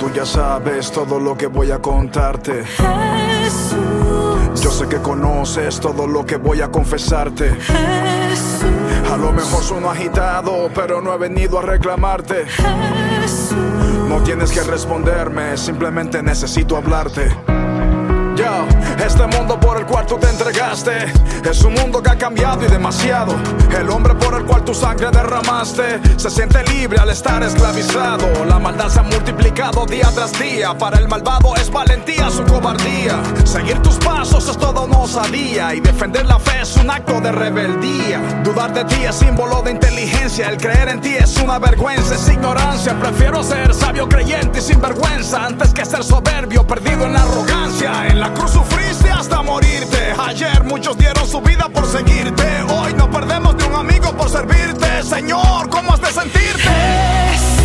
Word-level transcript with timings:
Tú 0.00 0.10
ya 0.14 0.24
sabes 0.24 0.90
todo 0.90 1.20
lo 1.20 1.36
que 1.36 1.46
voy 1.46 1.70
a 1.70 1.78
contarte. 1.78 2.64
Jesús, 2.64 4.62
Yo 4.62 4.70
sé 4.70 4.88
que 4.88 4.96
conoces 4.96 5.78
todo 5.78 6.06
lo 6.06 6.24
que 6.24 6.36
voy 6.36 6.62
a 6.62 6.70
confesarte. 6.70 7.50
Jesús, 7.50 8.64
A 9.12 9.18
lo 9.18 9.30
mejor 9.30 9.62
sueno 9.62 9.90
agitado, 9.90 10.70
pero 10.74 11.02
no 11.02 11.12
he 11.12 11.18
venido 11.18 11.58
a 11.58 11.62
reclamarte. 11.62 12.46
Jesús. 12.46 13.54
No 14.08 14.22
tienes 14.22 14.52
que 14.52 14.62
responderme, 14.62 15.58
simplemente 15.58 16.22
necesito 16.22 16.78
hablarte. 16.78 17.28
Este 19.04 19.26
mundo 19.26 19.58
por 19.58 19.78
el 19.78 19.86
cual 19.86 20.06
tú 20.06 20.18
te 20.18 20.28
entregaste 20.28 21.12
es 21.48 21.62
un 21.64 21.74
mundo 21.74 22.02
que 22.02 22.10
ha 22.10 22.18
cambiado 22.18 22.64
y 22.64 22.68
demasiado. 22.68 23.34
El 23.78 23.88
hombre 23.88 24.14
por 24.14 24.34
el 24.34 24.44
cual 24.44 24.62
tu 24.64 24.74
sangre 24.74 25.10
derramaste 25.10 26.00
se 26.16 26.30
siente 26.30 26.62
libre 26.64 26.98
al 26.98 27.08
estar 27.10 27.42
esclavizado. 27.42 28.44
La 28.44 28.58
maldad 28.58 28.88
se 28.88 29.00
ha 29.00 29.02
multiplicado 29.02 29.86
día 29.86 30.10
tras 30.14 30.38
día. 30.38 30.76
Para 30.76 30.98
el 30.98 31.08
malvado 31.08 31.54
es 31.56 31.70
valentía 31.70 32.30
su 32.30 32.44
cobardía. 32.44 33.20
Seguir 33.44 33.80
tus 33.80 33.96
pasos 33.96 34.48
es 34.48 34.58
toda 34.58 34.82
una 34.82 34.98
osadía 34.98 35.74
y 35.74 35.80
defender 35.80 36.26
la 36.26 36.38
fe 36.38 36.60
es 36.60 36.76
un 36.76 36.90
acto 36.90 37.20
de 37.20 37.32
rebeldía. 37.32 38.42
Dudar 38.44 38.72
de 38.74 38.84
ti 38.84 39.04
es 39.04 39.16
símbolo 39.16 39.62
de 39.62 39.72
inteligencia. 39.72 40.48
El 40.48 40.58
creer 40.58 40.88
en 40.88 41.00
ti 41.00 41.14
es 41.14 41.36
una 41.38 41.58
vergüenza, 41.58 42.14
es 42.14 42.28
ignorancia. 42.28 42.98
Prefiero 43.00 43.42
ser 43.42 43.74
sabio 43.74 44.08
creyente 44.08 44.58
y 44.58 44.62
sin 44.62 44.80
vergüenza 44.80 45.46
antes 45.46 45.72
que 45.72 45.84
ser 45.84 46.04
soberbio 46.04 46.66
perdido 46.66 47.06
en 47.06 47.14
la 47.14 47.22
arrogancia. 47.22 48.06
En 48.06 48.20
la 48.20 48.32
cruz 48.34 48.54
sufriste 48.90 49.10
hasta 49.10 49.42
morirte. 49.42 50.14
Ayer 50.18 50.64
muchos 50.64 50.96
dieron 50.96 51.26
su 51.26 51.40
vida 51.40 51.68
por 51.68 51.86
seguirte. 51.86 52.62
Hoy 52.62 52.92
no 52.94 53.10
perdemos 53.10 53.56
de 53.56 53.64
un 53.64 53.74
amigo 53.74 54.12
por 54.16 54.28
servirte. 54.28 55.02
Señor, 55.02 55.68
¿cómo 55.68 55.94
has 55.94 56.00
de 56.00 56.12
sentirte? 56.12 57.59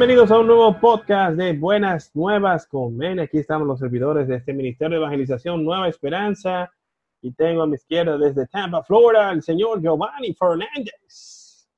Bienvenidos 0.00 0.30
a 0.30 0.38
un 0.38 0.46
nuevo 0.46 0.80
podcast 0.80 1.36
de 1.36 1.52
Buenas 1.52 2.10
Nuevas 2.16 2.66
con 2.66 2.96
Men. 2.96 3.20
Aquí 3.20 3.36
estamos 3.36 3.68
los 3.68 3.78
servidores 3.78 4.26
de 4.28 4.36
este 4.36 4.54
Ministerio 4.54 4.92
de 4.92 5.04
Evangelización 5.04 5.62
Nueva 5.62 5.88
Esperanza. 5.88 6.72
Y 7.20 7.32
tengo 7.32 7.60
a 7.60 7.66
mi 7.66 7.74
izquierda 7.74 8.16
desde 8.16 8.46
Tampa, 8.46 8.82
Florida, 8.82 9.30
el 9.30 9.42
señor 9.42 9.82
Giovanni 9.82 10.32
Fernández. 10.32 11.68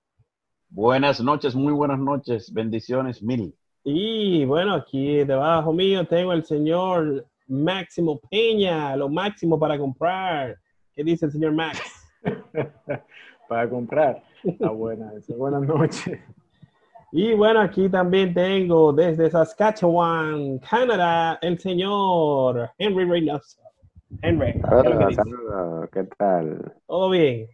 Buenas 0.68 1.20
noches, 1.20 1.56
muy 1.56 1.72
buenas 1.72 1.98
noches, 1.98 2.52
bendiciones 2.52 3.20
mil. 3.24 3.56
Y 3.82 4.44
bueno, 4.44 4.74
aquí 4.74 5.24
debajo 5.24 5.72
mío 5.72 6.06
tengo 6.06 6.32
el 6.32 6.44
señor 6.44 7.26
Máximo 7.48 8.20
Peña, 8.30 8.94
lo 8.94 9.08
máximo 9.08 9.58
para 9.58 9.76
comprar. 9.76 10.56
¿Qué 10.94 11.02
dice 11.02 11.26
el 11.26 11.32
señor 11.32 11.54
Max? 11.54 11.80
para 13.48 13.68
comprar. 13.68 14.22
Está 14.44 14.70
buena 14.70 15.12
esa. 15.14 15.34
Buenas 15.34 15.62
noches. 15.62 16.20
Y 17.14 17.34
bueno, 17.34 17.60
aquí 17.60 17.90
también 17.90 18.32
tengo 18.32 18.90
desde 18.90 19.30
Saskatchewan, 19.30 20.58
Canadá, 20.60 21.38
el 21.42 21.58
señor 21.58 22.70
Henry 22.78 23.04
Reynoso. 23.04 23.60
Henry, 24.22 24.54
¿qué 25.92 26.04
tal? 26.16 26.72
Todo 26.86 27.10
bien. 27.10 27.48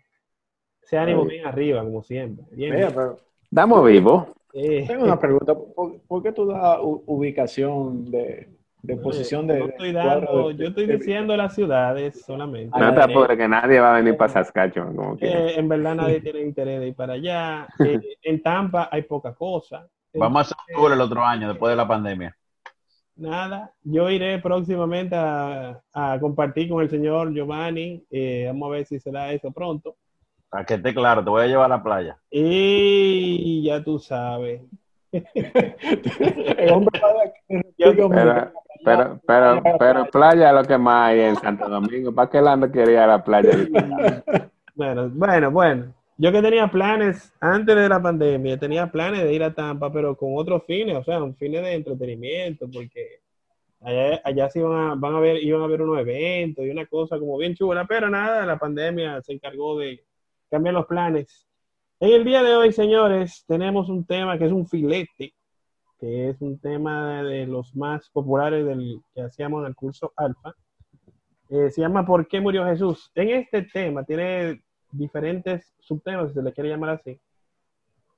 Ese 0.81 0.97
ánimo 0.97 1.25
bien 1.25 1.45
arriba, 1.45 1.83
como 1.83 2.05
siempre. 2.05 2.45
Bien. 2.53 2.73
Mira, 2.73 2.91
pero 2.91 3.17
Estamos 3.43 3.85
vivos. 3.85 4.29
Eh, 4.53 4.85
tengo 4.87 5.05
una 5.05 5.19
pregunta. 5.19 5.57
¿Por, 5.57 6.01
por 6.03 6.23
qué 6.23 6.31
tú 6.31 6.47
das 6.47 6.79
ubicación 6.81 8.09
de, 8.11 8.49
de 8.83 8.97
posición 8.97 9.47
de, 9.47 9.59
no 9.59 9.67
de 9.67 9.71
estoy 9.73 9.93
dando, 9.93 10.49
de- 10.49 10.57
yo 10.57 10.69
estoy 10.69 10.87
de- 10.87 10.97
diciendo 10.97 11.37
las 11.37 11.55
ciudades 11.55 12.23
solamente. 12.25 12.79
No 12.79 12.95
te 12.95 13.01
Eh, 13.01 13.05
apures, 13.05 13.37
que 13.37 13.49
nadie 13.49 13.81
va 13.81 13.95
a 13.95 13.97
venir 13.99 14.17
para 14.17 14.33
Saskatchewan, 14.33 14.95
como 14.97 15.17
que. 15.17 15.27
eh, 15.27 15.59
en 15.59 15.69
verdad 15.69 15.95
nadie 15.97 16.21
tiene 16.33 16.41
interés 16.41 16.81
de 16.81 16.89
ir 16.89 16.95
para 16.95 17.15
allá. 17.15 17.67
Eh, 17.81 18.01
en 18.23 18.43
Tampa 18.43 18.89
hay 18.91 19.03
poca 19.03 19.35
cosa. 19.35 19.87
Vamos 20.15 20.39
a 20.39 20.41
hacer 20.43 20.57
octubre 20.75 20.95
el 20.95 21.01
otro 21.01 21.25
año, 21.25 21.49
después 21.49 21.71
de 21.71 21.77
la 21.77 21.87
pandemia. 21.87 22.35
Nada, 23.17 23.73
yo 23.83 24.09
iré 24.11 24.39
próximamente 24.39 25.17
a, 25.17 25.81
a 25.93 26.19
compartir 26.21 26.69
con 26.69 26.81
el 26.83 26.89
señor 26.89 27.33
Giovanni. 27.35 28.05
eh, 28.11 28.45
vamos 28.47 28.69
a 28.69 28.71
ver 28.73 28.87
si 28.87 29.01
será 29.01 29.33
eso 29.33 29.51
pronto. 29.51 29.97
Para 30.49 30.65
que 30.65 30.75
esté 30.75 30.95
claro, 30.95 31.23
te 31.23 31.29
voy 31.31 31.43
a 31.43 31.47
llevar 31.47 31.67
a 31.67 31.77
la 31.77 31.83
playa. 31.83 32.17
Y 32.31 33.63
ya 33.65 33.83
tú 33.83 33.99
sabes. 33.99 34.63
El 35.13 36.73
hombre 36.73 37.01
Pero, 37.77 38.53
pero, 38.85 39.21
pero, 39.27 39.63
pero 39.79 40.07
playa 40.07 40.49
es 40.51 40.55
lo 40.55 40.65
que 40.65 40.79
más 40.79 41.11
hay 41.11 41.21
en 41.21 41.37
Santo 41.37 41.69
Domingo. 41.69 42.13
¿Para 42.15 42.31
qué 42.31 42.41
Lando 42.41 42.71
quería 42.71 43.07
la 43.07 43.23
playa? 43.23 43.51
Bueno, 44.75 45.11
bueno, 45.13 45.51
bueno. 45.51 45.95
Yo 46.19 46.31
que 46.31 46.41
tenía 46.41 46.69
planes 46.69 47.33
antes 47.41 47.75
de 47.75 47.89
la 47.89 48.01
pandemia, 48.01 48.57
tenía 48.57 48.91
planes 48.91 49.25
de 49.25 49.33
ir 49.33 49.43
a 49.43 49.53
Tampa, 49.53 49.93
pero 49.93 50.17
con 50.17 50.31
otros 50.37 50.63
fines, 50.69 50.97
o 50.97 51.03
sea, 51.03 51.21
un 51.21 51.35
fines 51.35 51.63
de 51.63 51.75
entretenimiento, 51.75 52.69
porque 52.73 53.21
allá, 53.81 54.21
allá 54.25 54.51
sí 54.51 54.61
iban 54.61 54.91
a, 54.91 54.95
van 54.95 55.17
a 55.17 55.21
ver, 55.21 55.43
iban 55.43 55.63
a 55.63 55.65
haber 55.65 55.83
unos 55.83 55.99
eventos 55.99 56.65
y 56.65 56.71
una 56.71 56.87
cosa 56.87 57.19
como 57.19 57.37
bien 57.39 57.57
chula, 57.57 57.87
pero 57.89 58.09
nada, 58.09 58.47
la 58.47 58.57
pandemia 58.57 59.21
se 59.23 59.33
encargó 59.33 59.79
de 59.79 60.05
cambiar 60.49 60.75
los 60.75 60.87
planes. 60.87 61.49
En 62.01 62.13
el 62.13 62.25
día 62.25 62.45
de 62.45 62.55
hoy, 62.55 62.73
señores, 62.73 63.45
tenemos 63.49 63.89
un 63.89 64.05
tema 64.05 64.39
que 64.39 64.47
es 64.47 64.53
un 64.53 64.67
filete, 64.69 65.35
que 66.01 66.31
es 66.31 66.41
un 66.41 66.59
tema 66.59 67.23
de 67.23 67.47
los 67.47 67.75
más 67.75 68.09
populares 68.11 68.65
del 68.67 69.01
que 69.15 69.23
hacíamos 69.23 69.63
en 69.63 69.69
el 69.69 69.75
curso 69.75 70.13
Alfa. 70.17 70.55
Eh, 71.51 71.71
se 71.71 71.81
llama 71.81 72.05
¿Por 72.07 72.29
qué 72.29 72.41
murió 72.41 72.65
Jesús? 72.67 73.11
En 73.15 73.31
este 73.31 73.63
tema 73.63 74.05
tiene 74.05 74.63
diferentes 74.93 75.75
subtemas, 75.81 76.29
si 76.29 76.35
se 76.35 76.43
le 76.43 76.53
quiere 76.53 76.71
llamar 76.71 76.91
así. 76.91 77.19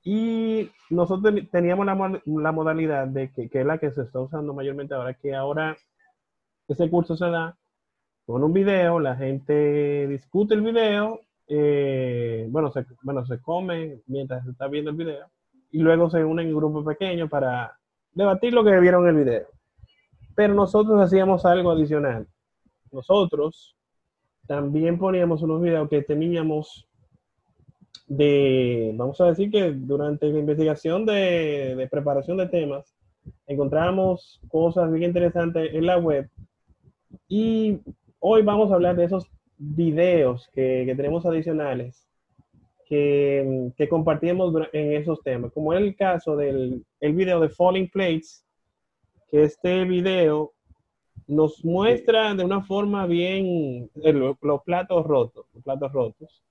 Y 0.03 0.69
nosotros 0.89 1.33
ten- 1.33 1.47
teníamos 1.49 1.85
la, 1.85 1.95
mo- 1.95 2.21
la 2.25 2.51
modalidad 2.51 3.07
de 3.07 3.31
que, 3.31 3.49
que 3.49 3.61
es 3.61 3.65
la 3.65 3.77
que 3.77 3.91
se 3.91 4.01
está 4.01 4.19
usando 4.19 4.53
mayormente 4.53 4.93
ahora, 4.93 5.13
que 5.13 5.35
ahora 5.35 5.77
ese 6.67 6.89
curso 6.89 7.15
se 7.15 7.25
da 7.29 7.57
con 8.25 8.43
un 8.43 8.53
video, 8.53 8.99
la 8.99 9.15
gente 9.15 10.07
discute 10.07 10.53
el 10.55 10.61
video, 10.61 11.19
eh, 11.47 12.47
bueno, 12.49 12.71
se, 12.71 12.85
bueno, 13.03 13.25
se 13.25 13.39
come 13.41 13.99
mientras 14.07 14.43
se 14.45 14.51
está 14.51 14.67
viendo 14.67 14.91
el 14.91 14.97
video, 14.97 15.27
y 15.71 15.79
luego 15.79 16.09
se 16.09 16.23
unen 16.23 16.47
en 16.47 16.55
grupos 16.55 16.85
pequeños 16.85 17.29
para 17.29 17.77
debatir 18.13 18.53
lo 18.53 18.63
que 18.63 18.79
vieron 18.79 19.03
en 19.03 19.15
el 19.15 19.23
video. 19.23 19.47
Pero 20.35 20.53
nosotros 20.53 20.99
hacíamos 21.01 21.45
algo 21.45 21.71
adicional. 21.71 22.27
Nosotros 22.91 23.75
también 24.47 24.97
poníamos 24.97 25.41
unos 25.41 25.61
videos 25.61 25.89
que 25.89 26.01
teníamos 26.01 26.87
de, 28.07 28.91
vamos 28.95 29.19
a 29.21 29.27
decir 29.27 29.49
que 29.49 29.71
durante 29.71 30.27
la 30.27 30.39
investigación 30.39 31.05
de, 31.05 31.87
preparación 31.89 32.37
de 32.37 32.47
temas, 32.47 32.93
encontramos 33.47 34.41
cosas 34.49 34.91
bien 34.91 35.09
interesantes 35.09 35.73
en 35.73 35.85
la 35.85 35.97
web 35.97 36.29
y 37.27 37.79
hoy 38.19 38.41
vamos 38.41 38.71
a 38.71 38.75
hablar 38.75 38.95
de 38.95 39.05
esos 39.05 39.25
videos 39.57 40.49
que 40.53 40.91
tenemos 40.97 41.25
adicionales 41.25 42.10
que, 42.95 43.71
que 43.77 43.87
compartimos 43.87 44.51
dura- 44.51 44.69
en 44.73 44.91
esos 44.91 45.21
temas, 45.21 45.53
como 45.53 45.71
el 45.71 45.95
caso 45.95 46.35
del 46.35 46.83
el 46.99 47.13
video 47.13 47.39
de 47.39 47.47
Falling 47.47 47.89
Plates, 47.89 48.45
que 49.29 49.43
este 49.43 49.85
video 49.85 50.51
nos 51.25 51.63
muestra 51.63 52.33
de 52.35 52.43
una 52.43 52.61
forma 52.61 53.05
bien 53.05 53.89
eh, 54.03 54.11
lo- 54.11 54.37
los 54.41 54.61
platos 54.63 55.05
rotos, 55.05 55.45
los 55.53 55.63
platos 55.63 55.89
rotos. 55.93 56.43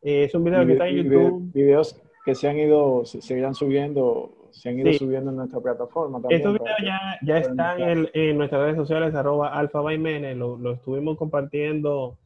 Eh, 0.00 0.24
es 0.24 0.34
un 0.36 0.44
video 0.44 0.64
que 0.64 0.72
está 0.74 0.86
en 0.86 0.96
YouTube. 0.96 1.52
Videos 1.52 2.00
que 2.24 2.36
se 2.36 2.48
han 2.48 2.56
ido, 2.56 3.04
se, 3.04 3.20
se 3.20 3.36
irán 3.36 3.56
subiendo, 3.56 4.48
se 4.52 4.68
han 4.68 4.78
ido 4.78 4.92
Sí. 4.92 4.98
subiendo 4.98 5.30
en 5.32 5.38
nuestra 5.38 5.58
plataforma 5.60 6.20
también. 6.20 6.40
Estos 6.40 6.52
videos 6.54 6.78
ya, 6.84 7.00
ya 7.26 7.38
están 7.38 7.80
en, 7.82 8.08
en 8.14 8.38
nuestras 8.38 8.62
redes 8.62 8.76
sociales, 8.76 9.12
arroba 9.16 9.48
alfa 9.48 9.80
lo, 9.80 10.56
lo 10.56 10.72
estuvimos 10.74 11.18
compartiendo 11.18 12.16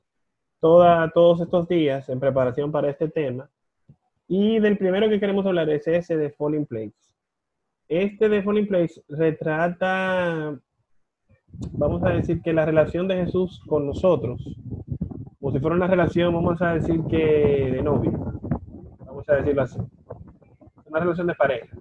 toda, 0.61 1.11
todos 1.11 1.41
estos 1.41 1.69
días 1.69 2.09
en 2.09 2.21
preparación 2.21 2.73
para 2.73 2.91
este 2.91 3.09
tema. 3.09 3.49
Y 4.27 4.59
del 4.61 4.77
primero 4.77 5.09
que 5.09 5.21
queremos 5.21 5.47
hablar 5.47 5.71
es 5.71 5.87
ese 5.87 6.17
de 6.17 6.31
Falling 6.31 6.67
Place. 6.67 6.95
Este 7.89 8.29
de 8.29 8.43
Falling 8.43 8.69
Place 8.69 9.03
retrata, 9.09 10.59
vamos 11.73 12.03
a 12.05 12.11
decir 12.11 12.43
que 12.43 12.53
la 12.53 12.67
relación 12.67 13.09
de 13.09 13.25
Jesús 13.25 13.63
con 13.67 13.87
nosotros, 13.87 14.43
como 15.41 15.53
si 15.53 15.59
fuera 15.61 15.77
una 15.77 15.87
relación, 15.87 16.35
vamos 16.35 16.61
a 16.61 16.75
decir 16.75 17.01
que 17.09 17.71
de 17.73 17.83
novio, 17.83 18.13
vamos 18.99 19.29
a 19.29 19.37
decirlo 19.37 19.63
así, 19.63 19.79
una 20.85 21.01
relación 21.01 21.27
de 21.27 21.35
pareja 21.35 21.77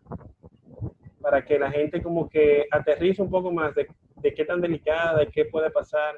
para 1.22 1.44
que 1.44 1.60
la 1.60 1.70
gente 1.70 2.02
como 2.02 2.30
que 2.30 2.68
aterrice 2.72 3.22
un 3.22 3.30
poco 3.30 3.52
más 3.52 3.76
de, 3.76 3.88
de 4.16 4.34
qué 4.34 4.46
tan 4.46 4.62
delicada, 4.62 5.20
de 5.20 5.28
qué 5.28 5.44
puede 5.44 5.70
pasar. 5.70 6.16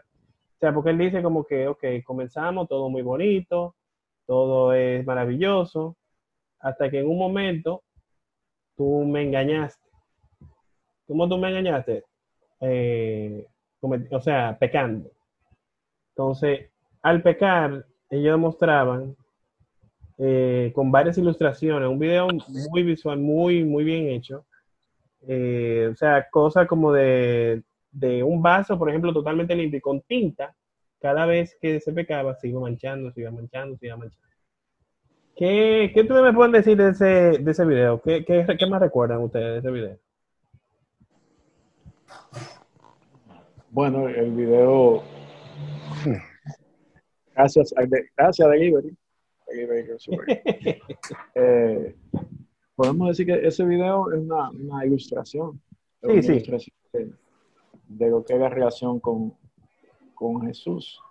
O 0.59 0.61
sea, 0.61 0.73
porque 0.73 0.89
él 0.89 0.97
dice 0.97 1.23
como 1.23 1.45
que, 1.45 1.69
ok, 1.69 1.85
comenzamos, 2.03 2.67
todo 2.67 2.89
muy 2.89 3.01
bonito, 3.01 3.75
todo 4.25 4.73
es 4.73 5.05
maravilloso, 5.05 5.95
hasta 6.59 6.89
que 6.89 6.99
en 6.99 7.07
un 7.07 7.17
momento 7.17 7.81
tú 8.75 9.05
me 9.05 9.23
engañaste. 9.23 9.89
¿Cómo 11.07 11.29
tú 11.29 11.37
me 11.37 11.47
engañaste? 11.47 12.03
Eh, 12.59 13.47
o 14.11 14.19
sea, 14.19 14.57
pecando. 14.59 15.09
Entonces, 16.09 16.69
al 17.03 17.21
pecar, 17.21 17.85
ellos 18.09 18.33
demostraban 18.33 19.15
eh, 20.17 20.73
con 20.75 20.91
varias 20.91 21.17
ilustraciones, 21.17 21.87
un 21.87 21.99
video 21.99 22.27
muy 22.69 22.83
visual, 22.83 23.17
muy, 23.17 23.63
muy 23.63 23.85
bien 23.85 24.09
hecho. 24.09 24.45
Eh, 25.25 25.87
o 25.89 25.95
sea, 25.95 26.29
cosas 26.29 26.67
como 26.67 26.91
de, 26.91 27.63
de 27.91 28.23
un 28.23 28.41
vaso, 28.41 28.77
por 28.77 28.89
ejemplo, 28.89 29.13
totalmente 29.13 29.55
limpio 29.55 29.77
y 29.77 29.81
con 29.81 30.01
tinta, 30.01 30.55
cada 30.99 31.25
vez 31.25 31.57
que 31.61 31.79
se 31.79 31.93
pecaba, 31.93 32.35
se 32.35 32.49
iba 32.49 32.59
manchando, 32.59 33.11
se 33.11 33.21
iba 33.21 33.31
manchando, 33.31 33.77
se 33.77 33.87
iba 33.87 33.97
manchando. 33.97 34.27
¿Qué, 35.35 35.91
qué 35.93 36.01
ustedes 36.01 36.21
me 36.21 36.33
pueden 36.33 36.51
decir 36.51 36.75
de 36.77 36.89
ese, 36.89 37.05
de 37.39 37.51
ese 37.51 37.65
video? 37.65 38.01
¿Qué, 38.01 38.25
qué, 38.25 38.45
qué 38.57 38.65
más 38.67 38.81
recuerdan 38.81 39.19
ustedes 39.23 39.53
de 39.53 39.59
ese 39.59 39.71
video? 39.71 39.97
Bueno, 43.71 44.09
el 44.09 44.31
video, 44.31 45.03
gracias 47.35 47.71
a, 47.77 47.83
gracias 48.17 48.47
a 48.47 48.51
Delivery, 48.51 48.97
Delivery. 49.47 49.87
Eh, 51.35 51.95
podemos 52.75 53.09
decir 53.09 53.25
que 53.27 53.47
ese 53.47 53.63
video 53.63 54.11
es 54.11 54.19
una, 54.19 54.49
una 54.49 54.85
ilustración, 54.85 55.61
Sí, 56.01 56.07
una 56.11 56.21
sí. 56.21 56.31
ilustración 56.31 56.75
de, 56.93 57.11
de 57.89 58.09
lo 58.09 58.23
que 58.23 58.33
es 58.35 58.39
la 58.39 58.49
relación 58.49 58.99
con, 59.01 59.33
con 60.15 60.45
Jesús. 60.45 61.01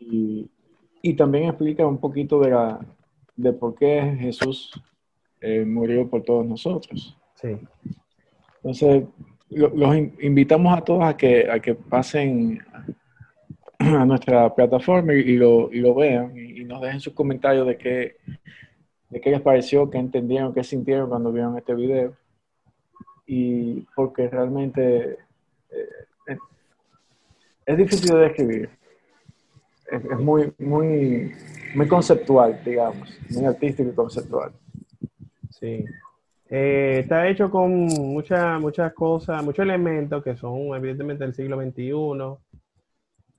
Y, 0.00 0.50
y 1.00 1.14
también 1.14 1.44
explica 1.44 1.86
un 1.86 1.98
poquito 1.98 2.40
de, 2.40 2.50
la, 2.50 2.80
de 3.36 3.52
por 3.52 3.74
qué 3.74 4.16
Jesús 4.18 4.72
eh, 5.40 5.64
murió 5.64 6.08
por 6.10 6.22
todos 6.22 6.44
nosotros. 6.44 7.16
Sí. 7.36 7.56
Entonces, 8.56 9.04
lo- 9.50 9.68
los 9.74 9.96
in- 9.96 10.16
invitamos 10.20 10.76
a 10.76 10.80
todos 10.82 11.04
a 11.04 11.16
que, 11.16 11.48
a 11.48 11.60
que 11.60 11.74
pasen 11.74 12.58
a 13.78 14.04
nuestra 14.04 14.52
plataforma 14.54 15.14
y, 15.14 15.18
y 15.20 15.36
lo, 15.36 15.72
y 15.72 15.80
lo 15.80 15.94
vean 15.94 16.36
y, 16.36 16.60
y 16.60 16.64
nos 16.64 16.80
dejen 16.80 17.00
sus 17.00 17.12
comentarios 17.12 17.66
de 17.66 17.76
qué, 17.76 18.16
de 19.10 19.20
qué 19.20 19.30
les 19.30 19.40
pareció, 19.40 19.88
qué 19.90 19.98
entendieron, 19.98 20.52
qué 20.52 20.64
sintieron 20.64 21.08
cuando 21.08 21.30
vieron 21.30 21.56
este 21.56 21.74
video. 21.74 22.16
Y 23.26 23.82
porque 23.94 24.28
realmente 24.28 25.18
es, 26.26 27.76
difícil 27.76 28.10
de 28.10 28.18
describir. 28.20 28.70
Es, 29.90 30.04
es 30.04 30.18
muy, 30.18 30.52
muy, 30.58 31.32
muy 31.74 31.88
conceptual, 31.88 32.60
digamos, 32.64 33.08
muy 33.30 33.44
artístico 33.44 33.90
y 33.90 33.94
conceptual. 33.94 34.52
Sí. 35.50 35.84
Eh, 36.50 37.00
está 37.00 37.26
hecho 37.28 37.50
con 37.50 37.86
muchas 37.86 38.60
muchas 38.60 38.92
cosas, 38.92 39.42
muchos 39.42 39.64
elementos 39.64 40.22
que 40.22 40.36
son 40.36 40.74
evidentemente 40.76 41.24
del 41.24 41.34
siglo 41.34 41.60
XXI. 41.60 42.38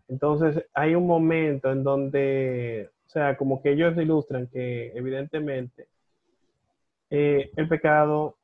Entonces, 0.07 0.65
hay 0.73 0.95
un 0.95 1.07
momento 1.07 1.71
en 1.71 1.83
donde, 1.83 2.89
o 3.07 3.09
sea, 3.09 3.37
como 3.37 3.61
que 3.61 3.71
ellos 3.71 3.97
ilustran 3.97 4.47
que 4.47 4.91
evidentemente 4.95 5.87
eh, 7.09 7.51
el 7.55 7.67
pecado 7.67 8.35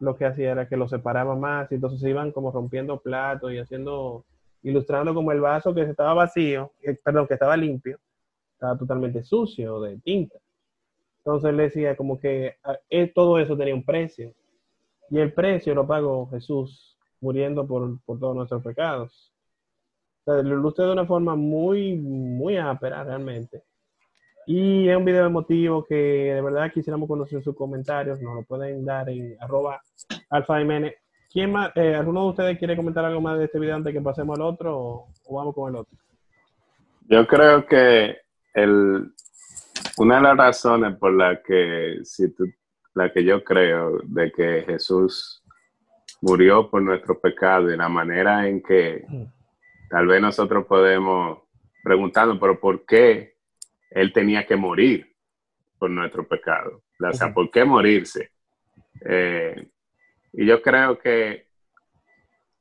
lo 0.00 0.16
que 0.16 0.24
hacía 0.24 0.52
era 0.52 0.68
que 0.68 0.76
lo 0.76 0.88
separaba 0.88 1.36
más 1.36 1.70
y 1.70 1.76
entonces 1.76 2.00
se 2.00 2.10
iban 2.10 2.32
como 2.32 2.50
rompiendo 2.50 3.00
platos 3.00 3.52
y 3.52 3.58
haciendo, 3.58 4.24
ilustrando 4.62 5.14
como 5.14 5.32
el 5.32 5.40
vaso 5.40 5.74
que 5.74 5.82
estaba 5.82 6.14
vacío, 6.14 6.72
perdón, 7.02 7.26
que 7.26 7.34
estaba 7.34 7.56
limpio, 7.56 7.98
estaba 8.52 8.78
totalmente 8.78 9.22
sucio 9.24 9.80
de 9.80 9.98
tinta. 9.98 10.38
Entonces 11.18 11.50
él 11.50 11.56
decía 11.58 11.96
como 11.96 12.18
que 12.18 12.56
ah, 12.64 12.78
eh, 12.88 13.12
todo 13.14 13.38
eso 13.38 13.56
tenía 13.56 13.74
un 13.74 13.84
precio. 13.84 14.32
Y 15.10 15.18
el 15.18 15.32
precio 15.32 15.74
lo 15.74 15.86
pagó 15.86 16.28
Jesús 16.30 16.96
muriendo 17.20 17.66
por, 17.66 18.00
por 18.04 18.18
todos 18.18 18.36
nuestros 18.36 18.62
pecados. 18.62 19.32
O 20.24 20.32
sea, 20.32 20.42
lo 20.42 20.58
ilustra 20.58 20.86
de 20.86 20.92
una 20.92 21.06
forma 21.06 21.34
muy, 21.36 21.96
muy 21.96 22.56
ápera 22.56 23.04
realmente. 23.04 23.62
Y 24.50 24.88
es 24.88 24.96
un 24.96 25.04
video 25.04 25.26
emotivo 25.26 25.84
que 25.84 25.94
de 25.94 26.40
verdad 26.40 26.72
quisiéramos 26.72 27.06
conocer 27.06 27.42
sus 27.42 27.54
comentarios. 27.54 28.18
Nos 28.22 28.34
lo 28.34 28.42
pueden 28.44 28.82
dar 28.82 29.06
en 29.10 29.36
arroba 29.40 29.78
alfa 30.30 30.58
Jiménez. 30.58 30.94
¿Quién 31.30 31.52
más, 31.52 31.70
eh, 31.76 31.94
¿Alguno 31.94 32.22
de 32.22 32.28
ustedes 32.30 32.58
quiere 32.58 32.74
comentar 32.74 33.04
algo 33.04 33.20
más 33.20 33.38
de 33.38 33.44
este 33.44 33.58
video 33.58 33.76
antes 33.76 33.92
que 33.92 34.00
pasemos 34.00 34.38
al 34.38 34.46
otro 34.46 34.74
o, 34.78 35.08
o 35.26 35.36
vamos 35.36 35.54
con 35.54 35.68
el 35.68 35.76
otro? 35.80 35.94
Yo 37.10 37.26
creo 37.26 37.66
que 37.66 38.16
el, 38.54 39.12
una 39.98 40.16
de 40.16 40.22
las 40.22 40.36
razones 40.38 40.96
por 40.96 41.12
la 41.12 41.42
que, 41.42 41.98
si 42.04 42.32
tú- 42.34 42.46
la 42.94 43.12
que 43.12 43.22
yo 43.24 43.44
creo 43.44 43.98
de 44.02 44.32
que 44.32 44.62
Jesús 44.66 45.44
murió 46.22 46.70
por 46.70 46.80
nuestro 46.80 47.20
pecado 47.20 47.70
y 47.70 47.76
la 47.76 47.90
manera 47.90 48.48
en 48.48 48.62
que 48.62 49.04
tal 49.90 50.06
vez 50.06 50.22
nosotros 50.22 50.64
podemos 50.64 51.38
preguntarnos, 51.84 52.38
pero 52.40 52.58
¿por 52.58 52.86
qué 52.86 53.36
Él 53.90 54.12
tenía 54.12 54.46
que 54.46 54.56
morir 54.56 55.14
por 55.78 55.90
nuestro 55.90 56.26
pecado? 56.26 56.82
O 57.00 57.12
sea. 57.12 57.32
¿por 57.32 57.50
qué 57.50 57.64
morirse? 57.64 58.32
Eh, 59.04 59.70
y 60.32 60.46
yo 60.46 60.60
creo 60.60 60.98
que 60.98 61.48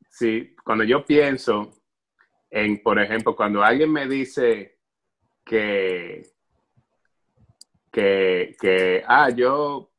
si 0.09 0.55
cuando 0.63 0.83
yo 0.83 1.05
pienso 1.05 1.73
en, 2.49 2.81
por 2.81 2.99
ejemplo, 2.99 3.35
cuando 3.35 3.63
alguien 3.63 3.91
me 3.91 4.07
dice 4.07 4.77
que, 5.43 6.23
que, 7.91 8.55
que 8.59 9.03
ah, 9.05 9.29
yo, 9.29 9.91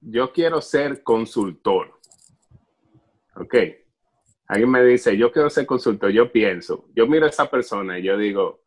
yo 0.00 0.32
quiero 0.32 0.60
ser 0.60 1.02
consultor. 1.02 1.98
Ok. 3.34 3.54
Alguien 4.48 4.70
me 4.70 4.84
dice, 4.84 5.16
yo 5.16 5.32
quiero 5.32 5.50
ser 5.50 5.66
consultor. 5.66 6.10
Yo 6.10 6.30
pienso, 6.30 6.88
yo 6.94 7.06
miro 7.06 7.26
a 7.26 7.30
esa 7.30 7.50
persona 7.50 7.98
y 7.98 8.02
yo 8.02 8.16
digo, 8.16 8.65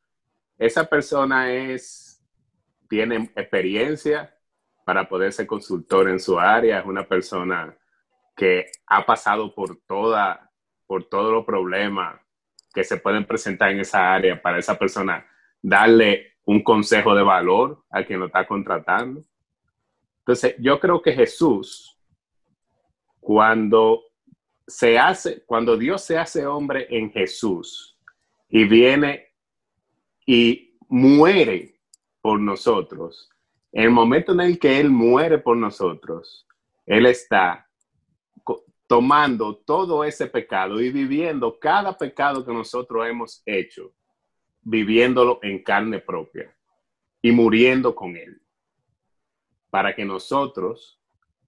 esa 0.59 0.83
persona 0.83 1.51
es, 1.53 2.21
tiene 2.89 3.31
experiencia 3.35 4.35
para 4.85 5.07
poder 5.07 5.31
ser 5.31 5.47
consultor 5.47 6.09
en 6.09 6.19
su 6.19 6.37
área, 6.37 6.79
es 6.79 6.85
una 6.85 7.07
persona 7.07 7.75
que 8.35 8.65
ha 8.85 9.05
pasado 9.05 9.55
por 9.55 9.79
toda, 9.87 10.51
por 10.85 11.05
todos 11.05 11.31
los 11.31 11.45
problemas 11.45 12.19
que 12.73 12.83
se 12.83 12.97
pueden 12.97 13.25
presentar 13.25 13.71
en 13.71 13.79
esa 13.79 14.13
área 14.13 14.41
para 14.41 14.59
esa 14.59 14.77
persona 14.77 15.25
darle 15.61 16.37
un 16.43 16.61
consejo 16.61 17.15
de 17.15 17.23
valor 17.23 17.83
a 17.89 18.03
quien 18.03 18.19
lo 18.19 18.25
está 18.25 18.45
contratando. 18.45 19.23
Entonces, 20.19 20.55
yo 20.59 20.79
creo 20.79 21.01
que 21.01 21.13
Jesús, 21.13 21.97
cuando 23.19 24.01
se 24.67 24.99
hace, 24.99 25.43
cuando 25.45 25.77
Dios 25.77 26.03
se 26.03 26.17
hace 26.17 26.45
hombre 26.45 26.87
en 26.89 27.11
Jesús 27.11 27.97
y 28.49 28.65
viene 28.65 29.28
y 30.31 30.77
muere 30.89 31.81
por 32.21 32.39
nosotros, 32.39 33.31
en 33.71 33.85
el 33.85 33.89
momento 33.89 34.33
en 34.33 34.41
el 34.41 34.59
que 34.59 34.79
Él 34.79 34.91
muere 34.91 35.39
por 35.39 35.57
nosotros, 35.57 36.45
Él 36.85 37.07
está 37.07 37.67
tomando 38.85 39.55
todo 39.55 40.03
ese 40.03 40.27
pecado 40.27 40.79
y 40.81 40.91
viviendo 40.91 41.57
cada 41.57 41.97
pecado 41.97 42.45
que 42.45 42.53
nosotros 42.53 43.07
hemos 43.07 43.41
hecho, 43.43 43.91
viviéndolo 44.61 45.39
en 45.41 45.63
carne 45.63 45.97
propia 45.97 46.55
y 47.23 47.31
muriendo 47.31 47.95
con 47.95 48.15
Él, 48.15 48.39
para 49.71 49.95
que 49.95 50.05
nosotros 50.05 51.01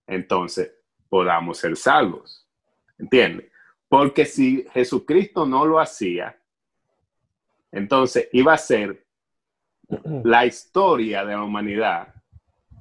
entonces 0.08 0.74
podamos 1.08 1.60
ser 1.60 1.78
salvos. 1.78 2.50
¿Entiendes? 2.98 3.52
Porque 3.88 4.26
si 4.26 4.66
Jesucristo 4.74 5.46
no 5.46 5.68
lo 5.68 5.80
hacía, 5.80 6.41
entonces 7.72 8.30
iba 8.32 8.54
a 8.54 8.58
ser 8.58 9.06
la 10.24 10.46
historia 10.46 11.26
de 11.26 11.34
la 11.34 11.44
humanidad, 11.44 12.14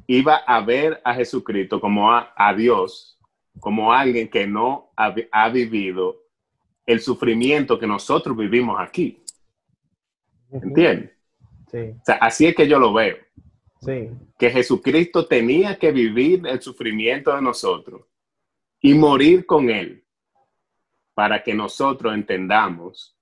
iba 0.06 0.36
a 0.36 0.60
ver 0.60 1.00
a 1.04 1.14
Jesucristo 1.14 1.80
como 1.80 2.12
a, 2.12 2.32
a 2.36 2.54
Dios, 2.54 3.18
como 3.58 3.92
alguien 3.92 4.28
que 4.28 4.46
no 4.46 4.90
ha 4.96 5.48
vivido 5.50 6.16
el 6.86 7.00
sufrimiento 7.00 7.78
que 7.78 7.86
nosotros 7.86 8.36
vivimos 8.36 8.76
aquí. 8.80 9.22
¿Entiendes? 10.50 11.12
Sí, 11.70 11.78
O 11.78 12.04
sea, 12.04 12.16
así 12.16 12.46
es 12.46 12.56
que 12.56 12.66
yo 12.66 12.80
lo 12.80 12.92
veo, 12.92 13.16
sí. 13.80 14.10
que 14.36 14.50
Jesucristo 14.50 15.26
tenía 15.26 15.78
que 15.78 15.92
vivir 15.92 16.44
el 16.46 16.60
sufrimiento 16.60 17.32
de 17.34 17.42
nosotros 17.42 18.02
y 18.80 18.94
morir 18.94 19.46
con 19.46 19.70
él 19.70 20.04
para 21.14 21.42
que 21.42 21.54
nosotros 21.54 22.12
entendamos 22.12 23.16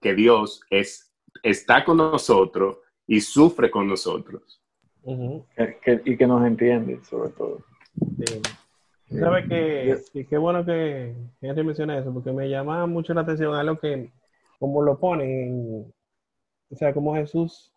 que 0.00 0.14
Dios 0.14 0.60
es, 0.70 1.12
está 1.42 1.84
con 1.84 1.96
nosotros 1.96 2.78
y 3.06 3.20
sufre 3.20 3.70
con 3.70 3.88
nosotros. 3.88 4.62
Ujú, 5.02 5.44
Que- 5.56 5.78
que- 5.82 6.02
y 6.04 6.16
que 6.16 6.26
nos 6.26 6.44
entiende, 6.46 7.02
sobre 7.04 7.30
todo. 7.30 7.64
sí. 8.26 8.40
¿Sabe 9.10 9.48
que 9.48 9.96
y 10.12 10.24
qué 10.26 10.36
bueno 10.36 10.64
que 10.66 11.14
Henry 11.40 11.64
menciona 11.64 11.98
eso? 11.98 12.12
Porque 12.12 12.30
me 12.30 12.46
llama 12.50 12.86
mucho 12.86 13.14
la 13.14 13.22
atención 13.22 13.54
algo 13.54 13.78
que, 13.78 14.10
como 14.58 14.82
lo 14.82 14.98
ponen, 14.98 15.30
en- 15.30 15.94
o 16.70 16.76
sea, 16.76 16.92
como 16.92 17.14
Jesús 17.14 17.72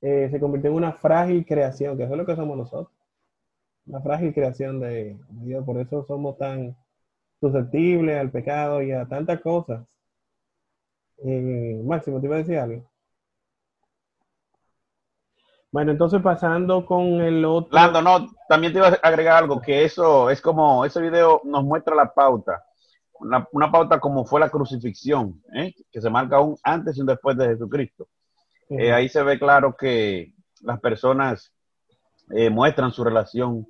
eh, 0.00 0.28
se 0.30 0.38
convirtió 0.40 0.70
en 0.70 0.76
una 0.76 0.92
frágil 0.92 1.44
creación, 1.44 1.96
que 1.98 2.04
eso 2.04 2.12
es 2.14 2.18
lo 2.18 2.24
que 2.26 2.36
somos 2.36 2.56
nosotros. 2.56 2.94
la 3.84 4.00
frágil 4.02 4.32
creación 4.34 4.80
de 4.80 5.16
Dios. 5.30 5.64
Por 5.64 5.78
eso 5.80 6.04
somos 6.06 6.36
tan 6.38 6.76
susceptibles 7.40 8.16
al 8.18 8.30
pecado 8.30 8.82
y 8.82 8.92
a 8.92 9.06
tantas 9.06 9.40
cosas. 9.40 9.86
Eh, 11.24 11.80
Máximo, 11.84 12.20
¿te 12.20 12.26
iba 12.26 12.36
a 12.36 12.38
decir 12.38 12.58
algo? 12.58 12.88
Bueno, 15.70 15.92
entonces 15.92 16.22
pasando 16.22 16.86
con 16.86 17.20
el 17.20 17.44
otro. 17.44 17.70
Lando, 17.72 18.00
no, 18.00 18.26
también 18.48 18.72
te 18.72 18.78
iba 18.78 18.88
a 18.88 18.92
agregar 19.02 19.42
algo, 19.42 19.60
que 19.60 19.84
eso 19.84 20.30
es 20.30 20.40
como, 20.40 20.84
ese 20.84 21.00
video 21.00 21.42
nos 21.44 21.62
muestra 21.64 21.94
la 21.94 22.12
pauta, 22.12 22.64
una, 23.20 23.46
una 23.52 23.70
pauta 23.70 24.00
como 24.00 24.24
fue 24.24 24.40
la 24.40 24.48
crucifixión, 24.48 25.42
¿eh? 25.54 25.74
que 25.90 26.00
se 26.00 26.08
marca 26.08 26.40
un 26.40 26.56
antes 26.62 26.96
y 26.96 27.00
un 27.00 27.06
después 27.08 27.36
de 27.36 27.48
Jesucristo. 27.48 28.08
Eh, 28.70 28.92
ahí 28.92 29.08
se 29.08 29.22
ve 29.22 29.38
claro 29.38 29.76
que 29.76 30.32
las 30.62 30.80
personas 30.80 31.52
eh, 32.30 32.48
muestran 32.48 32.92
su 32.92 33.04
relación 33.04 33.66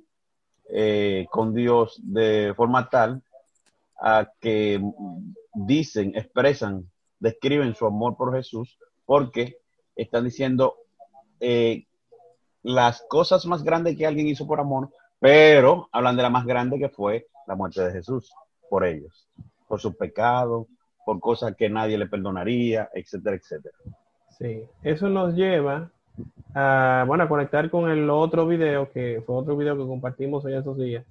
con 1.31 1.55
Dios 1.55 1.99
de 2.03 2.53
forma 2.55 2.87
tal 2.89 3.23
a 3.99 4.29
que 4.39 4.79
dicen, 5.55 6.11
expresan, 6.15 6.87
describen 7.19 7.75
su 7.75 7.85
amor 7.85 8.15
por 8.15 8.33
Jesús 8.33 8.77
porque 9.05 9.57
están 9.95 10.23
diciendo 10.23 10.75
eh, 11.39 11.85
las 12.63 13.03
cosas 13.07 13.45
más 13.45 13.63
grandes 13.63 13.97
que 13.97 14.05
alguien 14.05 14.27
hizo 14.27 14.47
por 14.47 14.59
amor, 14.59 14.89
pero 15.19 15.89
hablan 15.91 16.15
de 16.17 16.23
la 16.23 16.29
más 16.29 16.45
grande 16.45 16.79
que 16.79 16.89
fue 16.89 17.27
la 17.47 17.55
muerte 17.55 17.81
de 17.81 17.91
Jesús 17.91 18.31
por 18.69 18.85
ellos, 18.85 19.27
por 19.67 19.79
sus 19.79 19.95
pecados, 19.95 20.67
por 21.05 21.19
cosas 21.19 21.55
que 21.55 21.69
nadie 21.69 21.97
le 21.97 22.07
perdonaría, 22.07 22.89
etcétera, 22.93 23.35
etcétera. 23.35 23.75
Sí, 24.37 24.63
eso 24.83 25.09
nos 25.09 25.33
lleva 25.33 25.91
a, 26.53 27.03
bueno, 27.07 27.23
a 27.23 27.29
conectar 27.29 27.69
con 27.69 27.89
el 27.89 28.09
otro 28.09 28.45
video, 28.45 28.91
que 28.91 29.21
fue 29.25 29.35
otro 29.35 29.57
video 29.57 29.77
que 29.77 29.87
compartimos 29.87 30.45
en 30.45 30.53
estos 30.53 30.77
días, 30.77 31.05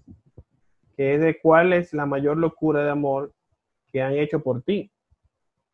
que 0.96 1.14
es 1.14 1.20
de 1.20 1.40
cuál 1.40 1.72
es 1.72 1.92
la 1.92 2.06
mayor 2.06 2.36
locura 2.36 2.84
de 2.84 2.90
amor 2.90 3.32
que 3.90 4.02
han 4.02 4.14
hecho 4.14 4.40
por 4.40 4.62
ti. 4.62 4.90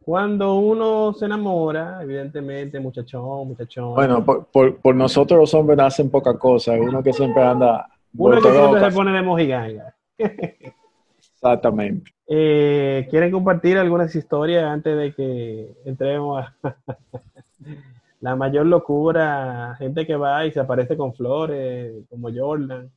Cuando 0.05 0.57
uno 0.57 1.15
se 1.15 1.25
enamora, 1.25 1.99
evidentemente, 2.03 2.79
muchachón, 2.79 3.49
muchachón. 3.49 3.95
Bueno, 3.95 4.23
por, 4.23 4.45
por, 4.47 4.77
por 4.77 4.95
nosotros 4.95 5.41
los 5.41 5.55
hombres 5.55 5.79
hacen 5.79 6.11
poca 6.11 6.37
cosa. 6.39 6.73
Uno 6.73 7.03
que 7.03 7.15
siempre 7.15 7.43
anda. 7.43 7.89
uno 8.15 8.37
que 8.43 8.53
siempre 8.53 8.81
se 8.85 8.93
pone 8.93 9.13
de 9.13 9.23
mojiganga. 9.23 9.95
Exactamente. 10.19 12.11
Eh, 12.27 13.07
¿Quieren 13.11 13.31
compartir 13.31 13.77
algunas 13.77 14.17
historias 14.17 14.65
antes 14.65 14.97
de 14.97 15.13
que 15.13 15.77
entremos 15.85 16.43
a 16.43 16.55
la 18.21 18.35
mayor 18.35 18.65
locura? 18.65 19.77
Gente 19.79 20.07
que 20.07 20.17
va 20.17 20.47
y 20.47 20.51
se 20.51 20.59
aparece 20.59 20.97
con 20.97 21.13
flores, 21.13 21.93
como 22.09 22.31
Jordan. 22.35 22.91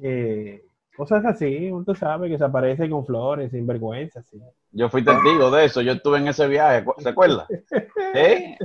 Eh, 0.00 0.62
cosas 0.96 1.24
así, 1.24 1.70
uno 1.70 1.94
sabe 1.94 2.28
que 2.28 2.38
se 2.38 2.44
aparece 2.44 2.88
con 2.88 3.04
flores, 3.04 3.50
sin 3.50 3.66
vergüenza. 3.66 4.22
Sí. 4.22 4.40
Yo 4.72 4.88
fui 4.88 5.04
testigo 5.04 5.50
de 5.50 5.64
eso, 5.64 5.80
yo 5.82 5.92
estuve 5.92 6.18
en 6.18 6.28
ese 6.28 6.46
viaje, 6.48 6.84
¿se 6.98 7.08
acuerda? 7.08 7.46
¿Eh? 8.14 8.56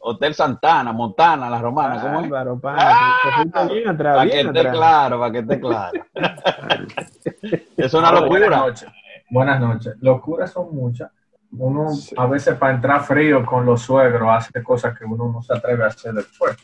Hotel 0.00 0.32
Santana, 0.34 0.92
Montana, 0.92 1.50
La 1.50 1.60
Romana, 1.60 2.00
¿cómo 2.00 2.20
es? 2.20 3.70
Bien 3.70 3.88
atrás, 3.88 4.16
Para 4.16 4.30
que 4.30 4.40
esté 4.40 4.70
claro, 4.70 5.18
para 5.20 5.32
que 5.32 5.38
esté 5.40 5.60
claro. 5.60 6.00
es 7.76 7.94
una 7.94 8.10
Buenas 8.10 8.22
locura. 8.22 8.56
noches. 8.58 8.88
Buenas 9.30 9.60
noches. 9.60 9.94
Locuras 10.00 10.50
son 10.52 10.74
muchas. 10.74 11.10
Uno 11.52 11.88
Sí. 11.90 12.14
a 12.16 12.26
veces 12.26 12.54
para 12.56 12.74
entrar 12.74 13.02
frío 13.02 13.44
con 13.44 13.64
los 13.66 13.82
suegros 13.82 14.28
hace 14.30 14.62
cosas 14.62 14.96
que 14.98 15.04
uno 15.04 15.30
no 15.32 15.42
se 15.42 15.52
atreve 15.54 15.84
a 15.84 15.88
hacer 15.88 16.14
después. 16.14 16.56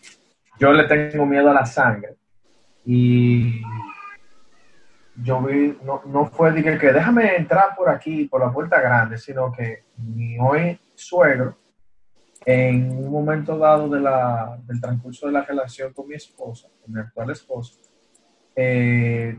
Yo 0.59 0.73
le 0.73 0.85
tengo 0.85 1.27
miedo 1.27 1.51
a 1.51 1.55
la 1.55 1.67
sangre. 1.67 2.15
Y 2.87 3.63
yo 5.23 5.41
vi, 5.43 5.79
no, 5.85 6.03
no 6.07 6.27
fue 6.27 6.53
de 6.53 6.79
que, 6.79 6.93
déjame 6.93 7.37
entrar 7.37 7.75
por 7.77 7.89
aquí, 7.89 8.27
por 8.27 8.41
la 8.41 8.53
puerta 8.53 8.81
grande, 8.81 9.19
sino 9.19 9.53
que 9.53 9.85
mi 9.97 10.39
hoy 10.39 10.79
suegro, 10.95 11.57
en 12.45 12.91
un 12.91 13.11
momento 13.11 13.57
dado 13.57 13.89
de 13.89 14.01
la, 14.01 14.59
del 14.67 14.81
transcurso 14.81 15.27
de 15.27 15.33
la 15.33 15.43
relación 15.43 15.93
con 15.93 16.09
mi 16.09 16.15
esposa, 16.15 16.69
con 16.83 16.93
mi 16.93 17.01
actual 17.01 17.31
esposa, 17.31 17.75
eh, 18.57 19.39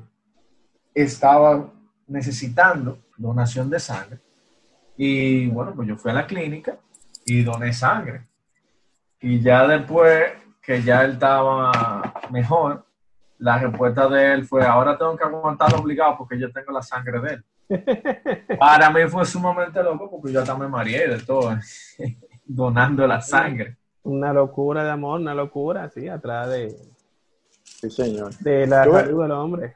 estaba 0.93 1.71
necesitando 2.07 2.99
donación 3.17 3.69
de 3.69 3.79
sangre. 3.79 4.19
Y 4.97 5.47
bueno, 5.47 5.73
pues 5.75 5.87
yo 5.87 5.97
fui 5.97 6.11
a 6.11 6.15
la 6.15 6.25
clínica 6.25 6.77
y 7.25 7.43
doné 7.43 7.73
sangre. 7.73 8.27
Y 9.19 9.41
ya 9.41 9.67
después 9.67 10.31
que 10.61 10.81
ya 10.81 11.03
él 11.03 11.13
estaba 11.13 12.13
mejor, 12.31 12.84
la 13.39 13.57
respuesta 13.57 14.07
de 14.07 14.33
él 14.33 14.45
fue, 14.45 14.65
ahora 14.65 14.97
tengo 14.97 15.15
que 15.15 15.23
aguantarlo 15.23 15.79
obligado 15.79 16.15
porque 16.17 16.39
yo 16.39 16.51
tengo 16.51 16.71
la 16.71 16.81
sangre 16.81 17.19
de 17.19 17.33
él. 17.33 17.43
Para 18.59 18.89
mí 18.91 19.01
fue 19.07 19.25
sumamente 19.25 19.81
loco 19.83 20.09
porque 20.09 20.31
yo 20.31 20.41
hasta 20.41 20.55
me 20.57 20.67
mareé 20.67 21.07
de 21.09 21.19
todo, 21.19 21.51
donando 22.45 23.05
la 23.07 23.21
sangre. 23.21 23.77
Una 24.03 24.31
locura 24.31 24.83
de 24.83 24.91
amor, 24.91 25.19
una 25.19 25.33
locura, 25.33 25.89
sí, 25.89 26.07
atrás 26.07 26.49
de, 26.49 26.75
Sí, 27.63 27.89
señor. 27.89 28.33
de 28.39 28.67
la 28.67 28.85
Yo- 28.85 28.93
salud 28.93 29.21
del 29.23 29.31
hombre. 29.31 29.75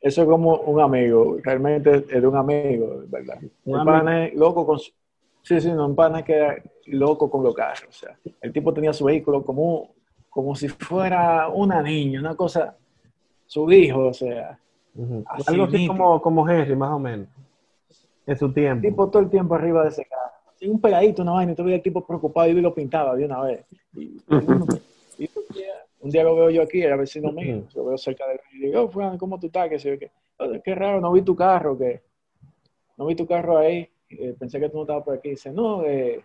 Eso 0.00 0.22
es 0.22 0.28
como 0.28 0.56
un 0.58 0.80
amigo, 0.80 1.38
realmente 1.42 1.96
es 2.08 2.20
de 2.22 2.26
un 2.26 2.36
amigo, 2.36 3.02
¿verdad? 3.08 3.38
Un 3.64 3.80
Un 3.80 3.84
pana 3.84 4.26
es 4.26 4.34
loco 4.34 4.64
con 4.64 4.78
su... 4.78 4.92
Sí, 5.42 5.60
sí, 5.60 5.72
no, 5.72 5.86
un 5.86 5.96
pana 5.96 6.22
que 6.22 6.34
era 6.34 6.56
loco 6.86 7.28
con 7.30 7.42
los 7.42 7.52
carros. 7.54 7.84
O 7.88 7.92
sea, 7.92 8.16
el 8.40 8.52
tipo 8.52 8.72
tenía 8.72 8.92
su 8.92 9.06
vehículo 9.06 9.44
como, 9.44 9.94
como 10.30 10.54
si 10.54 10.68
fuera 10.68 11.48
una 11.48 11.82
niña, 11.82 12.20
una 12.20 12.36
cosa, 12.36 12.76
su 13.48 13.70
hijo, 13.72 14.06
o 14.08 14.12
sea, 14.14 14.58
Algo 15.46 15.64
así 15.64 15.86
como, 15.88 16.20
como 16.22 16.48
Henry, 16.48 16.76
más 16.76 16.90
o 16.92 16.98
menos. 16.98 17.26
En 18.26 18.36
su 18.36 18.46
el 18.46 18.54
tiempo. 18.54 18.86
tipo 18.86 19.08
todo 19.10 19.22
el 19.22 19.30
tiempo 19.30 19.54
arriba 19.54 19.82
de 19.82 19.88
ese 19.88 20.04
carro. 20.04 20.32
Así, 20.54 20.68
un 20.68 20.80
pegadito, 20.80 21.22
una 21.22 21.32
vaina, 21.32 21.54
veías 21.56 21.78
el 21.78 21.82
tipo 21.82 22.06
preocupado 22.06 22.48
y 22.48 22.60
lo 22.60 22.74
pintaba 22.74 23.16
de 23.16 23.24
una 23.24 23.40
vez. 23.42 23.64
Y, 23.94 24.02
y 24.02 24.22
uno- 24.28 24.66
y 25.18 25.24
un, 25.24 25.54
día, 25.54 25.72
un 26.00 26.10
día 26.10 26.22
lo 26.24 26.36
veo 26.36 26.50
yo 26.50 26.62
aquí, 26.62 26.82
era 26.82 26.96
vecino 26.96 27.32
mío, 27.32 27.64
lo 27.74 27.86
veo 27.86 27.98
cerca 27.98 28.26
de 28.26 28.34
él 28.34 28.40
y 28.52 28.58
digo, 28.66 28.82
oh, 28.82 28.88
Fran, 28.88 29.16
¿cómo 29.18 29.40
tú 29.40 29.46
estás? 29.46 29.68
Que, 29.68 29.78
yo 29.78 29.98
qué. 29.98 30.10
"Oh, 30.38 30.46
qué 30.62 30.74
raro, 30.74 31.00
no 31.00 31.10
vi 31.12 31.22
tu 31.22 31.34
carro, 31.34 31.76
que 31.78 32.02
no 32.96 33.06
vi 33.06 33.14
tu 33.16 33.26
carro 33.26 33.58
ahí, 33.58 33.88
Eh, 34.10 34.34
pensé 34.38 34.58
que 34.60 34.68
tú 34.70 34.76
no 34.78 34.82
estabas 34.84 35.04
por 35.04 35.14
aquí. 35.16 35.30
Dice, 35.30 35.50
no, 35.52 35.84
eh, 35.84 36.24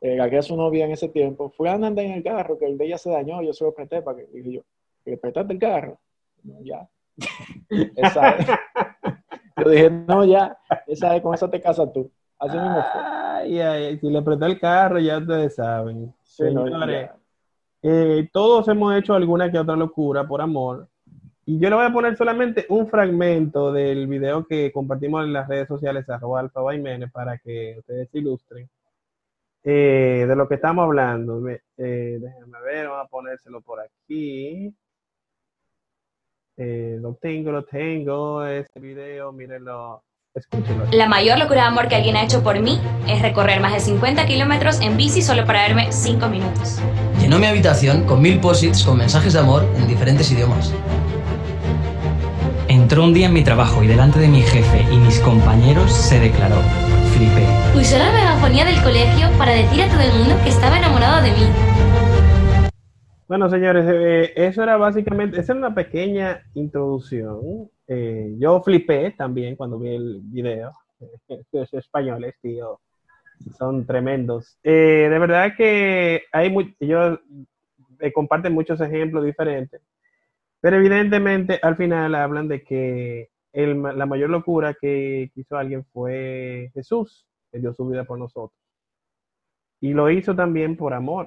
eh, 0.00 0.16
que 0.16 0.34
era 0.34 0.42
su 0.42 0.56
novia 0.56 0.84
en 0.86 0.92
ese 0.92 1.08
tiempo, 1.08 1.50
Fran 1.50 1.82
anda 1.84 2.02
en 2.02 2.12
el 2.12 2.22
carro, 2.22 2.58
que 2.58 2.66
el 2.66 2.76
de 2.78 2.86
ella 2.86 2.98
se 2.98 3.10
dañó, 3.10 3.42
yo 3.42 3.52
se 3.52 3.64
lo 3.64 3.72
presté 3.74 4.00
para 4.02 4.18
que, 4.18 4.26
dije 4.32 4.52
yo, 4.52 4.60
¿que 4.62 4.66
le 5.10 5.16
prestaste 5.16 5.52
el 5.52 5.58
carro? 5.58 5.98
No, 6.42 6.60
ya. 6.62 6.88
Esa 7.96 8.30
es. 8.30 8.46
Yo 9.56 9.70
dije, 9.70 9.90
no, 9.90 10.24
ya, 10.24 10.58
esa 10.86 11.14
es, 11.14 11.22
con 11.22 11.32
esa 11.32 11.48
te 11.48 11.60
casas 11.60 11.92
tú. 11.92 12.10
Así 12.38 12.56
mismo 12.56 12.82
fue. 12.92 13.00
Ay, 13.04 13.60
ay, 13.60 13.98
si 13.98 14.10
le 14.10 14.20
presté 14.20 14.46
el 14.46 14.58
carro, 14.58 14.98
ya 14.98 15.18
ustedes 15.18 15.54
saben. 15.54 16.12
Sí, 16.22 16.42
no, 16.52 16.64
Señores, 16.64 17.10
ya. 17.10 17.16
eh, 17.82 18.28
todos 18.32 18.66
hemos 18.68 18.96
hecho 18.96 19.14
alguna 19.14 19.50
que 19.50 19.58
otra 19.58 19.76
locura 19.76 20.26
por 20.26 20.40
amor. 20.40 20.88
Y 21.46 21.58
yo 21.60 21.68
le 21.68 21.76
voy 21.76 21.84
a 21.84 21.92
poner 21.92 22.16
solamente 22.16 22.66
un 22.68 22.88
fragmento 22.88 23.72
del 23.72 24.06
video 24.08 24.46
que 24.46 24.72
compartimos 24.72 25.24
en 25.24 25.32
las 25.32 25.46
redes 25.46 25.68
sociales, 25.68 26.08
arroba 26.08 26.40
alfa 26.40 26.60
para 27.12 27.38
que 27.38 27.76
ustedes 27.78 28.10
se 28.10 28.18
ilustren 28.18 28.68
eh, 29.62 30.24
de 30.26 30.36
lo 30.36 30.48
que 30.48 30.54
estamos 30.54 30.84
hablando. 30.84 31.46
Eh, 31.48 31.60
déjenme 31.76 32.60
ver, 32.62 32.88
vamos 32.88 33.06
a 33.06 33.08
ponérselo 33.08 33.60
por 33.60 33.80
aquí. 33.80 34.74
Eh, 36.56 36.98
lo 37.00 37.14
tengo, 37.14 37.50
lo 37.50 37.64
tengo, 37.64 38.46
este 38.46 38.78
video, 38.78 39.32
mírenlo, 39.32 40.04
escúchenlo. 40.32 40.86
La 40.92 41.08
mayor 41.08 41.36
locura 41.36 41.62
de 41.62 41.66
amor 41.66 41.88
que 41.88 41.96
alguien 41.96 42.16
ha 42.16 42.22
hecho 42.22 42.44
por 42.44 42.60
mí 42.60 42.80
es 43.08 43.22
recorrer 43.22 43.60
más 43.60 43.72
de 43.72 43.80
50 43.80 44.24
kilómetros 44.26 44.80
en 44.80 44.96
bici 44.96 45.20
solo 45.20 45.44
para 45.46 45.62
verme 45.62 45.90
5 45.90 46.28
minutos. 46.28 46.78
Llenó 47.20 47.40
mi 47.40 47.46
habitación 47.46 48.04
con 48.04 48.22
mil 48.22 48.38
posits 48.38 48.84
con 48.84 48.98
mensajes 48.98 49.32
de 49.32 49.40
amor 49.40 49.64
en 49.76 49.88
diferentes 49.88 50.30
idiomas. 50.30 50.72
Entró 52.68 53.02
un 53.02 53.14
día 53.14 53.26
en 53.26 53.32
mi 53.32 53.42
trabajo 53.42 53.82
y 53.82 53.88
delante 53.88 54.20
de 54.20 54.28
mi 54.28 54.42
jefe 54.42 54.86
y 54.92 54.96
mis 54.96 55.18
compañeros 55.20 55.92
se 55.92 56.20
declaró. 56.20 56.56
Flipé. 57.16 57.46
Usó 57.76 57.98
la 57.98 58.12
megafonía 58.12 58.64
del 58.64 58.80
colegio 58.82 59.28
para 59.38 59.52
decir 59.52 59.82
a 59.82 59.88
todo 59.88 60.00
el 60.00 60.12
mundo 60.12 60.36
que 60.44 60.50
estaba 60.50 60.78
enamorado 60.78 61.20
de 61.22 61.32
mí. 61.32 61.73
Bueno, 63.26 63.48
señores, 63.48 63.84
eh, 63.88 64.32
eso 64.36 64.62
era 64.62 64.76
básicamente, 64.76 65.40
esa 65.40 65.52
era 65.52 65.58
una 65.60 65.74
pequeña 65.74 66.42
introducción. 66.54 67.70
Eh, 67.86 68.34
yo 68.38 68.60
flipé 68.62 69.12
también 69.12 69.56
cuando 69.56 69.78
vi 69.78 69.94
el 69.94 70.20
video. 70.24 70.72
Los 71.52 71.72
españoles, 71.74 72.34
tío, 72.42 72.80
son 73.58 73.86
tremendos. 73.86 74.58
Eh, 74.62 75.08
de 75.10 75.18
verdad 75.18 75.54
que 75.56 76.24
hay 76.32 76.50
mu- 76.50 76.62
ellos 76.80 77.20
comparten 78.14 78.52
muchos 78.54 78.80
ejemplos 78.80 79.24
diferentes, 79.24 79.80
pero 80.60 80.76
evidentemente 80.78 81.58
al 81.62 81.76
final 81.76 82.14
hablan 82.16 82.48
de 82.48 82.62
que 82.64 83.30
el 83.52 83.82
la 83.82 84.06
mayor 84.06 84.30
locura 84.30 84.74
que 84.80 85.30
hizo 85.36 85.56
alguien 85.58 85.84
fue 85.92 86.70
Jesús, 86.74 87.26
que 87.52 87.60
dio 87.60 87.74
su 87.74 87.86
vida 87.88 88.04
por 88.04 88.18
nosotros. 88.18 88.58
Y 89.80 89.92
lo 89.94 90.10
hizo 90.10 90.34
también 90.34 90.76
por 90.76 90.94
amor. 90.94 91.26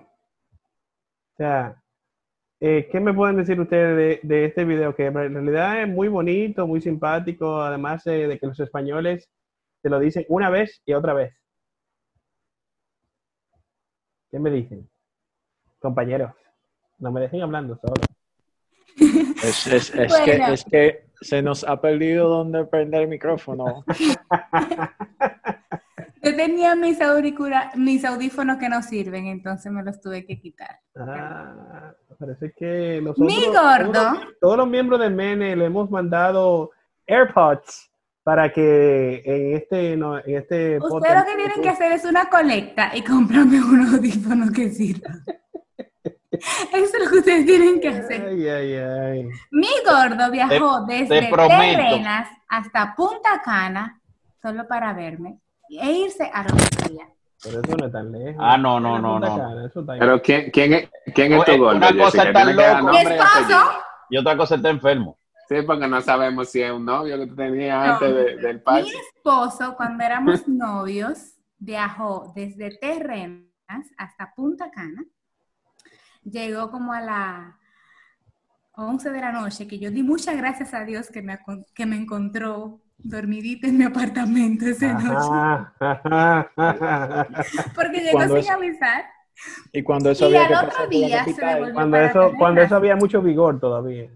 O 1.33 1.37
sea, 1.37 1.81
eh, 2.59 2.87
¿qué 2.91 2.99
me 2.99 3.13
pueden 3.13 3.37
decir 3.37 3.59
ustedes 3.59 3.97
de, 3.97 4.19
de 4.27 4.45
este 4.45 4.65
video? 4.65 4.95
Que 4.95 5.05
en 5.05 5.13
realidad 5.13 5.81
es 5.81 5.87
muy 5.87 6.07
bonito, 6.07 6.67
muy 6.67 6.81
simpático, 6.81 7.61
además 7.61 8.05
eh, 8.07 8.27
de 8.27 8.39
que 8.39 8.47
los 8.47 8.59
españoles 8.59 9.29
te 9.81 9.89
lo 9.89 9.99
dicen 9.99 10.25
una 10.29 10.49
vez 10.49 10.81
y 10.85 10.93
otra 10.93 11.13
vez. 11.13 11.33
¿Qué 14.31 14.39
me 14.39 14.49
dicen? 14.51 14.89
Compañeros, 15.79 16.31
no 16.99 17.11
me 17.11 17.21
dejen 17.21 17.41
hablando 17.41 17.77
solo. 17.77 17.93
Es, 19.43 19.67
es- 19.67 19.95
es 19.95 20.07
Bueno. 20.09 20.25
que, 20.25 20.53
es 20.53 20.65
que 20.65 21.05
se 21.21 21.41
nos 21.41 21.63
ha 21.63 21.79
perdido 21.79 22.27
donde 22.27 22.65
prender 22.65 23.03
el 23.03 23.07
micrófono. 23.07 23.85
Yo 26.23 26.35
tenía 26.35 26.75
mis, 26.75 26.99
auricula- 27.01 27.71
mis 27.75 28.03
audífonos 28.05 28.57
que 28.57 28.69
no 28.69 28.81
sirven, 28.81 29.27
entonces 29.27 29.71
me 29.71 29.83
los 29.83 29.99
tuve 30.01 30.25
que 30.25 30.39
quitar. 30.39 30.79
Ah, 30.95 31.93
parece 32.19 32.51
que 32.57 32.99
nosotros, 33.03 33.27
Mi 33.27 33.45
gordo. 33.45 33.91
Todos, 33.93 34.13
los- 34.23 34.39
todos 34.39 34.57
los 34.57 34.67
miembros 34.67 34.99
de 34.99 35.09
Mene 35.09 35.55
le 35.55 35.65
hemos 35.65 35.89
mandado 35.89 36.71
AirPods 37.07 37.91
para 38.23 38.51
que 38.51 39.21
en 39.25 39.55
este, 39.55 39.95
no, 39.95 40.17
en 40.19 40.35
este 40.37 40.77
Ustedes 40.77 40.81
podcast- 40.81 41.19
lo 41.19 41.25
que 41.25 41.35
tienen 41.37 41.61
que 41.61 41.69
hacer 41.69 41.91
es 41.93 42.03
una 42.05 42.29
colecta 42.29 42.91
y 42.95 43.01
comprarme 43.03 43.61
unos 43.63 43.93
audífonos 43.93 44.51
que 44.51 44.69
sirvan. 44.69 45.23
Eso 46.31 46.97
es 46.97 47.03
lo 47.05 47.09
que 47.09 47.17
ustedes 47.19 47.45
tienen 47.45 47.79
que 47.79 47.87
hacer. 47.89 48.25
Ay, 48.27 48.47
ay, 48.47 48.73
ay. 48.75 49.29
Mi 49.51 49.69
gordo 49.85 50.29
viajó 50.29 50.85
Te- 50.85 50.93
desde 51.07 51.21
te. 51.29 51.35
Terrenas 51.35 52.27
hasta 52.49 52.93
Punta 52.95 53.41
Cana 53.43 54.01
solo 54.41 54.67
para 54.67 54.93
verme 54.93 55.39
e 55.69 55.91
irse 55.91 56.29
a 56.33 56.43
Romería. 56.43 57.07
Pero 57.43 57.61
eso 57.61 57.77
no 57.77 57.85
es 57.85 57.91
tan 57.91 58.11
lejos. 58.11 58.35
Ah, 58.39 58.57
no, 58.57 58.79
no, 58.79 58.97
no, 58.99 59.19
no. 59.19 59.65
Está. 59.65 59.83
Pero 59.99 60.21
¿quién, 60.21 60.49
quién, 60.51 60.73
es, 60.73 60.89
quién 61.13 61.33
es 61.33 61.45
tu 61.45 61.57
gordo, 61.57 61.77
una 61.77 61.95
cosa 61.95 62.23
Jessica? 62.23 62.29
es 62.29 62.33
Tiene 62.33 62.33
tan 62.33 62.57
que 62.57 62.63
dar 62.63 62.81
loco. 62.83 62.91
Mi 62.93 62.97
esposo. 62.99 63.71
Y 64.09 64.17
otra 64.17 64.37
cosa 64.37 64.55
está 64.55 64.69
enfermo. 64.69 65.17
Sí, 65.47 65.55
porque 65.65 65.87
no 65.87 66.01
sabemos 66.01 66.49
si 66.49 66.61
es 66.61 66.71
un 66.71 66.83
novio 66.85 67.17
que 67.17 67.27
tú 67.27 67.35
tenías 67.35 67.85
No. 67.87 67.93
antes 67.93 68.15
de- 68.15 68.35
del 68.37 68.55
mi 68.57 68.61
party. 68.61 68.91
esposo, 69.15 69.75
cuando 69.77 70.03
éramos 70.03 70.47
novios, 70.47 71.35
viajó 71.59 72.33
desde 72.35 72.77
Terrenas 72.79 73.47
hasta 73.97 74.33
Punta 74.35 74.69
Cana. 74.71 75.03
Llegó 76.23 76.69
como 76.71 76.91
a 76.91 76.99
las 77.01 77.53
11 78.73 79.11
de 79.11 79.21
la 79.21 79.31
noche, 79.31 79.67
que 79.67 79.79
yo 79.79 79.89
di 79.91 80.03
muchas 80.03 80.35
gracias 80.37 80.73
a 80.73 80.83
Dios 80.83 81.09
que 81.09 81.21
me, 81.21 81.39
que 81.73 81.85
me 81.85 81.95
encontró 81.95 82.81
dormidita 82.97 83.67
en 83.67 83.77
mi 83.77 83.83
apartamento 83.85 84.65
esa 84.65 84.93
noche. 84.93 85.71
Porque 87.75 87.99
llegó 88.01 88.11
Cuando 88.13 88.35
sin 88.35 88.43
es- 88.43 88.49
avisar. 88.49 89.05
Y 89.71 89.83
cuando 89.83 90.09
eso 90.09 90.25
Y 90.29 90.35
había 90.35 90.59
al 90.59 90.65
que 90.65 90.71
otro 90.73 90.87
día 90.87 91.23
se 91.25 91.45
devolvió. 91.45 91.73
Cuando 91.75 91.91
para 91.97 92.09
eso, 92.09 92.31
cuando 92.39 92.61
eso 92.61 92.75
había 92.75 92.95
mucho 92.95 93.21
vigor 93.21 93.59
todavía. 93.59 94.09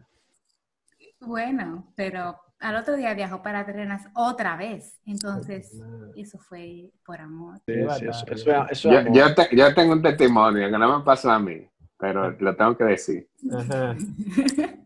Bueno, 1.20 1.94
pero 1.96 2.40
al 2.60 2.76
otro 2.76 2.96
día 2.96 3.14
viajó 3.14 3.44
para 3.44 3.64
Terrenas 3.64 4.08
otra 4.16 4.56
vez. 4.58 5.00
Entonces, 5.06 5.80
eso 6.16 6.40
fue 6.40 6.92
por 7.06 7.22
amor. 7.22 7.58
Sí, 7.60 7.74
Qué 7.74 7.88
sí, 8.00 8.06
eso, 8.08 8.26
eso 8.26 8.34
es- 8.34 8.72
eso 8.72 8.72
es 8.72 8.82
Yo, 8.82 8.98
amor. 9.00 9.14
yo, 9.14 9.36
te- 9.36 9.56
yo 9.56 9.74
tengo 9.76 9.94
un 9.94 10.02
testimonio 10.02 10.72
que 10.72 10.78
no 10.80 10.98
me 10.98 11.04
pasó 11.06 11.30
a 11.32 11.38
mí, 11.40 11.68
pero 12.00 12.32
lo 12.32 12.56
tengo 12.56 12.76
que 12.76 12.84
decir. 12.86 13.30
Ajá. 13.52 13.96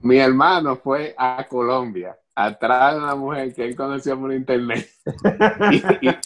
Mi 0.00 0.16
hermano 0.18 0.76
fue 0.76 1.14
a 1.18 1.44
Colombia 1.48 2.16
atrás 2.46 2.94
de 2.94 3.00
una 3.02 3.14
mujer 3.14 3.54
que 3.54 3.64
él 3.64 3.74
conoció 3.76 4.18
por 4.18 4.32
internet 4.32 4.88
y, 5.70 5.76
y- 6.08 6.18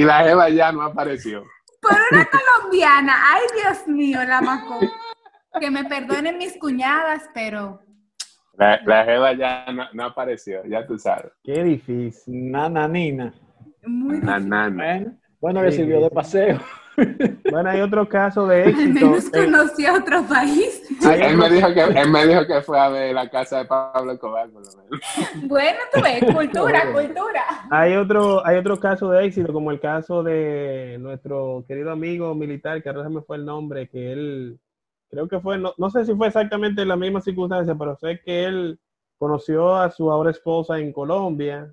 y 0.00 0.04
la 0.04 0.28
Eva 0.28 0.48
ya 0.48 0.72
no 0.72 0.82
apareció. 0.82 1.44
Por 1.80 1.96
una 2.10 2.26
colombiana. 2.26 3.14
Ay, 3.32 3.42
Dios 3.60 3.86
mío, 3.88 4.18
la 4.24 4.40
macó. 4.40 4.78
Que 5.60 5.70
me 5.70 5.84
perdonen 5.84 6.38
mis 6.38 6.56
cuñadas, 6.58 7.28
pero 7.34 7.80
La, 8.54 8.80
la 8.84 9.04
Eva 9.14 9.32
ya 9.34 9.66
no, 9.72 9.84
no 9.92 10.04
apareció, 10.06 10.64
ya 10.66 10.86
tú 10.86 10.98
sabes. 10.98 11.32
Qué 11.42 11.62
difícil. 11.64 12.50
Nana 12.50 12.86
Nina. 12.88 13.32
muy 13.84 14.18
Na, 14.20 14.32
difícil. 14.38 14.48
na, 14.50 14.70
na. 14.70 14.74
Bueno, 14.84 15.18
bueno, 15.40 15.62
le 15.62 15.72
sirvió 15.72 16.00
de 16.00 16.10
paseo. 16.10 16.60
Bueno, 17.50 17.70
hay 17.70 17.80
otro 17.80 18.08
caso 18.08 18.46
de 18.46 18.62
Al 18.64 18.68
éxito. 18.70 19.06
menos 19.06 19.26
Eh, 19.26 19.30
conocí 19.44 19.86
a 19.86 19.94
otro 19.94 20.22
país. 20.24 20.82
hay 21.06 21.20
Él 21.20 21.34
otro- 21.36 21.48
me, 21.48 21.50
dijo 21.56 21.68
que, 21.74 21.80
él 22.00 22.10
me 22.10 22.26
dijo 22.26 22.46
que 22.46 22.60
fue 22.62 22.78
a 22.78 22.88
ver 22.88 23.14
la 23.14 23.28
casa 23.30 23.58
de 23.58 23.64
Pablo 23.66 24.12
Escobar, 24.12 24.48
por 24.50 24.62
lo 24.64 24.70
menos. 24.82 25.00
Bueno, 25.48 25.78
tú 25.92 26.00
ves, 26.02 26.24
cultura, 26.34 26.82
cultura. 26.92 27.42
Hay 27.70 27.94
otro, 27.96 28.46
hay 28.46 28.56
otro 28.56 28.78
caso 28.78 29.10
de 29.10 29.24
éxito, 29.26 29.52
como 29.52 29.70
el 29.70 29.80
caso 29.80 30.22
de 30.22 30.96
nuestro 31.00 31.64
querido 31.66 31.90
amigo 31.92 32.34
militar, 32.34 32.82
que 32.82 32.88
ahora 32.88 33.04
se 33.04 33.10
me 33.10 33.22
fue 33.22 33.36
el 33.38 33.44
nombre, 33.44 33.88
que 33.88 34.12
él, 34.12 34.58
creo 35.10 35.28
que 35.28 35.40
fue, 35.40 35.58
no, 35.58 35.72
no 35.78 35.90
sé 35.90 36.04
si 36.04 36.14
fue 36.14 36.26
exactamente 36.28 36.84
la 36.84 36.96
misma 36.96 37.20
circunstancia, 37.20 37.74
pero 37.74 37.96
sé 37.96 38.20
que 38.24 38.44
él 38.44 38.78
conoció 39.18 39.74
a 39.76 39.90
su 39.90 40.10
ahora 40.10 40.30
esposa 40.30 40.78
en 40.78 40.92
Colombia, 40.92 41.72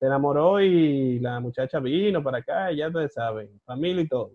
se 0.00 0.06
enamoró 0.06 0.60
y 0.60 1.18
la 1.20 1.40
muchacha 1.40 1.80
vino 1.80 2.22
para 2.22 2.38
acá, 2.38 2.70
y 2.72 2.76
ya 2.76 2.88
ustedes 2.88 3.14
saben, 3.14 3.48
familia 3.64 4.02
y 4.02 4.08
todo. 4.08 4.32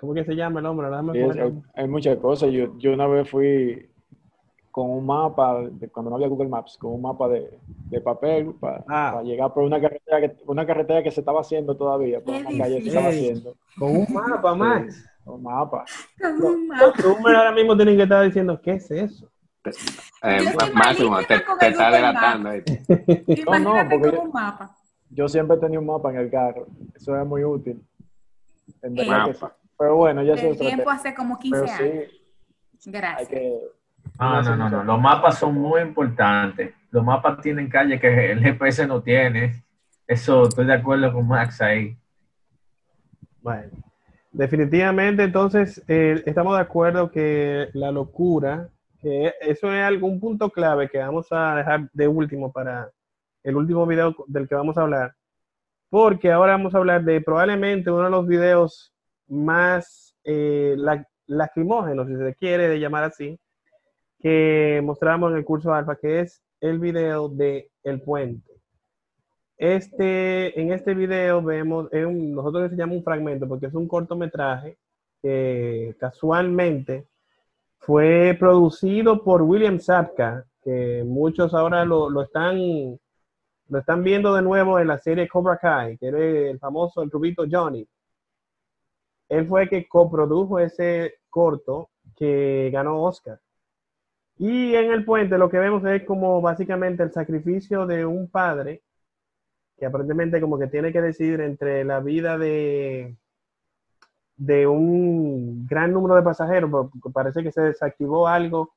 ¿Cómo 0.00 0.14
que 0.14 0.24
se 0.24 0.34
llama 0.34 0.60
el 0.60 0.66
hombre? 0.66 0.88
Es- 0.88 0.94
hay, 0.94 1.38
nombre. 1.50 1.70
hay 1.74 1.88
muchas 1.88 2.16
cosas. 2.18 2.50
Yo, 2.50 2.76
yo 2.78 2.92
una 2.92 3.06
vez 3.06 3.28
fui 3.28 3.86
con 4.70 4.88
un 4.88 5.04
mapa, 5.04 5.62
de, 5.62 5.88
cuando 5.88 6.10
no 6.10 6.16
había 6.16 6.28
Google 6.28 6.48
Maps, 6.48 6.78
con 6.78 6.92
un 6.92 7.02
mapa 7.02 7.28
de, 7.28 7.58
de 7.90 8.00
papel 8.00 8.54
para, 8.60 8.84
Ah. 8.88 9.20
llegar 9.22 9.52
por 9.52 9.64
una 9.64 9.80
carretera, 9.80 10.20
que, 10.20 10.36
una 10.46 10.64
carretera 10.66 11.02
que 11.02 11.10
se 11.10 11.20
estaba 11.20 11.40
haciendo 11.40 11.76
todavía, 11.76 12.20
por 12.20 12.34
Qué 12.34 12.40
una 12.46 12.58
calle 12.64 12.76
que 12.76 12.82
se 12.82 12.88
estaba 12.88 13.08
difícil. 13.10 13.30
haciendo. 13.36 13.56
Con 13.78 13.96
un 13.96 14.06
mapa, 14.14 14.54
Max. 14.54 15.04
Un 15.26 15.42
mapa. 15.42 15.84
Con 16.20 16.32
un 16.32 16.68
Los 16.68 16.78
mapa. 16.78 17.02
Zoomers 17.02 17.36
ahora 17.36 17.52
mismo 17.52 17.76
tienen 17.76 17.96
que 17.96 18.02
estar 18.04 18.24
diciendo, 18.24 18.60
¿qué 18.62 18.72
es 18.74 18.90
eso? 18.90 19.28
Eh, 20.22 20.38
Máximo, 20.72 21.18
te, 21.28 21.44
con 21.44 21.58
te 21.58 21.68
está. 21.68 22.36
¿viste? 22.54 23.44
No, 23.44 23.58
no, 23.58 23.88
porque 23.90 24.08
con 24.08 24.12
yo- 24.12 24.22
un 24.22 24.30
mapa. 24.32 24.76
Yo 25.10 25.28
siempre 25.28 25.56
tenía 25.58 25.80
un 25.80 25.86
mapa 25.86 26.10
en 26.10 26.16
el 26.18 26.30
carro. 26.30 26.66
Eso 26.94 27.20
es 27.20 27.26
muy 27.26 27.42
útil. 27.44 27.82
En 28.82 28.94
verdad 28.94 29.26
que 29.26 29.34
sí. 29.34 29.40
Mapa. 29.42 29.56
Pero 29.80 29.96
bueno, 29.96 30.22
ya 30.22 30.36
se 30.36 30.50
El 30.50 30.58
traté. 30.58 30.74
tiempo 30.74 30.90
hace 30.90 31.14
como 31.14 31.38
15 31.38 31.58
Pero 31.58 31.72
años. 31.72 32.10
sí, 32.78 32.90
Gracias. 32.90 33.28
que... 33.30 33.58
No, 34.18 34.42
no, 34.42 34.54
no, 34.54 34.68
no. 34.68 34.84
Los 34.84 35.00
mapas 35.00 35.38
son 35.38 35.54
muy 35.54 35.80
importantes. 35.80 36.74
Los 36.90 37.02
mapas 37.02 37.40
tienen 37.40 37.70
calle 37.70 37.98
que 37.98 38.32
el 38.32 38.40
GPS 38.42 38.86
no 38.86 39.00
tiene. 39.02 39.64
Eso, 40.06 40.42
estoy 40.42 40.66
de 40.66 40.74
acuerdo 40.74 41.10
con 41.14 41.26
Max 41.26 41.62
ahí. 41.62 41.96
Bueno, 43.40 43.70
definitivamente 44.30 45.22
entonces 45.22 45.82
eh, 45.88 46.22
estamos 46.26 46.56
de 46.56 46.60
acuerdo 46.60 47.10
que 47.10 47.70
la 47.72 47.90
locura, 47.90 48.68
que 48.98 49.32
eso 49.40 49.72
es 49.72 49.82
algún 49.82 50.20
punto 50.20 50.50
clave 50.50 50.90
que 50.90 50.98
vamos 50.98 51.28
a 51.30 51.54
dejar 51.56 51.88
de 51.94 52.06
último 52.06 52.52
para 52.52 52.90
el 53.42 53.56
último 53.56 53.86
video 53.86 54.14
del 54.26 54.46
que 54.46 54.54
vamos 54.54 54.76
a 54.76 54.82
hablar, 54.82 55.14
porque 55.88 56.30
ahora 56.30 56.52
vamos 56.52 56.74
a 56.74 56.78
hablar 56.78 57.02
de 57.02 57.22
probablemente 57.22 57.90
uno 57.90 58.04
de 58.04 58.10
los 58.10 58.26
videos 58.26 58.92
más 59.30 60.14
eh, 60.24 60.74
la- 60.76 61.06
lacrimógenos, 61.26 62.06
si 62.08 62.16
se 62.16 62.34
quiere 62.34 62.68
de 62.68 62.78
llamar 62.78 63.04
así, 63.04 63.38
que 64.18 64.80
mostramos 64.84 65.30
en 65.32 65.38
el 65.38 65.44
curso 65.44 65.72
alfa, 65.72 65.96
que 65.96 66.20
es 66.20 66.42
el 66.60 66.78
video 66.78 67.28
de 67.28 67.70
El 67.82 68.02
Puente. 68.02 68.50
Este, 69.56 70.58
en 70.60 70.72
este 70.72 70.94
video 70.94 71.42
vemos, 71.42 71.88
es 71.92 72.04
un- 72.04 72.32
nosotros 72.34 72.70
un 72.72 73.02
fragmento 73.02 73.46
porque 73.46 73.66
es 73.66 73.74
un 73.74 73.86
cortometraje 73.86 74.76
que 75.22 75.94
casualmente 75.98 77.06
fue 77.78 78.36
producido 78.38 79.22
por 79.22 79.42
William 79.42 79.78
Sapka, 79.78 80.44
que 80.62 81.02
muchos 81.06 81.54
ahora 81.54 81.84
lo, 81.84 82.10
lo 82.10 82.22
están, 82.22 82.58
lo 83.68 83.78
están 83.78 84.02
viendo 84.02 84.34
de 84.34 84.42
nuevo 84.42 84.78
en 84.78 84.88
la 84.88 84.98
serie 84.98 85.28
Cobra 85.28 85.56
Kai, 85.58 85.96
que 85.98 86.06
era 86.06 86.18
el 86.18 86.58
famoso 86.58 87.02
el 87.02 87.10
rubito 87.10 87.44
Johnny. 87.50 87.86
Él 89.30 89.46
fue 89.46 89.62
el 89.62 89.70
que 89.70 89.88
coprodujo 89.88 90.58
ese 90.58 91.14
corto 91.30 91.88
que 92.16 92.68
ganó 92.72 93.02
Oscar. 93.02 93.40
Y 94.36 94.74
en 94.74 94.90
el 94.90 95.04
puente 95.04 95.38
lo 95.38 95.48
que 95.48 95.58
vemos 95.58 95.84
es 95.84 96.04
como 96.04 96.40
básicamente 96.40 97.02
el 97.02 97.12
sacrificio 97.12 97.86
de 97.86 98.04
un 98.04 98.28
padre 98.28 98.82
que 99.78 99.86
aparentemente 99.86 100.40
como 100.40 100.58
que 100.58 100.66
tiene 100.66 100.92
que 100.92 101.00
decidir 101.00 101.40
entre 101.40 101.84
la 101.84 102.00
vida 102.00 102.36
de, 102.36 103.16
de 104.36 104.66
un 104.66 105.66
gran 105.66 105.92
número 105.92 106.16
de 106.16 106.22
pasajeros, 106.22 106.70
porque 106.70 107.10
parece 107.12 107.42
que 107.42 107.52
se 107.52 107.62
desactivó 107.62 108.28
algo 108.28 108.74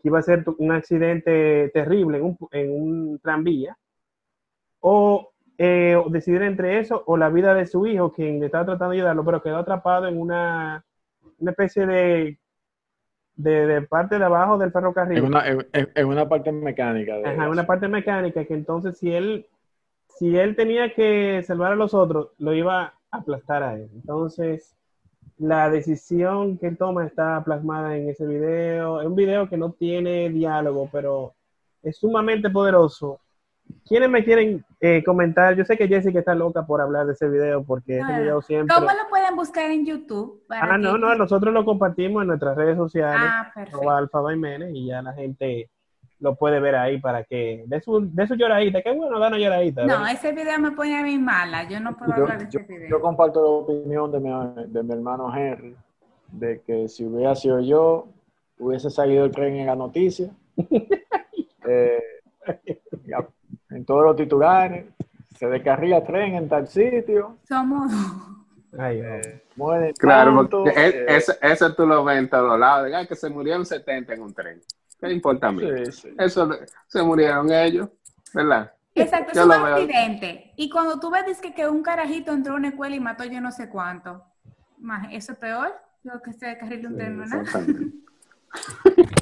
que 0.00 0.08
iba 0.08 0.18
a 0.18 0.22
ser 0.22 0.44
un 0.58 0.72
accidente 0.72 1.70
terrible 1.72 2.18
en 2.18 2.24
un, 2.24 2.38
en 2.50 2.70
un 2.72 3.18
tranvía, 3.20 3.78
o 4.80 5.31
eh, 5.64 5.96
decidir 6.08 6.42
entre 6.42 6.80
eso 6.80 7.04
o 7.06 7.16
la 7.16 7.28
vida 7.28 7.54
de 7.54 7.66
su 7.66 7.86
hijo, 7.86 8.12
quien 8.12 8.40
le 8.40 8.46
estaba 8.46 8.64
tratando 8.64 8.90
de 8.90 8.96
ayudarlo, 8.96 9.24
pero 9.24 9.40
quedó 9.40 9.58
atrapado 9.58 10.08
en 10.08 10.18
una, 10.18 10.84
una 11.38 11.50
especie 11.52 11.86
de, 11.86 12.36
de, 13.36 13.66
de 13.68 13.82
parte 13.82 14.18
de 14.18 14.24
abajo 14.24 14.58
del 14.58 14.72
ferrocarril. 14.72 15.18
En 15.18 15.24
una, 15.24 15.46
en, 15.46 15.64
en 15.72 16.06
una 16.06 16.28
parte 16.28 16.50
mecánica. 16.50 17.16
De 17.16 17.28
Ajá, 17.28 17.48
una 17.48 17.64
parte 17.64 17.86
mecánica 17.86 18.44
que 18.44 18.54
entonces 18.54 18.98
si 18.98 19.12
él, 19.12 19.46
si 20.08 20.36
él 20.36 20.56
tenía 20.56 20.92
que 20.94 21.44
salvar 21.46 21.70
a 21.70 21.76
los 21.76 21.94
otros, 21.94 22.30
lo 22.38 22.52
iba 22.54 22.82
a 22.82 22.94
aplastar 23.12 23.62
a 23.62 23.74
él. 23.74 23.88
Entonces, 23.94 24.74
la 25.38 25.70
decisión 25.70 26.58
que 26.58 26.66
él 26.66 26.76
toma 26.76 27.06
está 27.06 27.40
plasmada 27.44 27.96
en 27.96 28.08
ese 28.08 28.26
video. 28.26 29.00
Es 29.00 29.06
un 29.06 29.14
video 29.14 29.48
que 29.48 29.56
no 29.56 29.70
tiene 29.70 30.28
diálogo, 30.28 30.88
pero 30.90 31.34
es 31.84 31.98
sumamente 31.98 32.50
poderoso. 32.50 33.20
¿Quiénes 33.88 34.08
me 34.10 34.24
quieren 34.24 34.64
eh, 34.80 35.02
comentar? 35.04 35.54
Yo 35.56 35.64
sé 35.64 35.76
que 35.76 35.88
Jessica 35.88 36.18
está 36.20 36.34
loca 36.34 36.64
por 36.66 36.80
hablar 36.80 37.06
de 37.06 37.12
ese 37.12 37.28
video 37.28 37.62
porque 37.64 37.98
ese 37.98 38.12
Ah, 38.12 38.20
video 38.20 38.42
siempre... 38.42 38.74
¿Cómo 38.74 38.86
lo 38.88 39.08
pueden 39.10 39.34
buscar 39.36 39.70
en 39.70 39.84
YouTube? 39.86 40.42
para 40.46 40.74
Ah, 40.74 40.78
no, 40.78 40.92
que- 40.94 40.98
no, 40.98 41.14
nosotros 41.14 41.52
lo 41.52 41.64
compartimos 41.64 42.22
en 42.22 42.28
nuestras 42.28 42.56
redes 42.56 42.76
sociales, 42.76 43.28
Ah, 43.32 43.50
perfecto. 43.54 43.78
arroba 43.78 43.98
Alfa 43.98 44.20
Baimenes, 44.20 44.70
y 44.74 44.86
ya 44.86 45.02
la 45.02 45.12
gente 45.12 45.68
lo 46.20 46.36
puede 46.36 46.60
ver 46.60 46.76
ahí 46.76 47.00
para 47.00 47.24
que 47.24 47.64
de 47.66 47.80
su, 47.80 48.08
de 48.12 48.26
su 48.28 48.34
lloradita. 48.36 48.80
Qué 48.80 48.92
bueno, 48.92 49.18
da 49.18 49.26
una 49.28 49.38
lloradita. 49.38 49.84
No, 49.84 50.06
ese 50.06 50.30
video 50.32 50.58
me 50.60 50.70
pone 50.70 50.96
a 50.96 51.02
mí 51.02 51.18
mala. 51.18 51.68
Yo 51.68 51.80
no 51.80 51.96
puedo 51.96 52.14
Yo, 52.16 52.22
hablar 52.22 52.38
de 52.38 52.48
yo- 52.50 52.60
ese 52.60 52.72
video. 52.72 52.88
yo 52.90 53.00
comparto 53.00 53.42
la 53.42 53.48
opinión 53.48 54.12
de 54.12 54.20
mi, 54.20 54.30
de 54.68 54.82
mi 54.84 54.92
hermano 54.92 55.34
Henry, 55.36 55.74
de 56.30 56.60
que 56.66 56.88
si 56.88 57.04
hubiera 57.04 57.34
sido 57.34 57.60
yo, 57.60 58.06
hubiese 58.58 58.88
salido 58.88 59.24
el 59.24 59.32
tren 59.32 59.56
en 59.56 59.66
la 59.66 59.74
noticia, 59.74 60.30
eh, 61.66 62.00
en 63.74 63.84
todos 63.84 64.04
los 64.04 64.16
titulares, 64.16 64.86
se 65.38 65.46
descarrila 65.48 65.98
el 65.98 66.04
tren 66.04 66.34
en 66.34 66.48
tal 66.48 66.68
sitio, 66.68 67.38
Somos. 67.48 67.92
Ay, 68.78 69.00
eh, 69.04 69.42
muere 69.56 69.92
Claro, 69.94 70.34
tanto, 70.36 70.64
porque 70.64 70.80
es- 70.88 70.94
eh, 70.94 71.04
eso, 71.08 71.32
eso 71.42 71.74
tú 71.74 71.86
lo 71.86 72.04
ves 72.04 72.18
en 72.18 72.30
todos 72.30 72.58
lados. 72.58 72.86
Diga 72.86 73.06
que 73.06 73.14
se 73.16 73.28
murieron 73.28 73.66
70 73.66 74.14
en 74.14 74.22
un 74.22 74.32
tren. 74.32 74.60
¿Qué 75.00 75.12
importa 75.12 75.48
a 75.48 75.52
mí? 75.52 75.62
sí, 75.62 75.92
sí. 75.92 76.14
Eso 76.16 76.48
se 76.86 77.02
murieron 77.02 77.50
ellos, 77.52 77.88
¿verdad? 78.32 78.72
Exacto, 78.94 79.32
es 79.32 79.36
Yo 79.36 79.44
un 79.44 79.48
lo 79.50 79.62
veo. 79.62 79.76
accidente. 79.76 80.52
Y 80.56 80.70
cuando 80.70 81.00
tú 81.00 81.10
ves 81.10 81.40
que, 81.40 81.52
que 81.54 81.68
un 81.68 81.82
carajito 81.82 82.32
entró 82.32 82.54
a 82.54 82.56
una 82.56 82.68
escuela 82.68 82.94
y 82.94 83.00
mató 83.00 83.24
yo 83.24 83.40
no 83.40 83.50
sé 83.50 83.68
cuánto, 83.68 84.22
más, 84.78 85.08
eso 85.12 85.32
es 85.32 85.38
peor. 85.38 85.74
Lo 86.04 86.20
que 86.22 86.32
se 86.32 86.46
descarrile 86.46 86.88
un 86.88 86.96
tren, 86.96 87.16
¿no? 87.18 87.24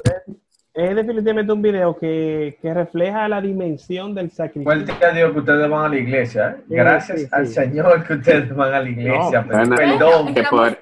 Es 0.73 0.95
definitivamente 0.95 1.51
un 1.51 1.61
video 1.61 1.97
que, 1.97 2.57
que 2.61 2.73
refleja 2.73 3.27
la 3.27 3.41
dimensión 3.41 4.15
del 4.15 4.31
sacrificio. 4.31 4.63
Fuerte 4.85 5.05
a 5.05 5.11
Dios 5.11 5.33
que 5.33 5.39
ustedes 5.39 5.69
van 5.69 5.85
a 5.85 5.89
la 5.89 5.95
iglesia. 5.97 6.49
¿eh? 6.51 6.63
Sí, 6.67 6.75
Gracias 6.75 7.19
sí, 7.21 7.27
al. 7.31 7.47
Señor 7.47 8.07
que 8.07 8.13
ustedes 8.13 8.55
van 8.55 8.73
a 8.73 8.79
la 8.79 8.89
iglesia. 8.89 9.39
a 9.39 9.43
pedir 9.43 9.67
bueno, 9.67 9.75
perdón. 9.75 10.33
que 10.33 10.43
por- 10.43 10.77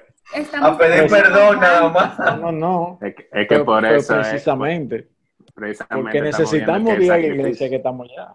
A 0.62 0.78
pedir 0.78 1.10
perdón 1.10 1.60
nada 1.60 1.88
más. 1.88 2.40
No, 2.40 2.52
no, 2.52 2.98
es 3.02 3.14
que, 3.16 3.22
es 3.22 3.28
que 3.30 3.46
pero- 3.48 3.64
por 3.64 3.84
eso 3.84 4.20
es- 4.20 4.28
precisamente, 4.28 5.08
precisamente 5.54 6.02
porque 6.02 6.20
necesitamos 6.22 6.98
ir 7.00 7.10
a 7.12 7.18
la 7.18 7.26
iglesia 7.26 7.68
que 7.68 7.76
estamos 7.76 8.08
allá. 8.08 8.34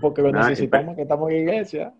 Porque 0.00 0.22
lo 0.22 0.28
Ah, 0.28 0.48
necesitamos 0.48 0.96
que 0.96 1.02
estamos 1.02 1.30
en 1.30 1.36
la 1.36 1.42
iglesia. 1.42 1.92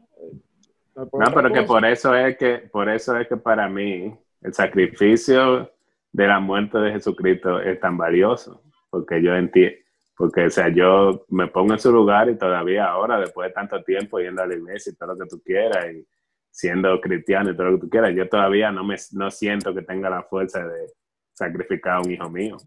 No, 0.97 1.07
pero 1.35 1.49
que 1.53 1.61
cosa. 1.61 1.66
por 1.66 1.85
eso 1.85 2.14
es 2.16 2.37
que, 2.38 2.55
por 2.73 2.88
eso 2.88 3.14
es 3.18 3.29
que 3.29 3.37
para 3.37 3.68
mí 3.68 4.14
el 4.42 4.55
sacrificio 4.55 5.71
de 6.12 6.27
la 6.27 6.40
muerte 6.40 6.79
de 6.79 6.92
Jesucristo 6.92 7.61
es 7.61 7.81
tan 7.81 7.96
valioso, 7.96 8.62
porque 8.90 9.22
yo 9.22 9.35
entiendo, 9.35 9.77
porque 10.16 10.44
o 10.44 10.51
sea, 10.51 10.68
yo 10.68 11.25
me 11.29 11.48
pongo 11.48 11.72
en 11.72 11.79
su 11.79 11.90
lugar 11.90 12.29
y 12.29 12.37
todavía 12.37 12.87
ahora, 12.87 13.18
después 13.18 13.48
de 13.48 13.55
tanto 13.55 13.83
tiempo 13.83 14.20
yendo 14.20 14.42
a 14.42 14.46
la 14.46 14.55
iglesia 14.55 14.92
y 14.92 14.96
todo 14.96 15.14
lo 15.14 15.18
que 15.18 15.29
tú 15.29 15.42
quieras, 15.42 15.87
y 15.92 16.07
siendo 16.51 17.01
cristiano 17.01 17.51
y 17.51 17.57
todo 17.57 17.70
lo 17.70 17.75
que 17.77 17.87
tú 17.87 17.90
quieras, 17.90 18.14
yo 18.14 18.29
todavía 18.29 18.70
no 18.70 18.85
me 18.85 18.96
no 19.12 19.31
siento 19.31 19.75
que 19.75 19.83
tenga 19.83 20.11
la 20.11 20.22
fuerza 20.22 20.66
de 20.66 20.87
sacrificar 21.33 21.94
a 21.94 22.01
un 22.01 22.11
hijo 22.11 22.29
mío. 22.29 22.59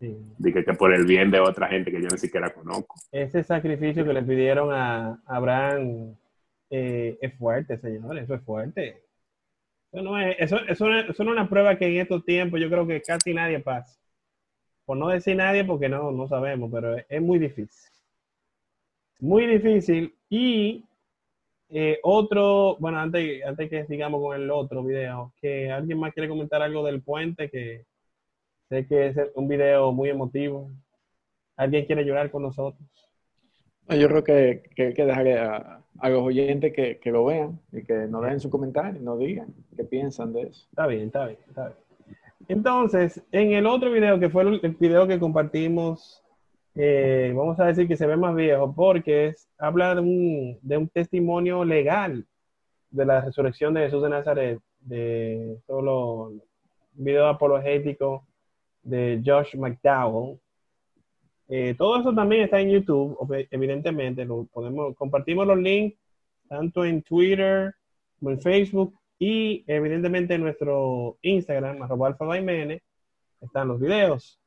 Sí. 0.00 0.16
Dije 0.38 0.64
que 0.64 0.74
por 0.74 0.92
el 0.92 1.06
bien 1.06 1.30
de 1.30 1.40
otra 1.40 1.68
gente 1.68 1.90
que 1.90 2.02
yo 2.02 2.08
ni 2.10 2.18
siquiera 2.18 2.52
conozco. 2.52 2.96
Ese 3.12 3.42
sacrificio 3.42 4.04
que 4.04 4.12
le 4.12 4.22
pidieron 4.22 4.72
a 4.72 5.20
Abraham 5.26 6.16
eh, 6.70 7.18
es 7.20 7.34
fuerte, 7.38 7.78
señores, 7.78 8.24
eso 8.24 8.34
es 8.34 8.42
fuerte. 8.42 9.05
Eso 9.96 10.04
no 10.04 10.18
es, 10.20 10.36
eso, 10.38 10.58
eso, 10.68 10.92
eso 10.92 11.10
es 11.10 11.20
una 11.20 11.48
prueba 11.48 11.78
que 11.78 11.86
en 11.86 12.02
estos 12.02 12.22
tiempos 12.22 12.60
yo 12.60 12.68
creo 12.68 12.86
que 12.86 13.00
casi 13.00 13.32
nadie 13.32 13.60
pasa. 13.60 13.98
Por 14.84 14.98
no 14.98 15.08
decir 15.08 15.34
nadie, 15.36 15.64
porque 15.64 15.88
no, 15.88 16.10
no 16.12 16.28
sabemos, 16.28 16.70
pero 16.70 16.98
es, 16.98 17.06
es 17.08 17.22
muy 17.22 17.38
difícil. 17.38 17.90
Muy 19.20 19.46
difícil. 19.46 20.14
Y 20.28 20.84
eh, 21.70 21.98
otro, 22.02 22.76
bueno, 22.78 22.98
antes, 22.98 23.42
antes 23.42 23.70
que 23.70 23.86
sigamos 23.86 24.20
con 24.20 24.36
el 24.36 24.50
otro 24.50 24.84
video, 24.84 25.32
que 25.40 25.70
alguien 25.72 25.98
más 25.98 26.12
quiere 26.12 26.28
comentar 26.28 26.60
algo 26.60 26.84
del 26.84 27.00
puente, 27.00 27.48
que 27.48 27.86
sé 28.68 28.86
que 28.86 29.06
es 29.06 29.16
un 29.34 29.48
video 29.48 29.92
muy 29.92 30.10
emotivo. 30.10 30.70
¿Alguien 31.56 31.86
quiere 31.86 32.04
llorar 32.04 32.30
con 32.30 32.42
nosotros? 32.42 32.86
Yo 33.88 34.08
creo 34.08 34.24
que, 34.24 34.70
que 34.74 34.86
hay 34.86 34.94
que 34.94 35.04
dejarle 35.04 35.38
a, 35.38 35.80
a 35.98 36.08
los 36.08 36.22
oyentes 36.22 36.72
que, 36.72 36.98
que 36.98 37.10
lo 37.10 37.24
vean 37.24 37.60
y 37.72 37.82
que 37.82 37.94
nos 38.08 38.22
dejen 38.22 38.40
su 38.40 38.50
comentario 38.50 39.00
y 39.00 39.04
nos 39.04 39.18
digan 39.18 39.54
qué 39.76 39.84
piensan 39.84 40.32
de 40.32 40.42
eso. 40.42 40.66
Está 40.70 40.86
bien, 40.86 41.06
está 41.06 41.26
bien, 41.26 41.38
está 41.48 41.68
bien. 41.68 41.78
Entonces, 42.48 43.22
en 43.32 43.52
el 43.52 43.66
otro 43.66 43.90
video, 43.90 44.20
que 44.20 44.30
fue 44.30 44.42
el, 44.42 44.76
video 44.78 45.06
que 45.06 45.18
compartimos, 45.18 46.22
eh, 46.74 47.32
vamos 47.34 47.58
a 47.58 47.66
decir 47.66 47.88
que 47.88 47.96
se 47.96 48.06
ve 48.06 48.16
más 48.16 48.34
viejo, 48.34 48.72
porque 48.74 49.34
habla 49.58 49.94
de 49.94 50.00
un, 50.00 50.58
de 50.62 50.76
un 50.76 50.88
testimonio 50.88 51.64
legal 51.64 52.24
de 52.90 53.04
la 53.04 53.20
resurrección 53.20 53.74
de 53.74 53.82
Jesús 53.82 54.02
de 54.02 54.10
Nazaret, 54.10 54.60
de 54.80 55.58
solo 55.66 56.28
un 56.28 56.42
video 56.92 57.26
apologético 57.26 58.24
de 58.82 59.20
Josh 59.24 59.56
McDowell. 59.56 60.38
Eh, 61.48 61.74
todo 61.78 62.00
eso 62.00 62.14
también 62.14 62.42
está 62.42 62.60
en 62.60 62.70
YouTube, 62.70 63.16
evidentemente. 63.50 64.24
Lo 64.24 64.44
podemos, 64.44 64.96
compartimos 64.96 65.46
los 65.46 65.58
links 65.58 65.96
tanto 66.48 66.84
en 66.84 67.02
Twitter 67.02 67.74
como 68.18 68.30
en 68.30 68.40
Facebook 68.40 68.98
y 69.18 69.64
evidentemente 69.66 70.34
en 70.34 70.42
nuestro 70.42 71.18
Instagram, 71.22 71.82
arroba 71.82 72.08
alfa 72.08 72.26
están 73.40 73.68
los 73.68 73.80
videos. 73.80 74.40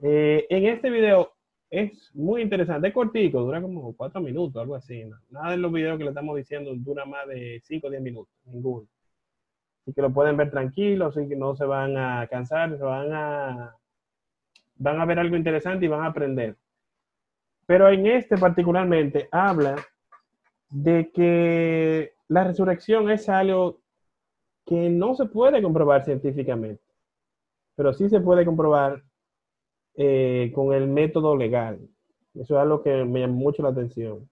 Eh, 0.00 0.46
en 0.50 0.66
este 0.66 0.90
video 0.90 1.32
es 1.70 2.10
muy 2.14 2.42
interesante, 2.42 2.88
es 2.88 2.94
cortico, 2.94 3.40
dura 3.40 3.62
como 3.62 3.94
cuatro 3.96 4.20
minutos, 4.20 4.60
algo 4.60 4.74
así. 4.74 5.04
¿no? 5.04 5.16
Nada 5.30 5.52
de 5.52 5.56
los 5.58 5.72
videos 5.72 5.98
que 5.98 6.04
le 6.04 6.10
estamos 6.10 6.36
diciendo 6.36 6.72
dura 6.74 7.04
más 7.04 7.26
de 7.28 7.60
5 7.64 7.86
o 7.86 7.90
10 7.90 8.02
minutos, 8.02 8.34
ninguno. 8.44 8.86
Así 9.82 9.94
que 9.94 10.02
lo 10.02 10.12
pueden 10.12 10.36
ver 10.36 10.50
tranquilos, 10.50 11.16
así 11.16 11.28
que 11.28 11.36
no 11.36 11.56
se 11.56 11.64
van 11.64 11.96
a 11.96 12.26
cansar, 12.28 12.76
se 12.76 12.82
van 12.82 13.12
a, 13.12 13.76
van 14.80 15.00
a 15.00 15.04
ver 15.06 15.20
algo 15.20 15.36
interesante 15.36 15.86
y 15.86 15.88
van 15.88 16.02
a 16.02 16.06
aprender. 16.08 16.56
Pero 17.66 17.88
en 17.88 18.06
este 18.06 18.36
particularmente 18.36 19.28
habla 19.30 19.76
de 20.70 21.10
que 21.12 22.12
la 22.28 22.44
resurrección 22.44 23.10
es 23.10 23.28
algo 23.28 23.80
que 24.66 24.90
no 24.90 25.14
se 25.14 25.26
puede 25.26 25.62
comprobar 25.62 26.04
científicamente, 26.04 26.82
pero 27.76 27.92
sí 27.94 28.08
se 28.10 28.20
puede 28.20 28.44
comprobar 28.46 29.02
eh, 29.96 30.52
con 30.54 30.74
el 30.74 30.88
método 30.88 31.36
legal. 31.36 31.80
Eso 32.34 32.56
es 32.56 32.60
algo 32.62 32.82
que 32.82 33.04
me 33.04 33.20
llamó 33.20 33.34
mucho 33.36 33.62
la 33.62 33.70
atención. 33.70 34.28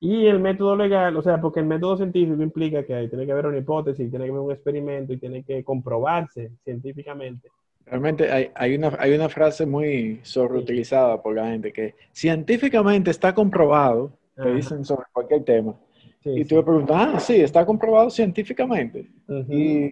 Y 0.00 0.26
el 0.26 0.40
método 0.40 0.76
legal, 0.76 1.16
o 1.16 1.22
sea, 1.22 1.40
porque 1.40 1.60
el 1.60 1.66
método 1.66 1.96
científico 1.96 2.42
implica 2.42 2.84
que 2.84 2.94
hay- 2.94 3.08
tiene 3.08 3.24
que 3.26 3.32
haber 3.32 3.46
una 3.46 3.58
hipótesis, 3.58 4.10
tiene 4.10 4.24
que 4.26 4.30
haber 4.30 4.42
un 4.42 4.52
experimento 4.52 5.12
y 5.12 5.18
tiene 5.18 5.44
que 5.44 5.62
comprobarse 5.64 6.50
científicamente. 6.64 7.48
Realmente 7.86 8.30
hay, 8.30 8.50
hay, 8.54 8.76
una, 8.76 8.96
hay 8.98 9.14
una 9.14 9.28
frase 9.28 9.66
muy 9.66 10.20
sobreutilizada 10.22 11.20
por 11.22 11.34
la 11.34 11.48
gente 11.48 11.72
que 11.72 11.94
científicamente 12.12 13.10
está 13.10 13.34
comprobado, 13.34 14.12
que 14.36 14.42
Ajá. 14.42 14.52
dicen 14.52 14.84
sobre 14.84 15.06
cualquier 15.12 15.44
tema. 15.44 15.74
Sí, 16.22 16.30
y 16.30 16.42
sí. 16.42 16.48
tú 16.48 16.56
le 16.56 16.62
preguntas, 16.62 16.96
ah, 16.98 17.18
sí, 17.20 17.40
está 17.40 17.64
comprobado 17.66 18.10
científicamente. 18.10 19.08
¿Y 19.48 19.90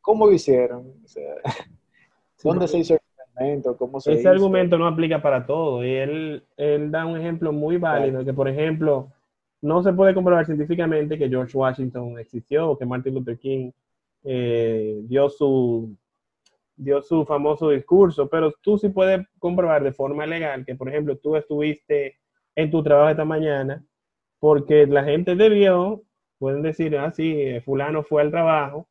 cómo 0.00 0.26
lo 0.26 0.32
hicieron? 0.32 0.92
O 1.04 1.08
sea, 1.08 1.34
Sí, 2.40 2.48
¿Dónde 2.48 2.68
se 2.68 2.78
hizo 2.78 2.94
el 2.94 3.00
experimento? 3.00 3.76
¿Cómo 3.76 4.00
se 4.00 4.12
Ese 4.12 4.20
hizo? 4.22 4.30
argumento 4.30 4.78
no 4.78 4.86
aplica 4.86 5.20
para 5.20 5.44
todo. 5.44 5.84
Y 5.84 5.90
él, 5.90 6.42
él 6.56 6.90
da 6.90 7.04
un 7.04 7.18
ejemplo 7.18 7.52
muy 7.52 7.76
válido, 7.76 8.24
que 8.24 8.32
por 8.32 8.48
ejemplo, 8.48 9.12
no 9.60 9.82
se 9.82 9.92
puede 9.92 10.14
comprobar 10.14 10.46
científicamente 10.46 11.18
que 11.18 11.28
George 11.28 11.54
Washington 11.54 12.18
existió 12.18 12.70
o 12.70 12.78
que 12.78 12.86
Martin 12.86 13.12
Luther 13.12 13.38
King 13.38 13.72
eh, 14.24 15.00
dio, 15.02 15.28
su, 15.28 15.94
dio 16.80 17.02
su 17.02 17.24
famoso 17.26 17.70
discurso, 17.70 18.28
pero 18.28 18.52
tú 18.62 18.78
sí 18.78 18.88
puedes 18.88 19.26
comprobar 19.38 19.84
de 19.84 19.92
forma 19.92 20.26
legal 20.26 20.64
que, 20.64 20.74
por 20.74 20.88
ejemplo, 20.88 21.16
tú 21.18 21.36
estuviste 21.36 22.16
en 22.56 22.70
tu 22.70 22.82
trabajo 22.82 23.10
esta 23.10 23.24
mañana 23.24 23.84
porque 24.38 24.86
la 24.86 25.04
gente 25.04 25.36
te 25.36 25.48
vio, 25.50 26.02
pueden 26.38 26.62
decir, 26.62 26.96
ah, 26.96 27.12
sí, 27.12 27.32
eh, 27.38 27.60
fulano 27.60 28.02
fue 28.02 28.22
al 28.22 28.30
trabajo, 28.30 28.88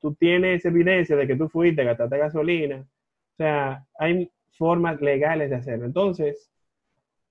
tú 0.00 0.14
tienes 0.14 0.64
evidencia 0.64 1.14
de 1.16 1.26
que 1.26 1.36
tú 1.36 1.48
fuiste, 1.48 1.84
gastaste 1.84 2.16
gasolina, 2.16 2.78
o 2.78 3.36
sea, 3.36 3.84
hay 3.98 4.30
formas 4.52 5.00
legales 5.02 5.50
de 5.50 5.56
hacerlo. 5.56 5.84
Entonces, 5.84 6.50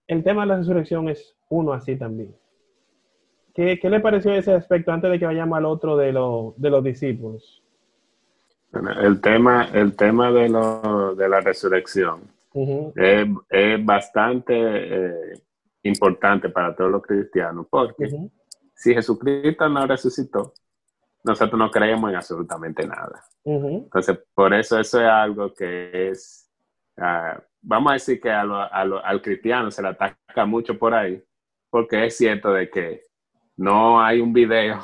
el 0.07 0.23
tema 0.23 0.43
de 0.43 0.49
la 0.49 0.57
resurrección 0.57 1.09
es 1.09 1.35
uno 1.49 1.73
así 1.73 1.95
también. 1.95 2.35
¿Qué, 3.55 3.79
qué 3.79 3.89
le 3.89 4.01
pareció 4.01 4.33
ese 4.33 4.53
aspecto 4.53 4.91
antes 4.91 5.09
de 5.09 5.17
que 5.17 5.25
vayamos 5.25 5.57
al 5.57 5.65
otro 5.65 5.97
de, 5.97 6.07
de 6.07 6.69
los 6.69 6.83
discípulos? 6.83 7.64
El 9.01 9.21
tema, 9.21 9.69
el 9.73 9.95
tema 9.95 10.31
de, 10.31 10.49
lo, 10.49 11.15
de 11.15 11.29
la 11.29 11.39
resurrección 11.41 12.21
es, 12.95 13.27
es 13.49 13.85
bastante 13.85 14.53
eh, 14.55 15.33
importante 15.83 16.49
para 16.49 16.75
todos 16.75 16.91
los 16.91 17.01
cristianos, 17.01 17.67
porque 17.69 18.05
ujú, 18.05 18.31
si 18.75 18.93
Jesucristo 18.93 19.67
no 19.69 19.85
resucitó, 19.87 20.53
nosotros 21.23 21.57
no 21.57 21.71
creemos 21.71 22.09
en 22.09 22.15
absolutamente 22.17 22.85
nada. 22.87 23.23
Entonces, 23.83 24.19
por 24.33 24.53
eso 24.53 24.79
eso 24.79 24.99
es 25.01 25.07
algo 25.07 25.53
que 25.53 26.09
es, 26.09 26.51
ah, 26.97 27.41
vamos 27.61 27.91
a 27.91 27.93
decir 27.93 28.19
que 28.21 28.29
a 28.31 28.43
lo- 28.43 28.61
a 28.61 28.85
lo- 28.85 29.03
al 29.03 29.21
cristiano 29.21 29.71
se 29.71 29.81
le 29.81 29.89
ataca 29.89 30.45
mucho 30.45 30.77
por 30.77 30.93
ahí, 30.93 31.23
porque 31.69 32.05
es 32.05 32.17
cierto 32.17 32.51
de 32.53 32.69
que 32.69 33.01
no 33.57 34.01
hay 34.01 34.21
un 34.21 34.33
video 34.33 34.79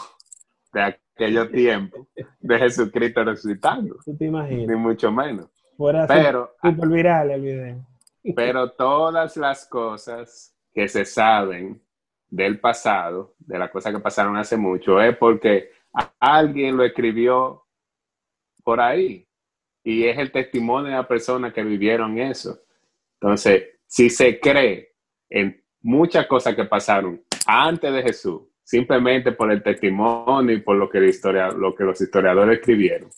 de 0.74 0.82
aquellos 1.22 1.52
tiempos 1.52 2.08
de 2.40 2.60
Jesucristo 2.60 3.24
resucitando, 3.24 3.98
¿Tú 4.04 4.16
te 4.18 4.26
imaginas? 4.26 4.68
ni 4.68 4.76
mucho 4.76 5.12
menos. 5.12 5.48
Fuera 5.78 6.08
Pero, 6.08 6.56
super 6.62 6.90
viral 6.90 7.32
el 7.32 7.42
video. 7.42 7.88
pero 8.36 8.72
todas 8.72 9.38
las 9.38 9.66
cosas 9.66 10.56
que 10.74 10.88
se 10.88 11.06
saben 11.06 11.82
del 12.30 12.60
pasado, 12.60 13.36
de 13.40 13.60
las 13.60 13.70
cosas 13.70 13.94
que 13.94 14.00
pasaron 14.00 14.38
hace 14.38 14.58
mucho, 14.58 15.02
es 15.02 15.16
porque 15.18 15.72
alguien 16.20 16.78
lo 16.78 16.84
escribió 16.84 17.66
por 18.64 18.80
ahí 18.80 19.28
y 19.84 20.06
es 20.06 20.18
el 20.18 20.32
testimonio 20.32 20.90
de 20.92 20.98
la 20.98 21.08
persona 21.08 21.52
que 21.52 21.64
vivieron 21.64 22.18
eso. 22.18 22.60
Entonces, 23.20 23.64
si 23.86 24.10
se 24.10 24.40
cree 24.40 24.94
en 25.30 25.62
muchas 25.82 26.28
cosas 26.28 26.56
que 26.56 26.64
pasaron 26.66 27.22
antes 27.46 27.92
de 27.92 28.04
Jesús, 28.04 28.44
simplemente 28.64 29.32
por 29.34 29.52
el 29.52 29.62
testimonio 29.64 30.56
y 30.56 30.62
por 30.62 30.76
lo 30.78 30.90
que, 30.90 31.00
la 31.00 31.08
historia, 31.08 31.50
lo 31.50 31.76
que 31.76 31.84
los 31.84 32.00
historiadores 32.00 32.60
escribieron, 32.60 33.10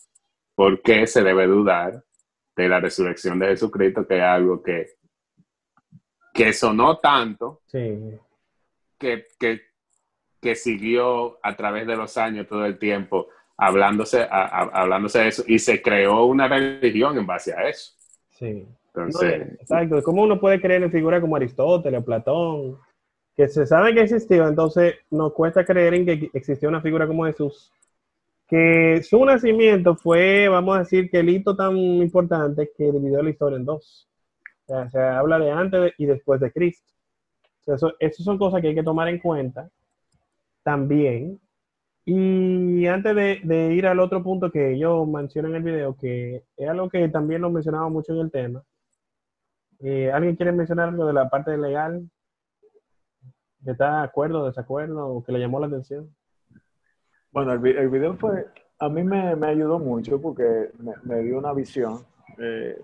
¿por 0.54 0.80
qué 0.82 1.06
se 1.06 1.22
debe 1.22 1.46
dudar 1.46 2.02
de 2.56 2.68
la 2.68 2.80
resurrección 2.80 3.38
de 3.38 3.48
Jesucristo, 3.48 4.06
que 4.06 4.16
es 4.18 4.22
algo 4.22 4.62
que, 4.62 4.86
que 6.32 6.52
sonó 6.52 6.98
tanto 6.98 7.60
Sí. 7.66 8.18
que, 8.98 9.26
que, 9.38 9.60
que 10.40 10.54
siguió 10.54 11.38
a 11.42 11.56
través 11.56 11.86
de 11.86 11.96
los 11.96 12.16
años 12.16 12.46
todo 12.48 12.64
el 12.64 12.78
tiempo 12.78 13.28
hablándose, 13.56 14.22
a- 14.22 14.26
a- 14.46 14.70
hablándose 14.82 15.20
de 15.20 15.28
eso 15.28 15.44
y 15.46 15.58
se 15.58 15.80
creó 15.80 16.24
una 16.26 16.48
religión 16.48 17.16
en 17.18 17.26
base 17.26 17.52
a 17.54 17.68
eso. 17.68 17.92
Sí. 18.30 18.66
Entonces, 18.88 19.46
No, 19.46 19.52
exacto. 19.54 20.02
¿Cómo 20.04 20.22
uno 20.22 20.38
puede 20.40 20.60
creer 20.60 20.82
en 20.84 20.90
figuras 20.92 21.20
como 21.20 21.34
Aristóteles 21.36 22.00
o 22.00 22.04
Platón? 22.04 22.78
Que 23.36 23.48
se 23.48 23.66
sabe 23.66 23.94
que 23.94 24.02
existió, 24.02 24.46
entonces 24.46 24.94
nos 25.10 25.32
cuesta 25.32 25.64
creer 25.64 25.94
en 25.94 26.06
que 26.06 26.30
existió 26.34 26.68
una 26.68 26.80
figura 26.80 27.06
como 27.06 27.24
Jesús. 27.24 27.72
Que 28.48 29.02
su 29.02 29.24
nacimiento 29.24 29.96
fue, 29.96 30.48
vamos 30.48 30.76
a 30.76 30.80
decir, 30.80 31.10
que 31.10 31.20
el 31.20 31.28
hito 31.30 31.56
tan 31.56 31.76
importante 31.76 32.70
que 32.76 32.92
dividió 32.92 33.22
la 33.22 33.30
historia 33.30 33.56
en 33.58 33.64
dos. 33.64 34.08
O 34.66 34.72
sea, 34.72 34.90
se 34.90 34.98
habla 35.00 35.38
de 35.38 35.50
antes 35.50 35.92
y 35.98 36.06
después 36.06 36.40
de 36.40 36.52
Cristo. 36.52 36.92
O 37.66 37.78
sea, 37.78 37.90
esas 37.98 38.24
son 38.24 38.38
cosas 38.38 38.60
que 38.60 38.68
hay 38.68 38.74
que 38.74 38.82
tomar 38.82 39.08
en 39.08 39.18
cuenta 39.18 39.68
también. 40.62 41.40
Y 42.06 42.86
antes 42.86 43.14
de, 43.16 43.40
de 43.44 43.74
ir 43.74 43.86
al 43.86 44.00
otro 44.00 44.22
punto 44.22 44.50
que 44.50 44.72
ellos 44.74 45.08
mencionan 45.08 45.52
en 45.52 45.56
el 45.56 45.62
video, 45.62 45.96
que 45.96 46.44
es 46.56 46.68
algo 46.68 46.88
que 46.90 47.08
también 47.08 47.42
lo 47.42 47.50
mencionaba 47.50 47.88
mucho 47.88 48.12
en 48.12 48.20
el 48.20 48.30
tema, 48.30 48.62
eh, 49.80 50.10
¿Alguien 50.10 50.36
quiere 50.36 50.52
mencionar 50.52 50.88
algo 50.88 51.06
de 51.06 51.12
la 51.12 51.28
parte 51.28 51.56
legal? 51.58 52.08
¿Que 53.64 53.70
¿Está 53.70 53.98
de 54.00 54.04
acuerdo, 54.04 54.46
desacuerdo 54.46 55.06
o 55.06 55.24
que 55.24 55.32
le 55.32 55.38
llamó 55.38 55.58
la 55.60 55.66
atención? 55.66 56.14
Bueno, 57.32 57.52
el, 57.52 57.58
vi- 57.58 57.70
el 57.76 57.88
video 57.88 58.14
fue, 58.14 58.46
a 58.78 58.88
mí 58.88 59.02
me, 59.02 59.34
me 59.36 59.46
ayudó 59.48 59.78
mucho 59.78 60.20
porque 60.20 60.70
me, 60.78 60.92
me 61.02 61.20
dio 61.22 61.38
una 61.38 61.52
visión 61.52 62.04
eh, 62.38 62.80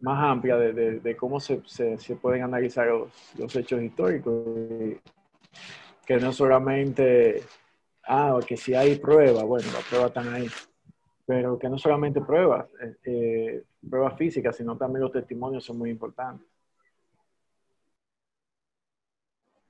más 0.00 0.22
amplia 0.30 0.56
de, 0.56 1.00
de- 1.00 1.16
cómo 1.16 1.40
se, 1.40 1.62
se- 1.66 2.16
pueden 2.16 2.42
analizar 2.42 2.86
los, 2.86 3.08
los 3.38 3.54
hechos 3.56 3.82
históricos. 3.82 4.44
que 6.06 6.16
no 6.18 6.32
solamente, 6.32 7.42
ah, 8.06 8.38
que 8.46 8.56
si 8.56 8.74
hay 8.74 8.96
pruebas, 8.96 9.44
bueno, 9.44 9.66
las 9.72 9.84
pruebas 9.84 10.08
están 10.08 10.28
ahí, 10.34 10.46
pero 11.24 11.58
que 11.58 11.68
no 11.70 11.78
solamente 11.78 12.20
pruebas, 12.20 12.66
eh, 12.82 12.96
eh, 13.04 13.64
pruebas 13.88 14.16
físicas, 14.18 14.54
sino 14.56 14.76
también 14.76 15.00
los 15.02 15.12
testimonios 15.12 15.64
son 15.64 15.78
muy 15.78 15.88
importantes. 15.90 16.46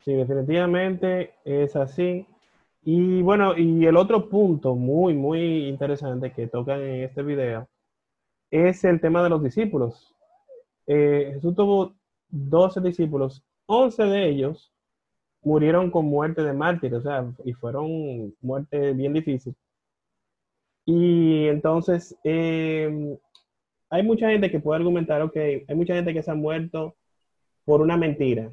Sí, 0.04 0.12
definitivamente 0.12 1.34
es 1.44 1.76
así. 1.76 2.26
Y 2.82 3.22
bueno, 3.22 3.56
y 3.56 3.86
el 3.86 3.96
otro 3.96 4.28
punto 4.28 4.74
muy, 4.74 5.14
muy 5.14 5.68
interesante 5.68 6.32
que 6.32 6.46
tocan 6.46 6.80
en 6.82 7.04
este 7.04 7.22
video 7.22 7.68
es 8.50 8.84
el 8.84 9.00
tema 9.00 9.22
de 9.24 9.30
los 9.30 9.42
discípulos. 9.42 10.14
Eh, 10.86 11.32
Jesús 11.34 11.54
tuvo 11.56 11.94
12 12.30 12.80
discípulos, 12.82 13.44
11 13.66 14.04
de 14.04 14.28
ellos 14.28 14.72
murieron 15.42 15.90
con 15.90 16.06
muerte 16.06 16.42
de 16.42 16.52
mártir, 16.54 16.94
o 16.94 17.02
sea, 17.02 17.26
y 17.44 17.54
fueron 17.54 18.34
muertes 18.42 18.96
bien 18.96 19.14
difíciles. 19.14 19.56
Y 20.86 21.46
entonces, 21.48 22.16
eh, 22.24 23.18
hay 23.90 24.02
mucha 24.02 24.30
gente 24.30 24.50
que 24.50 24.60
puede 24.60 24.78
argumentar, 24.78 25.22
ok, 25.22 25.36
hay 25.36 25.74
mucha 25.74 25.94
gente 25.94 26.12
que 26.14 26.22
se 26.22 26.30
ha 26.30 26.34
muerto 26.34 26.96
por 27.64 27.80
una 27.80 27.96
mentira, 27.96 28.52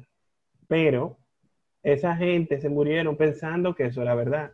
pero 0.68 1.18
esa 1.82 2.16
gente 2.16 2.60
se 2.60 2.68
murieron 2.68 3.16
pensando 3.16 3.74
que 3.74 3.86
eso 3.86 4.02
era 4.02 4.14
verdad. 4.14 4.52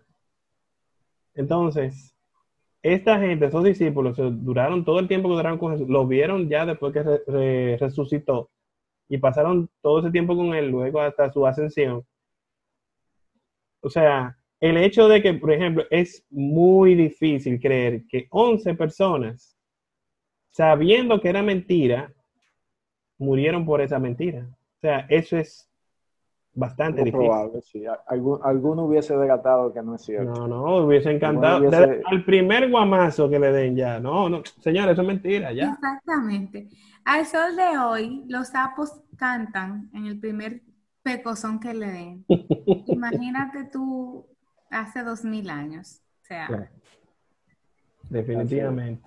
Entonces, 1.35 2.15
esta 2.83 3.19
gente, 3.21 3.47
esos 3.47 3.65
discípulos, 3.65 4.17
duraron 4.19 4.85
todo 4.85 5.01
el 5.01 5.09
tiempo 5.09 5.29
que 5.31 5.37
duraron 5.37 5.59
con 5.59 5.89
lo 5.93 6.07
vieron 6.07 6.49
ya 6.49 6.67
después 6.67 6.93
que 6.95 7.03
re- 7.05 7.23
re- 7.27 7.77
resucitó 7.79 8.51
y 9.09 9.19
pasaron 9.19 9.71
todo 9.83 10.01
ese 10.01 10.11
tiempo 10.13 10.37
con 10.37 10.55
él, 10.55 10.71
luego 10.71 11.01
hasta 11.01 11.33
su 11.33 11.47
ascensión. 11.47 12.05
O 13.81 13.91
sea, 13.91 14.37
el 14.61 14.77
hecho 14.77 15.09
de 15.09 15.23
que, 15.23 15.35
por 15.35 15.53
ejemplo, 15.53 15.85
es 15.91 16.25
muy 16.31 16.95
difícil 16.95 17.61
creer 17.61 18.05
que 18.09 18.27
11 18.31 18.75
personas, 18.75 19.57
sabiendo 20.51 21.21
que 21.21 21.31
era 21.31 21.43
mentira, 21.43 22.13
murieron 23.19 23.65
por 23.65 23.81
esa 23.81 23.99
mentira. 23.99 24.47
O 24.79 24.81
sea, 24.81 25.01
eso 25.09 25.37
es 25.37 25.68
bastante 26.59 27.05
difícil. 27.05 27.27
probable, 27.27 27.63
sí. 27.63 27.85
Algún- 28.07 28.41
alguno 28.43 28.85
hubiese 28.85 29.17
delatado 29.17 29.73
que 29.73 29.83
no 29.83 29.95
es 29.95 30.03
cierto. 30.03 30.33
No, 30.33 30.49
no, 30.49 30.77
hubiese 30.87 31.11
encantado. 31.11 31.61
Hubiese- 31.61 32.03
al 32.05 32.25
primer 32.25 32.71
guamazo 32.71 33.29
que 33.31 33.39
le 33.39 33.53
den 33.53 33.77
ya. 33.77 34.01
No, 34.01 34.29
no, 34.29 34.43
señores, 34.61 34.93
eso 34.93 35.03
es 35.03 35.09
mentira, 35.09 35.53
ya. 35.53 35.71
Exactamente. 35.73 36.69
Al 37.05 37.25
sol 37.25 37.57
de 37.57 37.79
hoy, 37.79 38.25
los 38.29 38.49
sapos 38.49 39.01
cantan 39.17 39.89
en 39.95 40.07
el 40.07 40.19
primer 40.21 40.63
pecozón 41.03 41.59
que 41.61 41.73
le 41.75 41.87
den. 41.87 42.25
Imagínate 42.87 43.65
tú 43.73 44.27
hace 44.71 45.03
dos 45.03 45.25
mil 45.25 45.49
años. 45.51 46.03
O 46.23 46.25
sea, 46.27 46.47
Claro. 46.49 46.67
Definitivamente. 48.11 49.03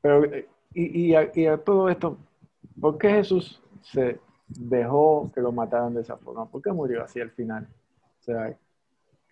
Pero, 0.00 0.24
eh, 0.24 0.48
y, 0.74 1.06
y 1.10 1.14
a, 1.14 1.30
y 1.34 1.46
a 1.46 1.56
todo 1.58 1.88
esto, 1.88 2.18
¿por 2.80 2.98
qué 2.98 3.10
Jesús 3.10 3.60
se 3.82 4.20
dejó 4.48 5.30
que 5.34 5.40
lo 5.40 5.52
mataran 5.52 5.94
de 5.94 6.00
esa 6.02 6.16
forma? 6.16 6.46
¿Por 6.46 6.62
qué 6.62 6.72
murió 6.72 7.02
así 7.04 7.20
al 7.20 7.30
final? 7.30 7.66
O 8.20 8.22
sea, 8.22 8.56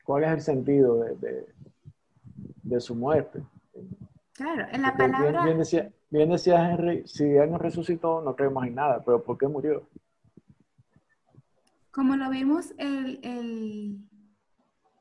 ¿cuál 0.04 0.24
es 0.24 0.30
el 0.30 0.40
sentido 0.40 1.00
de, 1.00 1.16
de- 1.16 1.46
de 2.62 2.80
su 2.80 2.94
muerte? 2.94 3.42
claro, 4.32 4.66
en 4.70 4.82
la 4.82 4.88
Porque 4.88 5.04
bien, 5.06 5.12
palabra, 5.12 5.44
bien 5.44 5.58
decía, 5.58 5.90
bien 6.10 6.30
decía 6.30 6.70
Henry, 6.70 7.06
si 7.06 7.24
él 7.24 7.50
no 7.50 7.58
resucitó, 7.58 8.20
no 8.20 8.34
creemos 8.36 8.66
en 8.66 8.74
nada, 8.74 9.02
pero 9.04 9.22
¿por 9.22 9.38
qué 9.38 9.46
murió? 9.48 9.82
como 11.90 12.16
lo 12.16 12.28
vimos 12.28 12.74
el, 12.76 13.20
el, 13.22 13.98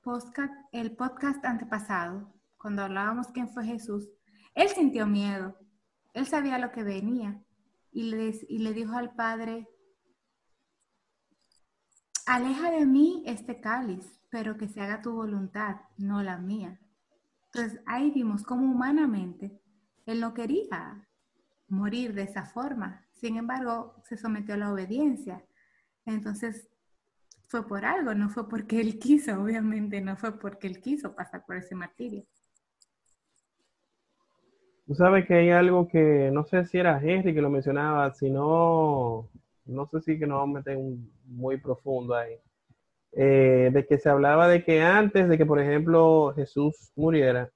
podcast, 0.01 0.53
el 0.71 0.95
podcast 0.95 1.43
antepasado, 1.43 2.31
cuando 2.57 2.83
hablábamos 2.83 3.27
quién 3.33 3.49
fue 3.49 3.65
Jesús, 3.65 4.07
él 4.53 4.69
sintió 4.69 5.05
miedo. 5.05 5.57
Él 6.13 6.25
sabía 6.25 6.57
lo 6.57 6.71
que 6.71 6.83
venía 6.83 7.43
y 7.91 8.03
le, 8.11 8.33
y 8.47 8.59
le 8.59 8.71
dijo 8.71 8.95
al 8.95 9.13
Padre, 9.13 9.67
aleja 12.25 12.71
de 12.71 12.85
mí 12.85 13.23
este 13.25 13.59
cáliz, 13.61 14.19
pero 14.29 14.57
que 14.57 14.67
se 14.67 14.81
haga 14.81 15.01
tu 15.01 15.13
voluntad, 15.13 15.77
no 15.97 16.21
la 16.23 16.37
mía. 16.37 16.79
Entonces 17.47 17.81
ahí 17.85 18.11
vimos 18.11 18.43
cómo 18.43 18.65
humanamente 18.71 19.59
él 20.05 20.19
no 20.21 20.33
quería 20.33 21.07
morir 21.67 22.13
de 22.13 22.23
esa 22.23 22.45
forma. 22.45 23.05
Sin 23.13 23.37
embargo, 23.37 23.95
se 24.05 24.17
sometió 24.17 24.55
a 24.55 24.57
la 24.57 24.73
obediencia. 24.73 25.45
Entonces 26.05 26.69
fue 27.47 27.67
por 27.67 27.85
algo, 27.85 28.13
no 28.15 28.29
fue 28.29 28.49
porque 28.49 28.81
él 28.81 28.99
quiso, 28.99 29.41
obviamente, 29.41 30.01
no 30.01 30.17
fue 30.17 30.39
porque 30.39 30.67
él 30.67 30.81
quiso 30.81 31.15
pasar 31.15 31.45
por 31.45 31.57
ese 31.57 31.75
martirio. 31.75 32.25
Tú 34.87 34.93
sabes 34.95 35.25
que 35.27 35.33
hay 35.33 35.49
algo 35.49 35.87
que 35.87 36.29
no 36.31 36.45
sé 36.45 36.65
si 36.65 36.77
era 36.77 36.99
Henry 37.01 37.33
que 37.33 37.41
lo 37.41 37.49
mencionaba, 37.49 38.13
sino, 38.13 39.27
no 39.65 39.87
sé 39.87 40.01
si 40.01 40.19
que 40.19 40.27
nos 40.27 40.39
vamos 40.39 40.57
a 40.57 40.59
meter 40.59 40.77
un- 40.77 41.11
muy 41.25 41.57
profundo 41.57 42.15
ahí. 42.15 42.37
Eh, 43.11 43.69
de 43.71 43.85
que 43.85 43.97
se 43.97 44.09
hablaba 44.09 44.47
de 44.47 44.63
que 44.63 44.81
antes 44.81 45.29
de 45.29 45.37
que, 45.37 45.45
por 45.45 45.59
ejemplo, 45.59 46.33
Jesús 46.35 46.91
muriera, 46.95 47.49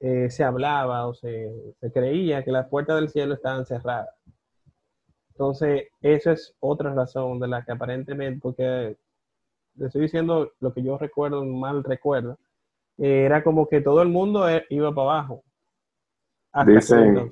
eh, 0.00 0.30
se 0.30 0.42
hablaba 0.44 1.06
o 1.06 1.14
se, 1.14 1.74
se 1.80 1.92
creía 1.92 2.44
que 2.44 2.52
las 2.52 2.68
puertas 2.68 2.96
del 2.96 3.08
cielo 3.08 3.34
estaban 3.34 3.66
cerradas. 3.66 4.10
Entonces, 5.30 5.84
eso 6.00 6.32
es 6.32 6.56
otra 6.58 6.92
razón 6.92 7.38
de 7.38 7.46
la 7.46 7.64
que 7.64 7.70
aparentemente, 7.70 8.40
porque 8.42 8.96
le 9.76 9.86
estoy 9.86 10.02
diciendo 10.02 10.52
lo 10.58 10.72
que 10.74 10.82
yo 10.82 10.98
recuerdo, 10.98 11.44
mal 11.44 11.84
recuerdo, 11.84 12.38
eh, 12.98 13.24
era 13.24 13.44
como 13.44 13.68
que 13.68 13.80
todo 13.80 14.02
el 14.02 14.08
mundo 14.08 14.44
iba 14.70 14.92
para 14.92 15.10
abajo. 15.10 15.44
Dicen, 16.66 17.30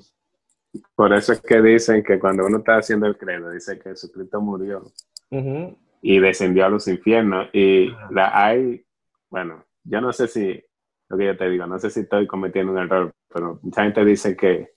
por 0.95 1.11
eso 1.13 1.33
es 1.33 1.41
que 1.41 1.61
dicen 1.61 2.01
que 2.03 2.17
cuando 2.17 2.45
uno 2.45 2.59
está 2.59 2.77
haciendo 2.77 3.07
el 3.07 3.17
credo, 3.17 3.49
dice 3.49 3.77
que 3.77 3.89
Jesucristo 3.89 4.39
murió 4.39 4.83
Ujú. 5.29 5.77
y 6.01 6.19
descendió 6.19 6.65
a 6.65 6.69
los 6.69 6.87
infiernos. 6.87 7.49
Y 7.53 7.89
la 8.11 8.31
hay, 8.45 8.85
bueno, 9.29 9.65
yo 9.83 9.99
no 10.01 10.13
sé 10.13 10.27
si, 10.27 10.63
lo 11.09 11.17
que 11.17 11.25
yo 11.25 11.37
te 11.37 11.49
digo, 11.49 11.65
no 11.67 11.79
sé 11.79 11.89
si 11.89 12.01
estoy 12.01 12.27
cometiendo 12.27 12.71
un 12.71 12.77
error, 12.79 13.13
pero 13.33 13.59
mucha 13.61 13.83
gente 13.83 14.03
dice 14.05 14.35
que, 14.37 14.69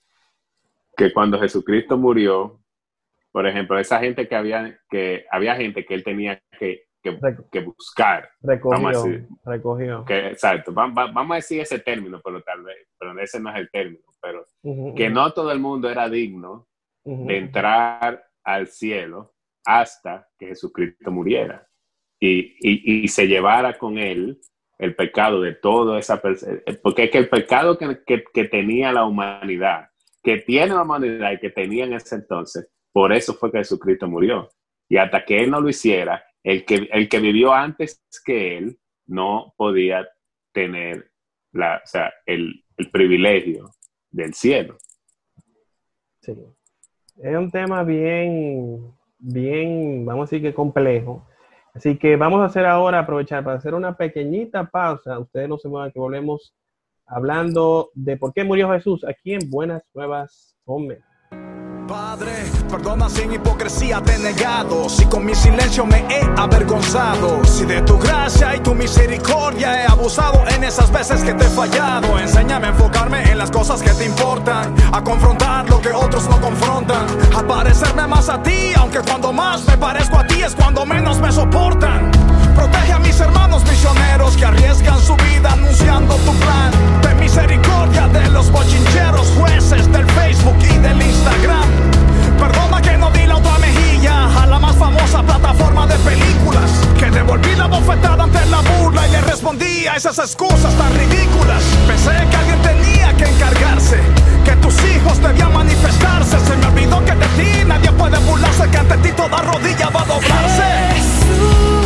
que 0.97 1.13
cuando 1.13 1.39
Jesucristo 1.39 1.97
murió, 1.97 2.59
por 3.31 3.47
ejemplo, 3.47 3.79
esa 3.79 3.99
gente 3.99 4.27
que 4.27 4.35
había, 4.35 4.77
que 4.89 5.25
había 5.31 5.55
gente 5.55 5.85
que 5.85 5.93
él 5.93 6.03
tenía 6.03 6.41
que, 6.59 6.83
que, 7.01 7.17
que 7.51 7.59
buscar. 7.61 8.29
Vamos 8.41 8.49
a 8.51 8.51
Recogió, 8.51 8.89
decir, 9.05 9.27
recogió. 9.45 10.05
que, 10.05 10.27
exacto, 10.27 10.73
va- 10.73 10.87
va- 10.87 11.11
vamos 11.11 11.31
a 11.31 11.35
decir 11.35 11.61
ese 11.61 11.79
término, 11.79 12.19
pero 12.23 12.41
tal 12.43 12.61
vez, 12.63 12.75
pero 12.99 13.17
ese 13.19 13.39
no 13.39 13.49
es 13.51 13.55
el 13.57 13.69
término, 13.71 14.03
pero 14.21 14.45
Ujú, 14.63 14.95
que 14.95 15.05
ujú. 15.05 15.13
no 15.15 15.31
todo 15.33 15.51
el 15.51 15.59
mundo 15.59 15.89
era 15.89 16.09
digno 16.09 16.67
Ujú. 17.03 17.25
de 17.25 17.37
entrar 17.37 18.23
al 18.43 18.67
cielo 18.67 19.33
hasta 19.65 20.27
que 20.37 20.47
Jesucristo 20.47 21.11
muriera 21.11 21.67
y, 22.19 22.55
y- 22.59 23.03
y 23.03 23.07
se 23.07 23.27
llevara 23.27 23.77
con 23.77 23.97
él 23.97 24.39
el 24.79 24.95
pecado 24.95 25.41
de 25.41 25.53
toda 25.53 25.99
esa 25.99 26.21
persona. 26.21 26.59
Porque 26.81 27.03
es 27.05 27.11
que 27.11 27.17
el 27.19 27.29
pecado 27.29 27.77
que, 27.77 27.99
que- 28.05 28.23
que 28.33 28.43
tenía 28.45 28.91
la 28.91 29.05
humanidad, 29.05 29.89
que 30.23 30.37
tiene 30.37 30.73
la 30.73 30.81
humanidad 30.83 31.31
y 31.33 31.39
que 31.39 31.49
tenía 31.51 31.85
en 31.85 31.93
ese 31.93 32.15
entonces, 32.15 32.69
por 32.91 33.13
eso 33.13 33.33
fue 33.35 33.51
que 33.51 33.59
Jesucristo 33.59 34.07
murió. 34.07 34.49
Y 34.89 34.97
hasta 34.97 35.23
que 35.23 35.39
él 35.43 35.51
no 35.51 35.61
lo 35.61 35.69
hiciera, 35.69 36.23
el 36.43 36.65
que, 36.65 36.89
el 36.91 37.07
que 37.07 37.19
vivió 37.19 37.53
antes 37.53 38.03
que 38.25 38.57
él 38.57 38.77
no 39.07 39.53
podía 39.55 40.07
tener 40.51 41.11
la, 41.53 41.77
o 41.83 41.87
sea, 41.87 42.11
el, 42.25 42.65
el 42.77 42.89
privilegio 42.91 43.69
del 44.09 44.33
cielo. 44.33 44.77
Sí. 46.21 46.33
Es 47.17 47.35
un 47.37 47.51
tema 47.51 47.83
bien, 47.83 48.91
bien, 49.21 50.05
vamos 50.05 50.23
a 50.23 50.25
decir 50.29 50.41
que 50.41 50.53
complejo. 50.53 51.25
Así 51.73 51.97
que 51.97 52.17
vamos 52.17 52.41
a 52.41 52.45
hacer 52.45 52.65
ahora, 52.65 52.99
aprovechar 52.99 53.43
para 53.43 53.57
hacer 53.57 53.73
una 53.73 53.95
pequeñita 53.95 54.65
pausa. 54.69 55.19
Ustedes 55.19 55.47
no 55.47 55.57
se 55.57 55.69
muevan, 55.69 55.91
que 55.91 55.99
volvemos 55.99 56.53
hablando 57.05 57.91
de 57.93 58.17
por 58.17 58.33
qué 58.33 58.43
murió 58.43 58.69
Jesús 58.71 59.05
aquí 59.05 59.33
en 59.33 59.49
Buenas 59.49 59.83
Nuevas 59.93 60.57
Hombre. 60.65 61.01
Padre, 61.91 62.45
perdona 62.69 63.09
sin 63.09 63.33
hipocresía 63.33 63.99
te 63.99 64.15
he 64.15 64.17
negado, 64.17 64.87
si 64.87 65.05
con 65.07 65.25
mi 65.25 65.35
silencio 65.35 65.85
me 65.85 65.97
he 66.09 66.21
avergonzado, 66.37 67.43
si 67.43 67.65
de 67.65 67.81
tu 67.81 67.99
gracia 67.99 68.55
y 68.55 68.61
tu 68.61 68.73
misericordia 68.73 69.83
he 69.83 69.87
abusado 69.87 70.41
en 70.55 70.63
esas 70.63 70.89
veces 70.89 71.21
que 71.21 71.33
te 71.33 71.43
he 71.45 71.49
fallado, 71.49 72.17
enséñame 72.17 72.67
a 72.67 72.69
enfocarme 72.69 73.29
en 73.29 73.37
las 73.37 73.51
cosas 73.51 73.81
que 73.81 73.89
te 73.89 74.05
importan, 74.05 74.73
a 74.93 75.03
confrontar 75.03 75.69
lo 75.69 75.81
que 75.81 75.89
otros 75.89 76.29
no 76.29 76.39
confrontan, 76.39 77.05
a 77.35 77.45
parecerme 77.45 78.07
más 78.07 78.29
a 78.29 78.41
ti, 78.41 78.71
aunque 78.77 78.99
cuando 78.99 79.33
más 79.33 79.65
me 79.67 79.77
parezco 79.77 80.17
a 80.17 80.25
ti 80.25 80.41
es 80.41 80.55
cuando 80.55 80.85
menos 80.85 81.19
me 81.19 81.29
soportan. 81.29 82.30
Protege 82.61 82.93
a 82.93 82.99
mis 82.99 83.19
hermanos 83.19 83.63
misioneros 83.67 84.37
que 84.37 84.45
arriesgan 84.45 84.99
su 84.99 85.15
vida 85.15 85.51
anunciando 85.51 86.15
tu 86.17 86.31
plan. 86.35 86.71
Ten 87.01 87.19
misericordia 87.19 88.07
de 88.07 88.29
los 88.29 88.51
bochincheros 88.51 89.33
jueces 89.35 89.91
del 89.91 90.05
Facebook 90.11 90.59
y 90.59 90.77
del 90.77 91.01
Instagram. 91.01 91.65
Perdona 92.37 92.79
que 92.79 92.95
no 92.99 93.09
di 93.09 93.25
la 93.25 93.37
otra 93.37 93.57
mejilla 93.57 94.43
a 94.43 94.45
la 94.45 94.59
más 94.59 94.75
famosa 94.75 95.23
plataforma 95.23 95.87
de 95.87 95.95
películas. 96.09 96.69
Que 96.99 97.09
devolví 97.09 97.55
la 97.55 97.65
bofetada 97.65 98.25
ante 98.25 98.45
la 98.45 98.61
burla 98.61 99.07
y 99.07 99.11
le 99.11 99.21
respondí 99.21 99.87
a 99.87 99.95
esas 99.95 100.19
excusas 100.19 100.71
tan 100.75 100.93
ridículas. 100.93 101.63
Pensé 101.87 102.11
que 102.29 102.35
alguien 102.35 102.61
tenía 102.61 103.11
que 103.17 103.25
encargarse, 103.25 103.99
que 104.45 104.51
tus 104.57 104.75
hijos 104.83 105.19
debían 105.19 105.51
manifestarse. 105.51 106.37
Se 106.39 106.55
me 106.57 106.67
olvidó 106.67 107.03
que 107.05 107.15
de 107.15 107.27
ti 107.37 107.65
nadie 107.65 107.91
puede 107.93 108.19
burlarse, 108.19 108.69
que 108.69 108.77
ante 108.77 108.97
ti 108.97 109.11
toda 109.13 109.37
rodilla 109.37 109.89
va 109.89 110.03
a 110.03 110.05
doblarse. 110.05 110.63
Jesús, 110.93 111.80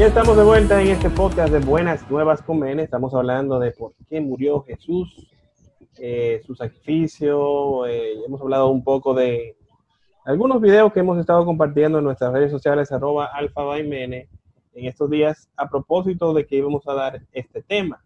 como 0.00 0.06
Y 0.06 0.08
estamos 0.08 0.34
de 0.34 0.44
vuelta 0.44 0.80
en 0.80 0.88
este 0.88 1.10
podcast 1.10 1.52
de 1.52 1.58
Buenas 1.58 2.10
Nuevas 2.10 2.40
con 2.40 2.58
Mene. 2.58 2.84
Estamos 2.84 3.12
hablando 3.14 3.58
de 3.58 3.72
por 3.72 3.92
qué 4.08 4.18
murió 4.18 4.62
Jesús, 4.62 5.30
eh, 5.98 6.40
su 6.46 6.54
sacrificio. 6.54 7.86
eh, 7.86 8.14
hemos 8.26 8.40
hablado 8.40 8.68
un 8.68 8.82
poco 8.82 9.12
de 9.12 9.56
algunos 10.24 10.62
videos 10.62 10.90
que 10.94 11.00
hemos 11.00 11.18
estado 11.18 11.44
compartiendo 11.44 11.98
en 11.98 12.04
nuestras 12.04 12.32
redes 12.32 12.50
sociales, 12.50 12.90
arroba 12.90 13.26
alfa 13.26 13.62
by 13.62 13.86
Mene, 13.86 14.28
en 14.74 14.86
estos 14.86 15.10
días 15.10 15.50
a 15.54 15.68
propósito 15.68 16.32
de 16.32 16.46
que 16.46 16.56
íbamos 16.56 16.88
a 16.88 16.94
dar 16.94 17.20
este 17.32 17.62
tema. 17.62 18.02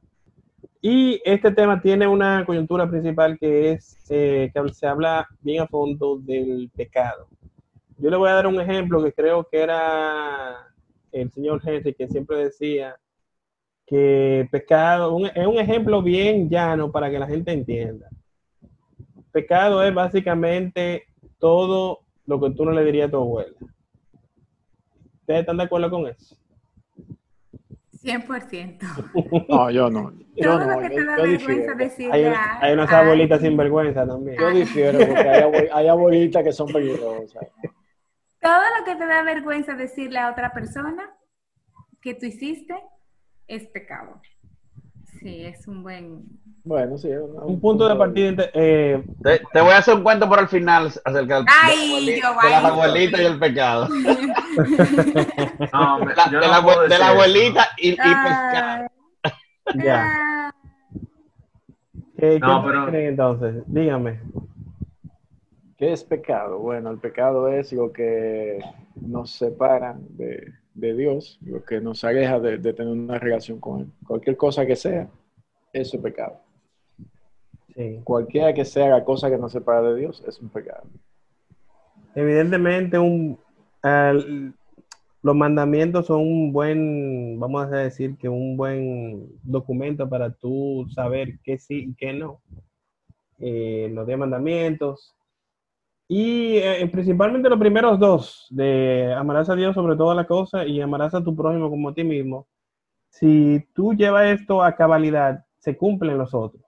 Y 0.81 1.23
este 1.25 1.53
tema 1.53 1.81
tiene 1.81 2.09
una 2.09 2.45
coyuntura 2.45 2.91
principal 2.91 3.39
que 3.39 3.71
es 3.71 3.97
eh, 4.11 4.51
que 4.53 4.69
se 4.75 4.89
habla 4.89 5.29
bien 5.43 5.63
a 5.63 5.69
fondo 5.69 6.19
del 6.19 6.71
pecado. 6.75 7.29
Yo 7.99 8.11
le 8.11 8.17
voy 8.17 8.31
a 8.31 8.35
dar 8.35 8.49
un 8.49 8.61
ejemplo 8.61 9.01
que 9.01 9.13
creo 9.13 9.47
que 9.49 9.63
era 9.63 10.74
el 11.15 11.31
señor 11.31 11.61
Henry 11.65 11.95
que 11.95 12.09
siempre 12.09 12.37
decía 12.39 12.97
que 13.87 14.49
pecado, 14.51 15.15
un- 15.15 15.27
es 15.27 15.47
un 15.47 15.59
ejemplo 15.59 16.03
bien 16.03 16.49
llano 16.49 16.91
para 16.91 17.11
que 17.11 17.19
la 17.19 17.27
gente 17.27 17.53
entienda. 17.53 18.09
Pecado 19.33 19.83
es 19.85 19.95
básicamente 19.95 21.05
todo 21.39 22.01
lo 22.27 22.41
que 22.41 22.51
tú 22.51 22.65
no 22.65 22.73
le 22.73 22.85
dirías 22.85 23.09
a 23.09 23.11
tu 23.11 23.17
abuela. 23.19 23.57
¿Ustedes 25.21 25.41
están 25.41 25.57
de 25.57 25.63
acuerdo 25.65 25.91
con 25.91 26.07
eso? 26.07 26.37
100%. 28.03 28.87
No, 29.49 29.71
yo 29.71 29.89
no. 29.91 30.13
Yo 30.37 30.51
Todo 30.51 30.59
no, 30.59 30.67
lo 30.75 30.79
que 30.81 30.89
yo, 30.91 30.95
te 30.97 31.05
da 31.07 31.17
yo 31.17 31.23
vergüenza 31.23 31.75
decirle 31.75 32.13
Hay, 32.13 32.25
a- 32.25 32.59
hay 32.61 32.73
unas 32.75 32.91
abuelitas 32.93 33.41
sinvergüenza 33.41 34.07
también. 34.07 34.37
Yo 34.39 34.51
difiero 34.51 34.99
porque 34.99 35.29
hay, 35.29 35.43
abue- 35.43 35.71
hay 35.73 35.89
abuelitas 35.89 36.43
que 36.45 36.53
son 36.53 36.69
peligrosas. 36.73 37.47
Todo 38.45 38.63
lo 38.79 38.85
que 38.85 38.95
te 38.97 39.07
da 39.07 39.23
vergüenza 39.23 39.75
decirle 39.75 40.19
a 40.19 40.31
otra 40.31 40.53
persona 40.53 41.03
que 42.03 42.15
tú 42.15 42.27
hiciste 42.27 42.75
es 43.49 43.67
pecado. 43.69 44.21
Sí, 45.19 45.45
es 45.47 45.67
un 45.67 45.83
buen... 45.83 46.25
Bueno, 46.63 46.99
sí. 46.99 47.09
Un, 47.09 47.43
Un 47.55 47.61
punto 47.61 47.89
de 47.89 47.97
partida. 47.97 48.45
eh, 48.53 49.03
Te, 49.23 49.41
te 49.53 49.61
voy 49.63 49.71
a 49.73 49.79
hacer 49.79 49.95
un 49.95 50.03
cuento 50.03 50.29
por 50.29 50.41
el 50.41 50.49
final 50.49 50.89
acerca 51.05 51.37
del, 51.37 51.47
Ay, 51.63 52.07
de, 52.07 52.21
yo, 52.21 52.29
de 52.43 52.51
las 52.51 52.65
ay. 52.65 52.71
abuelitas 52.71 53.21
y 53.21 53.25
el 53.25 53.39
pecado. 53.39 53.89
No, 55.73 55.99
me- 56.01 56.11
De 56.11 56.17
la, 56.17 56.27
de 56.29 56.41
la 56.49 56.89
de 56.89 56.99
la 56.99 57.09
abuelita 57.09 57.69
y, 57.79 57.91
y 57.93 57.97
Ah, 57.99 58.87
pescado. 59.23 59.85
ya. 59.85 60.55
¿Qué, 62.19 62.39
No, 62.41 62.63
qué 62.63 62.69
pero- 62.69 62.87
creen 62.87 63.07
entonces? 63.09 63.63
Dígame. 63.67 64.21
¿Qué 65.85 65.93
es 65.93 66.03
pecado? 66.03 66.61
Bueno, 66.61 66.91
el 66.91 66.99
pecado 66.99 67.47
es 67.47 67.71
lo 67.75 67.93
que 67.93 68.59
nos 68.95 69.33
separa 69.33 69.95
de, 70.01 70.51
de 70.73 70.95
Dios, 70.95 71.39
lo 71.43 71.63
que 71.63 71.79
nos 71.79 72.03
aleja 72.05 72.41
de, 72.41 72.57
de 72.57 72.73
tener 72.73 72.91
una 72.91 73.19
relación 73.19 73.61
con 73.61 73.81
Él. 73.81 73.93
Cualquier 74.07 74.35
cosa 74.39 74.65
que 74.65 74.77
sea, 74.77 75.11
eso 75.75 75.97
es 75.99 76.03
pecado. 76.03 76.41
Sí. 77.77 78.01
Cualquiera 78.03 78.55
que 78.55 78.65
sea 78.65 78.89
la 78.89 79.05
cosa 79.05 79.29
que 79.29 79.37
nos 79.37 79.53
separa 79.53 79.83
de 79.83 80.01
Dios 80.01 80.25
es 80.27 80.41
un 80.41 80.49
pecado. 80.49 80.85
Evidentemente, 82.15 82.99
un, 82.99 83.39
los 85.21 85.37
mandamientos 85.37 86.07
son 86.07 86.23
un 86.23 86.51
buen, 86.51 87.39
vamos 87.39 87.67
a 87.67 87.77
decir 87.77 88.17
que 88.17 88.31
un 88.31 88.57
buen 88.57 89.29
documento 89.43 90.09
para 90.09 90.33
tú 90.33 90.87
saber 90.95 91.41
qué 91.43 91.59
sí 91.59 91.89
y 91.91 91.95
qué 91.95 92.15
no. 92.15 92.41
Eh, 93.39 93.91
los 93.93 94.07
diez 94.07 94.19
mandamientos. 94.19 95.15
Y 96.09 96.57
eh, 96.59 96.87
principalmente 96.93 97.49
los 97.49 97.59
primeros 97.59 97.99
dos, 97.99 98.47
de 98.51 99.15
amarás 99.17 99.49
a 99.49 99.57
Dios 99.57 99.75
sobre 99.75 99.97
todas 99.97 100.17
las 100.17 100.27
cosas 100.27 100.67
y 100.69 100.81
amarás 100.81 101.15
a 101.15 101.25
tu 101.25 101.35
prójimo 101.35 101.71
como 101.71 101.89
a 101.89 101.95
ti 101.95 102.05
mismo. 102.05 102.47
Si 103.09 103.67
tú 103.75 103.95
llevas 103.95 104.27
esto 104.41 104.63
a 104.63 104.77
cabalidad, 104.77 105.45
se 105.59 105.77
cumplen 105.77 106.19
los 106.19 106.35
otros. 106.35 106.63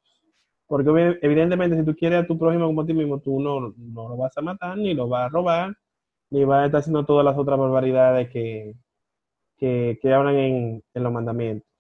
Porque 0.67 1.19
evidentemente 1.23 1.77
si 1.77 1.85
tú 1.85 1.95
quieres 1.95 2.25
a 2.25 2.27
tu 2.27 2.39
prójimo 2.39 2.67
como 2.67 2.83
a 2.83 2.87
ti 2.87 2.95
mismo, 2.95 3.21
tú 3.21 3.41
no, 3.41 3.75
no 3.77 4.09
lo 4.09 4.17
vas 4.17 4.37
a 4.39 4.43
matar, 4.43 4.79
ni 4.79 4.95
lo 4.95 5.09
vas 5.09 5.27
a 5.27 5.29
robar, 5.29 5.75
ni 6.31 6.45
vas 6.45 6.63
a 6.63 6.67
estar 6.67 6.81
haciendo 6.81 7.05
todas 7.05 7.25
las 7.25 7.39
otras 7.39 7.59
barbaridades 7.59 8.31
que, 8.31 8.75
que, 9.59 9.99
hablan 10.13 10.37
en 10.37 10.83
los 10.95 11.13
mandamientos. 11.13 11.76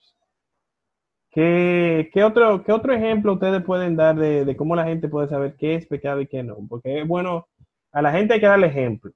¿Qué, 1.36 2.08
qué 2.14 2.24
otro, 2.24 2.64
¿Qué 2.64 2.72
otro 2.72 2.94
ejemplo 2.94 3.34
ustedes 3.34 3.62
pueden 3.62 3.94
dar 3.94 4.16
de, 4.16 4.46
de 4.46 4.56
cómo 4.56 4.74
la 4.74 4.84
gente 4.84 5.06
puede 5.06 5.28
saber 5.28 5.54
qué 5.54 5.74
es 5.74 5.84
pecado 5.84 6.22
y 6.22 6.26
qué 6.26 6.42
no? 6.42 6.56
Porque 6.66 7.00
es 7.00 7.06
bueno, 7.06 7.46
a 7.92 8.00
la 8.00 8.10
gente 8.10 8.32
hay 8.32 8.40
que 8.40 8.46
darle 8.46 8.68
ejemplo. 8.68 9.12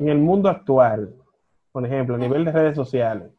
En 0.00 0.08
el 0.08 0.18
mundo 0.18 0.48
actual, 0.48 1.14
por 1.70 1.86
ejemplo, 1.86 2.16
a 2.16 2.18
nivel 2.18 2.44
de 2.44 2.50
redes 2.50 2.74
sociales, 2.74 3.30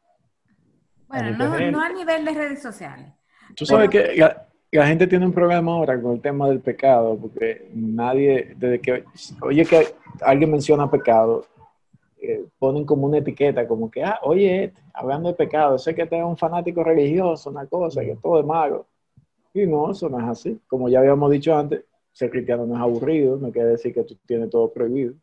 Bueno, 1.09 1.37
no, 1.37 1.71
no 1.71 1.81
a 1.81 1.89
nivel 1.89 2.23
de 2.23 2.33
redes 2.33 2.61
sociales. 2.61 3.11
Tú 3.53 3.65
sabes 3.65 3.89
que 3.89 4.15
la, 4.15 4.47
la 4.71 4.87
gente 4.87 5.07
tiene 5.07 5.25
un 5.25 5.33
problema 5.33 5.73
ahora 5.73 6.01
con 6.01 6.13
el 6.13 6.21
tema 6.21 6.47
del 6.47 6.61
pecado, 6.61 7.17
porque 7.19 7.69
nadie, 7.73 8.53
desde 8.55 8.79
que, 8.79 9.03
oye 9.41 9.65
que 9.65 9.93
alguien 10.21 10.51
menciona 10.51 10.89
pecado, 10.89 11.45
ponen 12.59 12.85
como 12.85 13.07
una 13.07 13.19
etiqueta, 13.19 13.67
como 13.67 13.89
que, 13.89 14.03
ah, 14.03 14.19
oye, 14.23 14.73
hablando 14.93 15.29
de 15.29 15.35
pecado, 15.35 15.77
sé 15.77 15.93
que 15.95 16.05
te 16.05 16.17
es 16.17 16.23
un 16.23 16.37
fanático 16.37 16.83
religioso, 16.83 17.49
una 17.49 17.65
cosa, 17.65 18.01
que 18.01 18.15
todo 18.15 18.39
es 18.39 18.45
malo. 18.45 18.85
Y 19.53 19.65
no, 19.65 19.91
eso 19.91 20.09
no 20.09 20.19
es 20.19 20.25
así. 20.25 20.59
Como 20.67 20.89
ya 20.89 20.99
habíamos 20.99 21.31
dicho 21.31 21.55
antes, 21.55 21.83
ser 22.11 22.29
cristiano 22.31 22.65
no 22.65 22.75
es 22.75 22.81
aburrido, 22.81 23.37
no 23.37 23.51
quiere 23.51 23.69
decir 23.69 23.93
que 23.93 24.03
tú 24.03 24.15
tienes 24.25 24.49
todo 24.49 24.71
prohibido, 24.71 25.13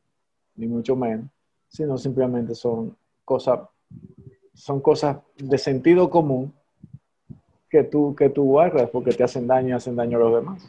ni 0.56 0.66
mucho 0.66 0.94
menos, 0.94 1.26
sino 1.68 1.98
simplemente 1.98 2.54
son 2.54 2.96
cosas, 3.24 3.60
son 4.54 4.80
cosas 4.80 5.18
de 5.36 5.58
sentido 5.58 6.08
común 6.08 6.52
que 7.68 7.82
tú, 7.82 8.14
que 8.14 8.28
tú 8.28 8.44
guardas 8.44 8.88
porque 8.90 9.10
te 9.10 9.24
hacen 9.24 9.46
daño 9.46 9.70
y 9.70 9.72
hacen 9.72 9.96
daño 9.96 10.18
a 10.18 10.20
los 10.20 10.34
demás 10.36 10.68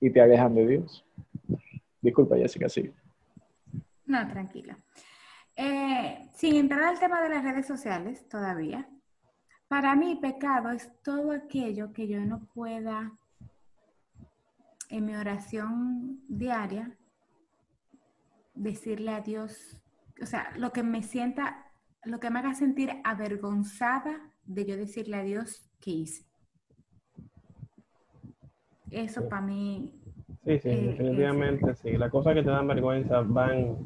y 0.00 0.10
te 0.10 0.20
alejan 0.20 0.54
de 0.54 0.66
Dios. 0.66 1.04
Disculpa, 2.00 2.36
Jessica, 2.36 2.68
sí. 2.68 2.90
No, 4.06 4.26
tranquila. 4.28 4.76
Eh, 5.56 6.30
sin 6.34 6.56
entrar 6.56 6.84
al 6.84 6.98
tema 6.98 7.20
de 7.22 7.28
las 7.28 7.44
redes 7.44 7.66
sociales 7.66 8.28
todavía, 8.28 8.88
para 9.68 9.94
mí 9.94 10.18
pecado 10.20 10.70
es 10.70 10.90
todo 11.02 11.32
aquello 11.32 11.92
que 11.92 12.08
yo 12.08 12.20
no 12.20 12.40
pueda 12.54 13.12
en 14.88 15.06
mi 15.06 15.14
oración 15.14 16.20
diaria 16.28 16.96
decirle 18.54 19.12
a 19.12 19.20
Dios, 19.20 19.80
o 20.20 20.26
sea, 20.26 20.52
lo 20.56 20.72
que 20.72 20.82
me 20.82 21.02
sienta, 21.02 21.72
lo 22.04 22.20
que 22.20 22.30
me 22.30 22.40
haga 22.40 22.54
sentir 22.54 22.90
avergonzada 23.04 24.20
de 24.44 24.66
yo 24.66 24.76
decirle 24.76 25.16
a 25.16 25.22
Dios 25.22 25.70
que 25.80 25.90
hice. 25.90 26.26
Eso 28.90 29.26
para 29.28 29.40
mí, 29.40 30.02
Sí, 30.44 30.58
sí, 30.58 30.68
Eh, 30.68 30.82
definitivamente 30.88 31.74
sí. 31.76 31.96
Las 31.96 32.10
cosas 32.10 32.34
que 32.34 32.42
te 32.42 32.50
dan 32.50 32.66
vergüenza 32.66 33.20
van... 33.20 33.76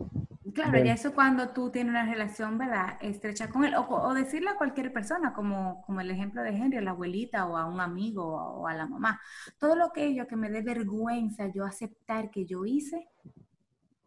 claro, 0.57 0.73
Bien. 0.73 0.87
ya 0.87 0.95
eso 0.95 1.15
cuando 1.15 1.51
tú 1.51 1.71
tienes 1.71 1.91
una 1.91 2.07
relación, 2.07 2.57
¿verdad? 2.57 2.97
Estrecha 3.03 3.49
con 3.51 3.65
él, 3.65 3.75
o, 3.75 3.87
o 3.89 4.15
decirle 4.15 4.49
a 4.51 4.57
cualquier 4.57 4.91
persona, 4.93 5.35
como, 5.35 5.83
como 5.83 6.01
el 6.01 6.11
ejemplo 6.11 6.43
de 6.43 6.49
Henry, 6.51 6.79
a 6.79 6.81
la 6.81 6.93
abuelita 6.93 7.47
o 7.47 7.57
a 7.57 7.67
un 7.67 7.79
amigo 7.81 8.25
o 8.25 8.67
a 8.67 8.75
la 8.75 8.87
mamá. 8.87 9.21
Todo 9.61 9.77
lo 9.77 9.93
que 9.93 10.07
ello 10.07 10.27
que 10.27 10.37
me 10.37 10.51
dé 10.51 10.63
vergüenza 10.63 11.49
yo 11.49 11.65
aceptar 11.65 12.31
que 12.31 12.47
yo 12.47 12.65
hice, 12.65 13.07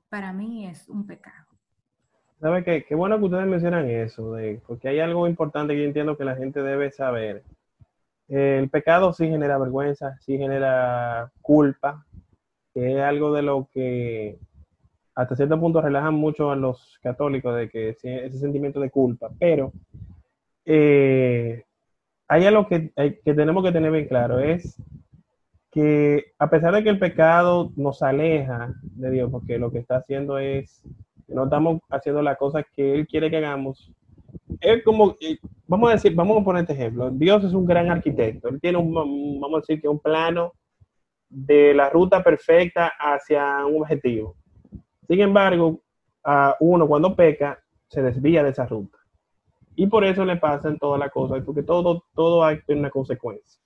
para 0.09 0.33
mí 0.33 0.67
es 0.67 0.89
un 0.89 1.05
pecado. 1.05 1.45
¿Sabe 2.41 2.63
qué? 2.63 2.83
Qué 2.83 2.95
bueno 2.95 3.19
que 3.19 3.25
ustedes 3.25 3.45
mencionan 3.45 3.87
eso, 3.87 4.33
de, 4.33 4.59
porque 4.65 4.89
hay 4.89 4.99
algo 4.99 5.27
importante 5.27 5.73
que 5.73 5.81
yo 5.81 5.85
entiendo 5.85 6.17
que 6.17 6.25
la 6.25 6.35
gente 6.35 6.63
debe 6.63 6.91
saber. 6.91 7.43
El 8.27 8.69
pecado 8.69 9.13
sí 9.13 9.27
genera 9.27 9.59
vergüenza, 9.59 10.17
sí 10.21 10.37
genera 10.37 11.31
culpa, 11.41 12.05
que 12.73 12.93
es 12.93 13.01
algo 13.01 13.33
de 13.33 13.41
lo 13.43 13.69
que 13.71 14.39
hasta 15.19 15.35
cierto 15.35 15.59
punto 15.59 15.81
relajan 15.81 16.13
mucho 16.13 16.49
a 16.49 16.55
los 16.55 16.97
católicos, 17.03 17.53
de 17.53 17.69
que 17.69 17.89
ese 17.89 18.31
sentimiento 18.39 18.79
de 18.79 18.89
culpa, 18.89 19.29
pero 19.37 19.73
eh, 20.65 21.65
hay 22.29 22.45
algo 22.45 22.65
que, 22.67 22.93
que 22.95 23.33
tenemos 23.33 23.61
que 23.63 23.73
tener 23.73 23.91
bien 23.91 24.07
claro, 24.07 24.39
es 24.39 24.81
que 25.71 26.31
a 26.39 26.49
pesar 26.49 26.73
de 26.73 26.83
que 26.83 26.89
el 26.89 26.99
pecado 26.99 27.71
nos 27.75 28.01
aleja 28.01 28.73
de 28.81 29.11
Dios, 29.11 29.29
porque 29.29 29.59
lo 29.59 29.69
que 29.71 29.79
está 29.79 29.97
haciendo 29.97 30.39
es 30.39 30.81
no 31.27 31.43
estamos 31.43 31.81
haciendo 31.89 32.21
las 32.21 32.37
cosas 32.37 32.63
que 32.73 32.95
Él 32.95 33.05
quiere 33.05 33.29
que 33.29 33.37
hagamos, 33.37 33.91
es 34.61 34.83
como, 34.85 35.17
eh, 35.19 35.37
vamos 35.67 35.89
a 35.89 35.93
decir, 35.95 36.15
vamos 36.15 36.39
a 36.41 36.45
poner 36.45 36.61
este 36.61 36.73
ejemplo, 36.73 37.11
Dios 37.11 37.43
es 37.43 37.51
un 37.51 37.65
gran 37.65 37.91
arquitecto, 37.91 38.47
Él 38.47 38.61
tiene 38.61 38.77
un- 38.77 38.93
vamos 39.41 39.57
a 39.57 39.59
decir 39.59 39.81
que 39.81 39.89
un 39.89 39.99
plano 39.99 40.53
de 41.29 41.73
la 41.73 41.89
ruta 41.89 42.23
perfecta 42.23 42.93
hacia 42.97 43.65
un 43.65 43.81
objetivo. 43.81 44.38
Sin 45.09 45.21
embargo, 45.21 45.81
a 46.23 46.55
uno 46.59 46.87
cuando 46.87 47.15
peca 47.15 47.59
se 47.87 48.03
desvía 48.03 48.43
de 48.43 48.51
esa 48.51 48.67
ruta. 48.67 48.99
Y 49.75 49.87
por 49.87 50.03
eso 50.03 50.23
le 50.23 50.37
pasan 50.37 50.77
todas 50.77 50.99
las 50.99 51.11
cosas, 51.11 51.41
porque 51.43 51.63
todo, 51.63 52.03
todo 52.13 52.47
tiene 52.67 52.81
una 52.81 52.91
consecuencia. 52.91 53.59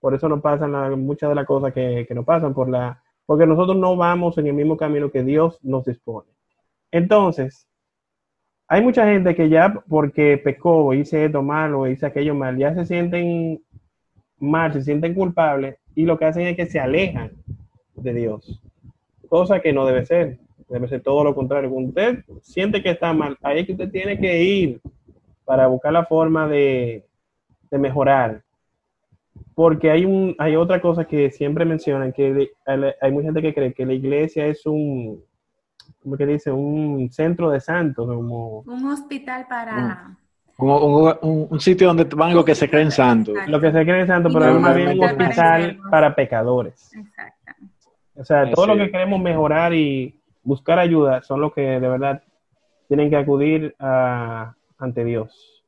Por 0.00 0.14
eso 0.14 0.26
nos 0.26 0.40
pasan 0.40 0.98
muchas 1.04 1.28
de 1.28 1.34
las 1.34 1.46
cosas 1.46 1.74
que, 1.74 2.06
que 2.08 2.14
nos 2.14 2.24
pasan, 2.24 2.54
por 2.54 2.70
la, 2.70 3.02
porque 3.26 3.46
nosotros 3.46 3.76
no 3.76 3.94
vamos 3.94 4.38
en 4.38 4.46
el 4.46 4.54
mismo 4.54 4.78
camino 4.78 5.10
que 5.10 5.22
Dios 5.22 5.58
nos 5.62 5.84
dispone. 5.84 6.30
Entonces, 6.90 7.68
hay 8.66 8.82
mucha 8.82 9.04
gente 9.04 9.34
que 9.34 9.50
ya 9.50 9.74
porque 9.86 10.38
pecó, 10.38 10.94
hice 10.94 11.26
esto 11.26 11.42
malo, 11.42 11.86
hice 11.86 12.06
aquello 12.06 12.34
mal, 12.34 12.56
ya 12.56 12.72
se 12.74 12.86
sienten 12.86 13.62
mal, 14.38 14.72
se 14.72 14.80
sienten 14.80 15.12
culpables 15.12 15.76
y 15.94 16.06
lo 16.06 16.18
que 16.18 16.24
hacen 16.24 16.46
es 16.46 16.56
que 16.56 16.64
se 16.64 16.80
alejan 16.80 17.32
de 17.96 18.14
Dios. 18.14 18.62
Cosa 19.28 19.60
que 19.60 19.74
no 19.74 19.84
debe 19.84 20.06
ser. 20.06 20.45
Debe 20.68 20.88
ser 20.88 21.00
todo 21.02 21.22
lo 21.24 21.34
contrario. 21.34 21.70
Cuando 21.70 21.90
usted 21.90 22.24
siente 22.42 22.82
que 22.82 22.90
está 22.90 23.12
mal, 23.12 23.36
ahí 23.42 23.60
es 23.60 23.66
que 23.66 23.72
usted 23.72 23.90
tiene 23.90 24.18
que 24.18 24.42
ir 24.42 24.80
para 25.44 25.66
buscar 25.68 25.92
la 25.92 26.04
forma 26.04 26.48
de, 26.48 27.04
de 27.70 27.78
mejorar. 27.78 28.42
Porque 29.54 29.90
hay, 29.90 30.04
un, 30.04 30.34
hay 30.38 30.56
otra 30.56 30.80
cosa 30.80 31.04
que 31.06 31.30
siempre 31.30 31.64
mencionan, 31.64 32.12
que 32.12 32.50
hay, 33.00 33.12
mucha 33.12 33.26
gente 33.26 33.42
que 33.42 33.54
cree 33.54 33.72
que 33.72 33.86
la 33.86 33.92
iglesia 33.94 34.46
es 34.46 34.66
un, 34.66 35.22
¿cómo 36.02 36.16
que 36.16 36.26
dice? 36.26 36.50
Un 36.50 37.08
centro 37.10 37.50
de 37.50 37.60
santos, 37.60 38.06
como 38.06 38.60
Un 38.60 38.86
hospital 38.90 39.46
para... 39.48 40.16
Como 40.56 40.78
un, 40.86 41.14
un- 41.22 41.46
un 41.50 41.60
sitio 41.60 41.86
donde 41.88 42.04
van 42.04 42.34
los 42.34 42.44
que 42.44 42.54
se 42.54 42.68
creen 42.68 42.90
santos. 42.90 43.34
lo 43.46 43.60
que 43.60 43.70
se 43.72 43.84
cree 43.84 44.06
santo, 44.06 44.30
Y 44.30 44.32
pero 44.32 44.44
no 44.46 44.50
es 44.52 44.56
un 44.56 44.62
más 44.62 44.74
bien 44.76 44.98
un 44.98 45.04
hospital 45.04 45.78
para 45.90 46.14
pecadores. 46.14 46.90
Exacto. 46.94 47.52
O 48.16 48.24
sea, 48.24 48.50
todo 48.50 48.66
lo 48.68 48.76
que 48.76 48.90
queremos 48.90 49.20
mejorar 49.20 49.74
y 49.74 50.18
buscar 50.46 50.78
ayuda 50.78 51.22
son 51.22 51.40
los 51.40 51.52
que 51.52 51.60
de 51.60 51.88
verdad 51.88 52.22
tienen 52.88 53.10
que 53.10 53.16
acudir 53.16 53.74
a- 53.78 54.54
ante 54.78 55.04
Dios. 55.04 55.64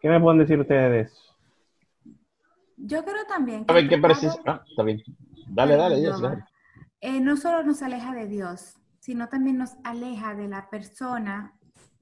¿Qué 0.00 0.08
me 0.08 0.18
pueden 0.20 0.38
decir 0.40 0.58
ustedes 0.58 0.90
de 0.90 1.00
eso? 1.00 1.36
Yo 2.76 3.04
creo 3.04 3.24
también 3.28 3.60
que 3.64 3.66
¿Saben 3.72 3.84
el 3.84 3.90
qué 3.90 3.98
precisa? 3.98 4.40
Ah, 4.46 4.62
está 4.68 4.82
bien. 4.82 5.02
Dale, 5.48 5.76
dale, 5.76 6.02
Yoma. 6.02 6.28
dale. 6.30 6.44
Eh, 7.00 7.20
no 7.20 7.36
solo 7.36 7.62
nos 7.62 7.82
aleja 7.82 8.14
de 8.14 8.26
Dios, 8.26 8.76
sino 9.00 9.28
también 9.28 9.58
nos 9.58 9.76
aleja 9.84 10.34
de 10.34 10.48
la 10.48 10.70
persona 10.70 11.52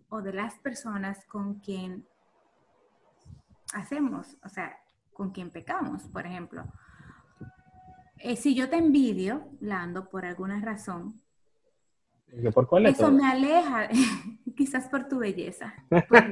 o 0.08 0.22
de 0.22 0.32
las 0.32 0.58
personas 0.58 1.26
con 1.26 1.54
quien 1.60 2.06
hacemos, 3.74 4.36
o 4.44 4.48
sea, 4.48 4.76
con 5.12 5.30
quien 5.32 5.50
pecamos, 5.50 6.04
por 6.04 6.26
ejemplo. 6.26 6.64
Eh, 8.18 8.36
si 8.36 8.54
yo 8.54 8.68
te 8.68 8.76
envidio, 8.76 9.48
Lando, 9.60 10.08
por 10.08 10.24
alguna 10.24 10.60
razón, 10.60 11.14
¿Que 12.30 12.50
¿Por 12.52 12.66
cuál 12.66 12.84
de 12.84 12.90
eso 12.90 13.10
me 13.10 13.26
aleja, 13.26 13.88
quizás 14.56 14.88
por 14.88 15.08
tu 15.08 15.18
belleza. 15.18 15.74
por-. 15.88 16.30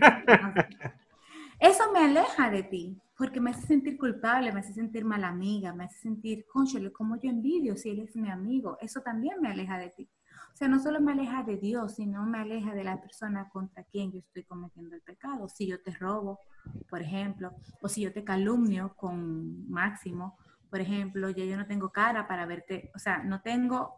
Eso 1.61 1.92
me 1.92 2.05
aleja 2.05 2.51
de 2.51 2.62
ti, 2.62 3.01
porque 3.16 3.40
me 3.40 3.51
hace 3.51 3.66
sentir 3.66 3.99
culpable, 3.99 4.53
me 4.53 4.61
hace 4.61 4.72
sentir 4.72 5.05
mala 5.05 5.28
amiga, 5.28 5.74
me 5.74 5.84
hace 5.84 5.99
sentir, 5.99 6.46
conchole, 6.46 6.92
como 6.92 7.16
yo 7.20 7.30
envidio 7.30 7.76
si 7.76 7.90
él 7.90 8.01
es 8.01 8.14
mi 8.14 8.30
amigo. 8.30 8.78
Eso 8.80 9.01
también 9.01 9.40
me 9.40 9.49
aleja 9.49 9.76
de 9.76 9.90
ti. 9.90 10.09
O 10.53 10.57
sea, 10.57 10.68
no 10.68 10.78
solo 10.78 11.01
me 11.01 11.12
aleja 11.12 11.42
de 11.42 11.57
Dios, 11.57 11.96
sino 11.96 12.24
me 12.26 12.38
aleja 12.38 12.74
de 12.74 12.84
la 12.84 13.01
persona 13.01 13.49
contra 13.49 13.82
quien 13.84 14.12
yo 14.12 14.20
estoy 14.20 14.44
cometiendo 14.44 14.94
el 14.94 15.03
pecado. 15.03 15.49
Si 15.49 15.66
yo 15.66 15.82
te 15.82 15.92
robo, 15.92 16.40
por 16.88 17.03
ejemplo, 17.03 17.53
o 17.82 17.88
si 17.88 18.03
yo 18.03 18.12
te 18.12 18.24
calumnio 18.24 18.94
con 18.94 19.68
Máximo, 19.68 20.36
por 20.70 20.80
ejemplo, 20.80 21.30
ya 21.30 21.44
yo 21.44 21.57
no 21.57 21.66
tengo 21.66 21.90
cara 21.90 22.28
para 22.28 22.46
verte, 22.46 22.90
o 22.94 22.99
sea, 22.99 23.22
no 23.22 23.40
tengo 23.40 23.96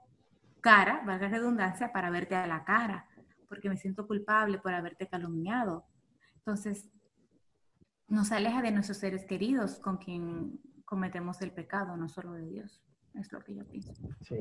cara, 0.60 1.02
valga 1.06 1.28
la 1.28 1.36
redundancia, 1.36 1.92
para 1.92 2.10
verte 2.10 2.34
a 2.34 2.46
la 2.46 2.64
cara, 2.64 3.06
porque 3.48 3.68
me 3.68 3.76
siento 3.76 4.06
culpable 4.06 4.58
por 4.58 4.72
haberte 4.74 5.08
calumniado. 5.08 5.84
Entonces, 6.36 6.90
nos 8.08 8.32
aleja 8.32 8.62
de 8.62 8.72
nuestros 8.72 8.98
seres 8.98 9.24
queridos 9.24 9.78
con 9.78 9.98
quien 9.98 10.60
cometemos 10.84 11.40
el 11.42 11.52
pecado, 11.52 11.96
no 11.96 12.08
solo 12.08 12.32
de 12.32 12.46
Dios. 12.46 12.82
Es 13.14 13.32
lo 13.32 13.40
que 13.40 13.54
yo 13.54 13.64
pienso. 13.64 13.92
Sí. 14.22 14.36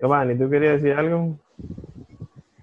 Giovanni, 0.00 0.38
¿tú 0.38 0.48
querías 0.50 0.82
decir 0.82 0.96
algo? 0.96 1.38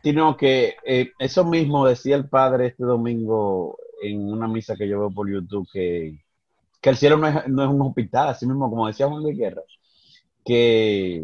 Sino 0.03 0.38
que 0.38 0.76
eh, 0.86 1.11
eso 1.18 1.45
mismo 1.45 1.88
decía 1.88 2.16
el 2.16 2.30
padre 2.30 2.68
este 2.68 2.84
domingo 2.84 3.78
en 4.01 4.32
una 4.32 4.47
misa 4.47 4.76
que 4.76 4.88
yo 4.88 4.99
veo 4.99 5.11
por 5.11 5.32
YouTube, 5.32 5.68
que, 5.72 6.20
que 6.82 6.89
el 6.89 6.97
cielo 6.97 7.18
no 7.18 7.28
es, 7.28 7.47
no 7.47 7.64
es 7.64 7.70
un 7.70 7.82
hospital, 7.82 8.30
así 8.30 8.45
mismo 8.45 8.70
como 8.70 8.88
decía 8.88 9.07
Juan 9.07 9.24
Luis 9.24 9.38
Guerra, 9.38 9.61
que 10.43 11.24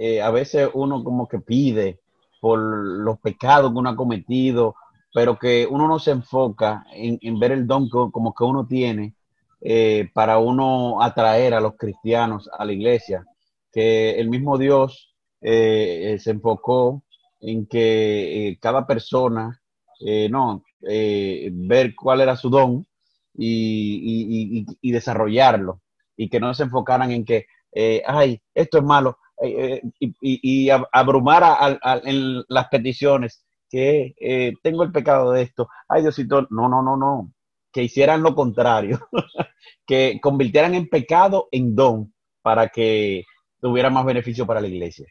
eh, 0.00 0.22
a 0.22 0.30
veces 0.30 0.70
uno 0.74 1.04
como 1.04 1.28
que 1.28 1.38
pide 1.40 2.00
por 2.40 2.58
los 2.58 3.18
pecados 3.20 3.72
que 3.72 3.78
uno 3.78 3.90
ha 3.90 3.96
cometido, 3.96 4.74
pero 5.14 5.38
que 5.38 5.66
uno 5.70 5.88
no 5.88 5.98
se 5.98 6.12
enfoca 6.12 6.84
en, 6.92 7.18
en 7.22 7.38
ver 7.38 7.52
el 7.52 7.66
don 7.66 7.84
que, 7.86 7.98
como 8.12 8.34
que 8.34 8.44
uno 8.44 8.66
tiene 8.66 9.14
eh, 9.60 10.08
para 10.14 10.38
uno 10.38 11.02
atraer 11.02 11.54
a 11.54 11.60
los 11.60 11.76
cristianos 11.76 12.48
a 12.58 12.64
la 12.64 12.72
iglesia, 12.72 13.24
que 13.72 14.18
el 14.18 14.28
mismo 14.30 14.58
Dios 14.58 15.14
eh, 15.42 16.16
se 16.20 16.30
enfocó 16.32 17.02
en 17.40 17.66
que 17.66 18.58
cada 18.60 18.86
persona, 18.86 19.60
no, 20.30 20.62
ver 21.52 21.94
cuál 21.94 22.20
era 22.20 22.36
su 22.36 22.50
don 22.50 22.86
y, 23.34 23.96
y- 24.02 24.60
y- 24.60 24.66
y 24.80 24.92
desarrollarlo. 24.92 25.80
Y 26.16 26.28
que 26.28 26.40
no 26.40 26.52
se 26.54 26.64
enfocaran 26.64 27.10
en 27.12 27.24
que, 27.24 27.46
ay, 28.06 28.42
esto 28.54 28.78
es 28.78 28.84
malo 28.84 29.18
eh, 29.42 29.74
eh, 29.74 29.82
y, 29.98 30.06
y- 30.20 30.64
y 30.64 30.68
ab- 30.68 30.88
abrumar 30.92 31.42
a- 31.44 31.54
a- 31.54 31.78
a- 31.82 32.00
en 32.04 32.42
las 32.48 32.68
peticiones 32.68 33.44
que 33.68 34.14
eh, 34.20 34.52
tengo 34.62 34.82
el 34.82 34.92
pecado 34.92 35.32
de 35.32 35.42
esto, 35.42 35.68
ay 35.88 36.02
Diosito, 36.02 36.46
no, 36.50 36.68
no, 36.68 36.82
no, 36.82 36.96
no, 36.96 37.32
que 37.72 37.82
hicieran 37.84 38.22
lo 38.22 38.34
contrario, 38.34 38.98
que 39.86 40.18
convirtieran 40.22 40.74
en 40.74 40.88
pecado 40.88 41.48
en 41.52 41.74
don 41.76 42.12
para 42.42 42.68
que 42.68 43.24
tuviera 43.60 43.90
más 43.90 44.04
beneficio 44.04 44.46
para 44.46 44.60
la 44.60 44.68
iglesia. 44.68 45.06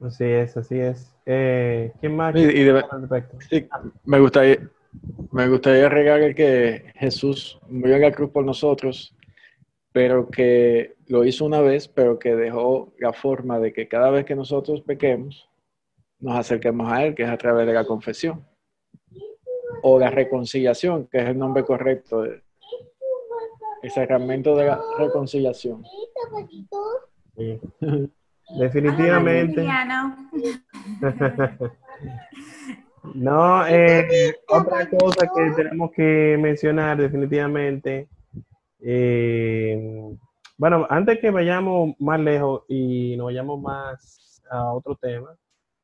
Así 0.00 0.24
es, 0.24 0.56
así 0.56 0.78
es. 0.78 1.14
Eh, 1.26 1.92
¿Quién 2.00 2.16
más? 2.16 2.34
Y- 2.34 2.38
y 2.40 2.64
de- 2.64 2.84
al 2.90 3.00
respecto? 3.02 3.36
Sí, 3.50 3.68
me 4.04 4.18
gustaría, 4.18 4.58
me 5.32 5.48
gustaría 5.48 5.86
agregar 5.86 6.34
que 6.34 6.92
Jesús 6.96 7.58
murió 7.68 7.96
en 7.96 8.02
la 8.02 8.12
cruz 8.12 8.30
por 8.30 8.44
nosotros, 8.44 9.14
pero 9.92 10.28
que 10.30 10.94
lo 11.10 11.24
hizo 11.24 11.44
una 11.44 11.60
vez, 11.60 11.88
pero 11.88 12.18
que 12.18 12.34
dejó 12.36 12.92
la 12.98 13.12
forma 13.12 13.58
de 13.58 13.72
que 13.72 13.88
cada 13.88 14.10
vez 14.10 14.24
que 14.24 14.36
nosotros 14.36 14.80
pequemos, 14.82 15.48
nos 16.20 16.38
acerquemos 16.38 16.90
a 16.90 17.04
Él, 17.04 17.14
que 17.14 17.24
es 17.24 17.28
a 17.30 17.36
través 17.36 17.66
de 17.66 17.72
la 17.72 17.84
confesión. 17.84 18.46
O 19.82 19.98
la 19.98 20.10
reconciliación, 20.10 21.06
que 21.08 21.18
es 21.18 21.26
el 21.28 21.38
nombre 21.38 21.64
correcto, 21.64 22.22
de- 22.22 22.42
el 23.82 23.90
sacramento 23.90 24.54
de 24.56 24.66
la 24.66 24.80
reconciliación. 24.98 25.82
Sí. 27.36 27.60
Definitivamente. 28.58 29.66
No, 33.14 33.66
eh, 33.66 34.36
otra 34.48 34.86
cosa 34.90 35.26
que 35.34 35.50
tenemos 35.56 35.90
que 35.90 36.36
mencionar 36.38 36.98
definitivamente, 36.98 38.08
eh, 38.80 40.14
bueno, 40.60 40.86
antes 40.90 41.18
que 41.20 41.30
vayamos 41.30 41.94
más 41.98 42.20
lejos 42.20 42.64
y 42.68 43.16
nos 43.16 43.28
vayamos 43.28 43.62
más 43.62 44.42
a 44.50 44.74
otro 44.74 44.94
tema, 44.94 45.34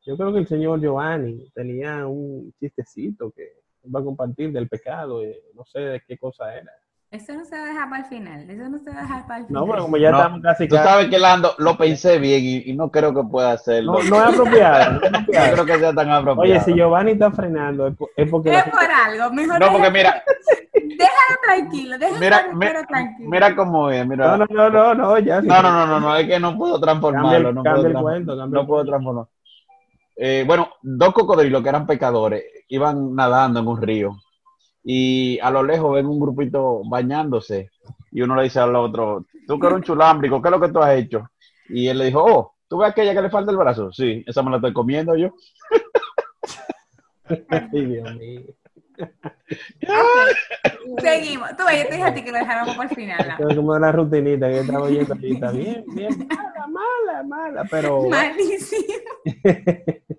yo 0.04 0.18
creo 0.18 0.34
que 0.34 0.40
el 0.40 0.46
señor 0.46 0.82
Giovanni 0.82 1.50
tenía 1.54 2.06
un 2.06 2.52
chistecito 2.60 3.30
que 3.30 3.54
va 3.84 4.00
a 4.00 4.04
compartir 4.04 4.52
del 4.52 4.68
pecado, 4.68 5.22
eh, 5.22 5.44
no 5.54 5.64
sé 5.64 5.78
de 5.80 6.02
qué 6.06 6.18
cosa 6.18 6.54
era. 6.54 6.70
Eso 7.10 7.32
no 7.34 7.44
se 7.44 7.56
va 7.56 7.62
a 7.62 7.66
dejar 7.66 7.88
para 7.88 8.02
el 8.02 8.08
final. 8.08 8.50
Eso 8.50 8.68
no 8.68 8.78
se 8.78 8.90
va 8.90 8.98
a 8.98 9.02
dejar 9.02 9.26
para 9.26 9.40
el 9.40 9.46
final. 9.46 9.62
No, 9.64 9.70
pero 9.70 9.82
como 9.84 9.96
ya 9.96 10.10
No, 10.10 10.16
estamos 10.18 10.42
casi 10.42 10.68
Tú 10.68 10.74
casi- 10.74 10.88
sabes 10.88 11.08
que 11.08 11.18
Lando, 11.18 11.54
lo 11.58 11.78
pensé 11.78 12.18
bien 12.18 12.40
y, 12.44 12.56
y 12.70 12.76
no 12.76 12.90
creo 12.90 13.14
que 13.14 13.22
pueda 13.22 13.52
hacerlo. 13.52 13.92
No, 13.92 13.98
no 14.02 14.16
es 14.28 14.34
apropiado. 14.34 14.92
no 14.92 14.96
es 15.06 15.12
No 15.12 15.18
apropiado. 15.18 15.52
creo 15.52 15.66
que 15.66 15.78
sea 15.78 15.94
tan 15.94 16.10
apropiado. 16.10 16.40
Oye, 16.40 16.60
si 16.60 16.74
Giovanni 16.74 17.12
está 17.12 17.30
frenando, 17.30 17.86
es 17.86 17.96
po- 17.96 18.10
es 18.16 18.28
porque... 18.28 18.50
Es 18.50 18.56
gente- 18.64 18.70
por 18.76 18.90
algo. 18.90 19.32
Mejor 19.34 19.60
No, 19.60 19.72
porque 19.72 19.90
mira, 19.90 20.22
déjalo 20.74 21.38
tranquilo. 21.44 21.98
Déjalo 21.98 22.18
mira, 22.20 22.46
pero 22.58 22.80
mi- 22.80 22.86
tranquilo. 22.86 23.30
mira 23.30 23.56
cómo 23.56 23.90
es, 23.90 24.06
mira. 24.06 24.36
No, 24.36 24.36
no, 24.38 24.46
no, 24.50 24.70
no, 24.70 24.94
no, 24.94 25.18
ya. 25.20 25.40
sí. 25.40 25.46
No, 25.46 25.62
no, 25.62 25.70
no, 25.72 25.86
no, 25.86 26.00
no, 26.00 26.16
es 26.16 26.26
que 26.26 26.40
no 26.40 26.58
puedo 26.58 26.80
transformarlo. 26.80 27.52
No 27.52 27.62
cambia 27.62 27.82
puedo, 27.84 27.86
el 27.98 28.02
cuento, 28.02 28.34
no 28.36 28.50
puedo 28.50 28.66
cuento. 28.66 28.90
transformar. 28.90 29.24
Eh, 30.16 30.44
bueno, 30.46 30.70
dos 30.82 31.12
cocodrilos 31.14 31.62
que 31.62 31.68
eran 31.68 31.86
pecadores 31.86 32.42
iban 32.68 33.14
nadando 33.14 33.60
en 33.60 33.68
un 33.68 33.80
río 33.80 34.16
y 34.88 35.40
a 35.40 35.50
lo 35.50 35.64
lejos 35.64 35.94
ven 35.94 36.06
un 36.06 36.20
grupito 36.20 36.80
bañándose 36.84 37.70
y 38.12 38.22
uno 38.22 38.36
le 38.36 38.44
dice 38.44 38.60
al 38.60 38.76
otro, 38.76 39.26
tú 39.44 39.58
que 39.58 39.66
eres 39.66 39.78
un 39.78 39.82
chulámbrico, 39.82 40.40
¿qué 40.40 40.46
es 40.46 40.52
lo 40.52 40.60
que 40.60 40.68
tú 40.68 40.78
has 40.78 40.96
hecho? 40.96 41.28
Y 41.68 41.88
él 41.88 41.98
le 41.98 42.04
dijo, 42.04 42.24
oh, 42.24 42.54
¿tú 42.68 42.78
ves 42.78 42.90
aquella 42.90 43.12
que 43.12 43.22
le 43.22 43.28
falta 43.28 43.50
el 43.50 43.56
brazo? 43.56 43.92
Sí, 43.92 44.22
esa 44.24 44.44
me 44.44 44.50
la 44.50 44.58
estoy 44.58 44.72
comiendo 44.72 45.16
yo. 45.16 45.34
Ay, 47.48 47.84
Dios 47.84 48.14
mío. 48.14 48.42
Seguimos. 50.98 51.56
Tú 51.56 51.64
ves, 51.66 51.82
yo 51.82 51.88
te 51.88 51.94
dije 51.96 52.04
a 52.04 52.14
ti 52.14 52.22
que 52.22 52.30
lo 52.30 52.38
dejáramos 52.38 52.76
para 52.76 52.88
el 52.88 52.94
final. 52.94 53.28
Esto 53.28 53.48
es 53.48 53.56
como 53.56 53.74
de 53.74 53.80
la 53.80 53.90
rutinita 53.90 54.48
que 54.48 54.60
estaba 54.60 54.82
oyendo 54.84 55.14
ahorita. 55.14 55.50
Bien, 55.50 55.84
bien, 55.88 56.28
mala, 56.28 56.68
mala, 56.68 57.22
mala, 57.24 57.64
pero... 57.68 58.08
Malísimo. 58.08 59.02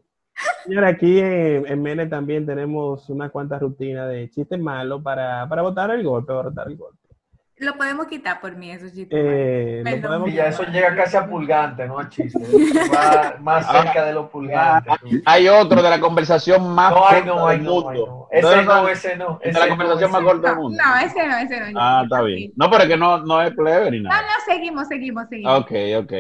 Señora, 0.68 0.90
aquí 0.90 1.20
en, 1.20 1.66
en 1.66 1.82
Mene 1.82 2.08
también 2.08 2.46
tenemos 2.46 3.10
unas 3.10 3.32
cuantas 3.32 3.62
rutinas 3.62 4.10
de 4.10 4.30
chistes 4.30 4.60
malos 4.60 5.02
para, 5.02 5.48
para 5.48 5.62
botar 5.62 5.90
el 5.92 6.04
golpe, 6.04 6.28
para 6.34 6.50
botar 6.50 6.68
el 6.68 6.76
golpe. 6.78 6.98
Lo 7.60 7.76
podemos 7.76 8.06
quitar 8.06 8.40
por 8.40 8.56
mí, 8.56 8.70
esos 8.70 8.94
chistes. 8.94 9.18
Eh, 9.20 9.82
lo 9.84 10.02
podemos 10.08 10.30
Y 10.30 10.34
ya 10.34 10.48
eso 10.48 10.62
llega 10.66 10.94
casi 10.96 11.18
a 11.18 11.26
pulgante, 11.26 11.88
no 11.88 11.98
a 11.98 12.08
chiste. 12.08 12.38
Va 12.94 13.38
más 13.42 13.66
cerca 13.72 14.06
de 14.06 14.14
lo 14.14 14.30
pulgante. 14.30 14.92
Hay 15.26 15.48
otro 15.48 15.82
de 15.82 15.90
la 15.90 16.00
conversación 16.00 16.76
más 16.76 16.92
No, 16.92 16.98
corta 17.00 17.26
no, 17.26 17.48
del 17.48 17.64
no, 17.64 17.72
mundo. 17.72 17.94
no. 18.06 18.28
Ese 18.30 18.64
no, 18.64 18.88
ese 18.88 19.16
no. 19.18 19.40
de 19.42 19.50
ese 19.50 19.60
la 19.60 19.66
no, 19.66 19.70
conversación 19.72 20.12
más 20.12 20.22
corta 20.22 20.48
del 20.50 20.56
No, 20.58 20.62
mundo. 20.64 20.84
no, 20.86 20.98
ese 21.00 21.28
no, 21.28 21.38
ese 21.38 21.72
no. 21.72 21.80
Ah, 21.82 22.02
está 22.04 22.22
bien. 22.22 22.52
No, 22.58 22.70
pero 22.70 22.84
es 22.84 22.90
que 22.90 22.98
no, 22.98 23.18
no 23.26 23.42
es 23.42 23.52
plebe 23.56 23.90
ni 23.90 24.02
No, 24.02 24.10
nada. 24.10 24.22
no, 24.22 24.54
seguimos, 24.54 24.88
seguimos, 24.88 25.28
seguimos. 25.28 25.60
Ok, 25.62 25.72
ok. 26.04 26.14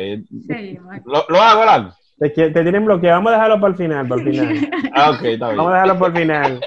Seguimos. 0.47 0.95
Lo, 1.05 1.23
lo 1.29 1.39
hago, 1.41 1.65
Lando. 1.65 1.93
Te, 2.19 2.29
tienen 2.29 2.85
bloqueado. 2.85 3.17
Vamos 3.17 3.31
a 3.31 3.35
dejarlo 3.35 3.59
para 3.59 3.71
el 3.71 3.77
final, 3.77 4.07
para 4.07 4.21
el 4.21 4.27
final. 4.31 4.69
Ah, 4.93 5.11
ok, 5.11 5.23
está 5.23 5.45
bien. 5.47 5.57
Vamos 5.57 5.71
a 5.71 5.75
dejarlo 5.75 5.99
por 5.99 6.09
el 6.09 6.17
final, 6.17 6.61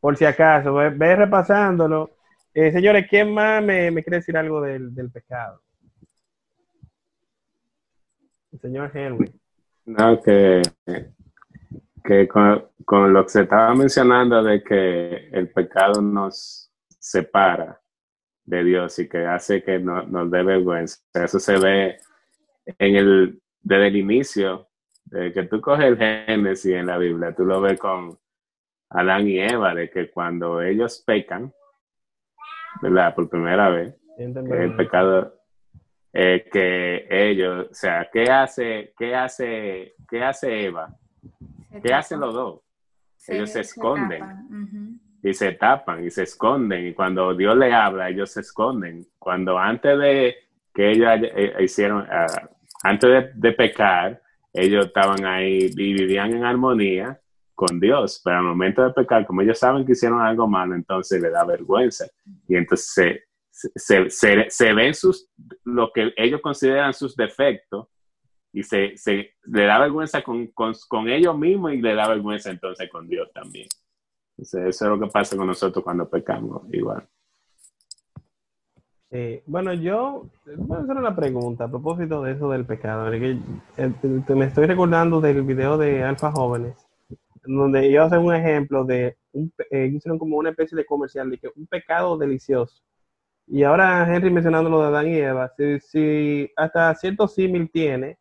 por 0.00 0.16
si 0.16 0.24
acaso. 0.24 0.74
Ve, 0.74 0.90
ve 0.90 1.16
repasándolo. 1.16 2.10
Eh, 2.54 2.72
señores, 2.72 3.06
¿quién 3.08 3.34
más 3.34 3.62
me, 3.62 3.90
me 3.90 4.02
quiere 4.02 4.18
decir 4.18 4.36
algo 4.36 4.62
del, 4.62 4.94
del 4.94 5.10
pecado? 5.10 5.60
El 8.52 8.60
señor 8.60 8.90
Henry. 8.94 9.30
No, 9.84 10.20
que, 10.22 10.62
que 12.02 12.26
con, 12.28 12.64
con 12.84 13.12
lo 13.12 13.24
que 13.24 13.28
se 13.28 13.42
estaba 13.42 13.74
mencionando 13.74 14.42
de 14.42 14.62
que 14.62 15.28
el 15.32 15.50
pecado 15.50 16.00
nos 16.00 16.72
separa 16.98 17.80
de 18.44 18.64
Dios 18.64 18.98
y 18.98 19.08
que 19.08 19.26
hace 19.26 19.62
que 19.62 19.78
no- 19.78 20.02
nos 20.04 20.30
dé 20.30 20.42
vergüenza. 20.42 20.98
Eso 21.12 21.38
se 21.38 21.58
ve 21.58 21.98
en 22.78 22.96
el, 22.96 23.42
desde 23.60 23.88
el 23.88 23.96
inicio, 23.96 24.68
de 25.06 25.32
que 25.32 25.44
tú 25.44 25.60
coges 25.60 25.86
el 25.86 25.98
Génesis 25.98 26.74
en 26.74 26.86
la 26.86 26.98
Biblia, 26.98 27.34
tú 27.34 27.44
lo 27.44 27.60
ves 27.60 27.78
con 27.78 28.18
Adán 28.90 29.26
y 29.28 29.38
Eva, 29.40 29.74
de 29.74 29.90
que 29.90 30.10
cuando 30.10 30.60
ellos 30.60 31.02
pecan, 31.06 31.52
¿verdad? 32.82 33.14
Por 33.14 33.28
primera 33.28 33.68
vez, 33.68 33.96
el 34.18 34.76
pecado 34.76 35.34
eh, 36.12 36.48
que 36.50 37.06
ellos, 37.10 37.68
o 37.70 37.74
sea, 37.74 38.08
¿qué 38.12 38.24
hace, 38.24 38.94
qué 38.98 39.14
hace, 39.14 39.94
qué 40.08 40.22
hace 40.24 40.64
Eva? 40.64 40.88
¿Qué 41.82 41.92
hacen 41.92 42.20
los 42.20 42.34
dos? 42.34 42.60
Ellos 43.28 43.50
se 43.50 43.60
esconden 43.60 44.98
y 45.22 45.34
se 45.34 45.52
tapan 45.52 46.04
y 46.04 46.10
se 46.10 46.22
esconden 46.22 46.86
y 46.86 46.94
cuando 46.94 47.34
Dios 47.34 47.56
le 47.56 47.72
habla 47.72 48.08
ellos 48.08 48.30
se 48.30 48.40
esconden. 48.40 49.04
Cuando 49.18 49.58
antes 49.58 49.98
de 49.98 50.36
que 50.72 50.90
ellos 50.92 51.10
eh, 51.22 51.54
hicieron, 51.60 52.06
ah, 52.10 52.48
antes 52.84 53.10
de, 53.10 53.32
de 53.34 53.52
pecar, 53.52 54.22
ellos 54.56 54.86
estaban 54.86 55.24
ahí 55.24 55.70
y 55.76 55.94
vivían 55.94 56.34
en 56.34 56.44
armonía 56.44 57.20
con 57.54 57.80
Dios, 57.80 58.20
pero 58.24 58.38
al 58.38 58.44
momento 58.44 58.82
de 58.82 58.92
pecar, 58.92 59.26
como 59.26 59.42
ellos 59.42 59.58
saben 59.58 59.86
que 59.86 59.92
hicieron 59.92 60.20
algo 60.20 60.46
malo, 60.46 60.74
entonces 60.74 61.20
le 61.20 61.30
da 61.30 61.44
vergüenza 61.44 62.06
y 62.48 62.56
entonces 62.56 62.92
se, 62.92 63.70
se, 63.74 64.10
se, 64.10 64.46
se 64.48 64.72
ven 64.72 64.92
sus, 64.94 65.28
lo 65.64 65.90
que 65.92 66.12
ellos 66.16 66.40
consideran 66.42 66.92
sus 66.92 67.16
defectos 67.16 67.88
y 68.52 68.62
se, 68.62 68.96
se 68.96 69.34
le 69.44 69.64
da 69.64 69.78
vergüenza 69.78 70.22
con, 70.22 70.46
con, 70.48 70.72
con 70.88 71.08
ellos 71.08 71.36
mismos 71.36 71.72
y 71.72 71.80
le 71.80 71.94
da 71.94 72.08
vergüenza 72.08 72.50
entonces 72.50 72.88
con 72.90 73.08
Dios 73.08 73.30
también. 73.32 73.68
Entonces, 74.36 74.66
eso 74.66 74.84
es 74.84 74.90
lo 74.90 75.00
que 75.00 75.10
pasa 75.10 75.36
con 75.36 75.46
nosotros 75.46 75.82
cuando 75.82 76.08
pecamos, 76.08 76.62
igual. 76.72 77.08
Eh, 79.10 79.42
bueno, 79.46 79.72
yo 79.72 80.28
voy 80.56 80.78
a 80.78 80.82
hacer 80.82 80.96
una 80.96 81.14
pregunta 81.14 81.64
a 81.64 81.68
propósito 81.68 82.22
de 82.22 82.32
eso 82.32 82.50
del 82.50 82.66
pecado. 82.66 83.10
que, 83.12 83.38
eh, 83.76 84.34
me 84.34 84.46
estoy 84.46 84.66
recordando 84.66 85.20
del 85.20 85.42
video 85.42 85.78
de 85.78 86.02
Alfa 86.02 86.32
Jóvenes, 86.32 86.74
donde 87.44 87.86
ellos 87.86 88.06
hacen 88.06 88.24
un 88.24 88.34
ejemplo 88.34 88.84
de, 88.84 89.16
un, 89.32 89.52
eh, 89.70 89.86
hicieron 89.94 90.18
como 90.18 90.36
una 90.36 90.50
especie 90.50 90.76
de 90.76 90.84
comercial 90.86 91.30
de 91.30 91.38
que 91.38 91.48
un 91.54 91.66
pecado 91.66 92.18
delicioso. 92.18 92.82
Y 93.46 93.62
ahora 93.62 94.12
Henry 94.12 94.30
mencionando 94.30 94.70
lo 94.70 94.80
de 94.82 94.88
Adán 94.88 95.08
y 95.08 95.16
Eva, 95.18 95.52
si, 95.80 96.50
hasta 96.56 96.94
cierto 96.96 97.28
símil 97.28 97.70
tiene, 97.70 98.18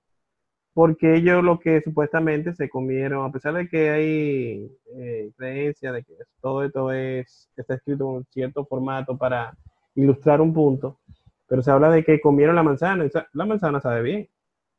porque 0.73 1.15
ellos 1.17 1.43
lo 1.43 1.59
que 1.59 1.81
supuestamente 1.81 2.53
se 2.53 2.69
comieron, 2.69 3.25
a 3.25 3.31
pesar 3.31 3.53
de 3.55 3.67
que 3.69 3.89
hay 3.91 4.71
eh, 4.97 5.31
creencia 5.37 5.91
de 5.91 6.03
que 6.03 6.13
todo 6.41 6.63
esto 6.63 6.91
es, 6.91 7.49
está 7.57 7.75
escrito 7.75 8.17
en 8.17 8.25
cierto 8.31 8.65
formato 8.65 9.17
para 9.17 9.57
ilustrar 9.95 10.41
un 10.41 10.53
punto, 10.53 10.99
pero 11.47 11.61
se 11.61 11.71
habla 11.71 11.89
de 11.89 12.03
que 12.03 12.21
comieron 12.21 12.55
la 12.55 12.63
manzana, 12.63 13.05
y 13.05 13.09
la 13.33 13.45
manzana 13.45 13.79
sabe 13.81 14.01
bien. 14.01 14.29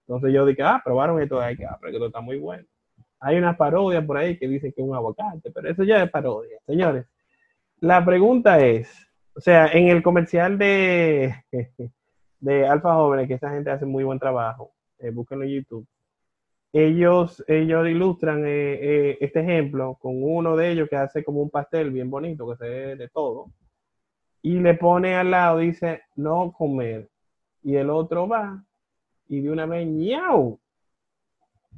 Entonces 0.06 0.32
yo 0.32 0.46
dije, 0.46 0.62
ah, 0.62 0.80
probaron 0.84 1.20
esto 1.20 1.40
de 1.40 1.46
ah, 1.66 1.78
pero 1.80 1.90
que 1.90 1.96
esto 1.96 2.06
está 2.06 2.20
muy 2.20 2.38
bueno. 2.38 2.64
Hay 3.20 3.36
una 3.38 3.56
parodia 3.56 4.06
por 4.06 4.16
ahí 4.18 4.38
que 4.38 4.46
dicen 4.46 4.72
que 4.72 4.82
es 4.82 4.86
un 4.86 4.94
aguacate, 4.94 5.50
pero 5.50 5.68
eso 5.68 5.82
ya 5.82 6.02
es 6.02 6.10
parodia. 6.10 6.58
Señores, 6.66 7.06
la 7.80 8.04
pregunta 8.04 8.60
es, 8.64 8.88
o 9.34 9.40
sea, 9.40 9.68
en 9.68 9.88
el 9.88 10.02
comercial 10.02 10.58
de, 10.58 11.34
de 12.40 12.66
Alfa 12.66 12.94
Jóvenes, 12.94 13.28
que 13.28 13.34
esa 13.34 13.50
gente 13.50 13.70
hace 13.70 13.86
muy 13.86 14.04
buen 14.04 14.18
trabajo, 14.18 14.72
eh, 14.98 15.10
búsquenlo 15.10 15.44
en 15.44 15.50
YouTube, 15.50 15.86
ellos, 16.72 17.42
ellos 17.48 17.88
ilustran 17.88 18.44
eh, 18.46 18.74
eh, 19.10 19.18
este 19.20 19.40
ejemplo 19.40 19.96
con 20.00 20.22
uno 20.22 20.56
de 20.56 20.72
ellos 20.72 20.88
que 20.88 20.96
hace 20.96 21.24
como 21.24 21.40
un 21.40 21.50
pastel 21.50 21.90
bien 21.90 22.10
bonito, 22.10 22.48
que 22.48 22.56
se 22.56 22.68
ve 22.68 22.96
de 22.96 23.08
todo, 23.08 23.46
y 24.46 24.60
le 24.60 24.74
pone 24.74 25.16
al 25.16 25.32
lado, 25.32 25.58
dice, 25.58 26.02
no 26.14 26.52
comer. 26.52 27.10
Y 27.64 27.74
el 27.74 27.90
otro 27.90 28.28
va 28.28 28.64
y 29.28 29.40
de 29.40 29.50
una 29.50 29.66
vez, 29.66 29.88
ñau, 29.88 30.60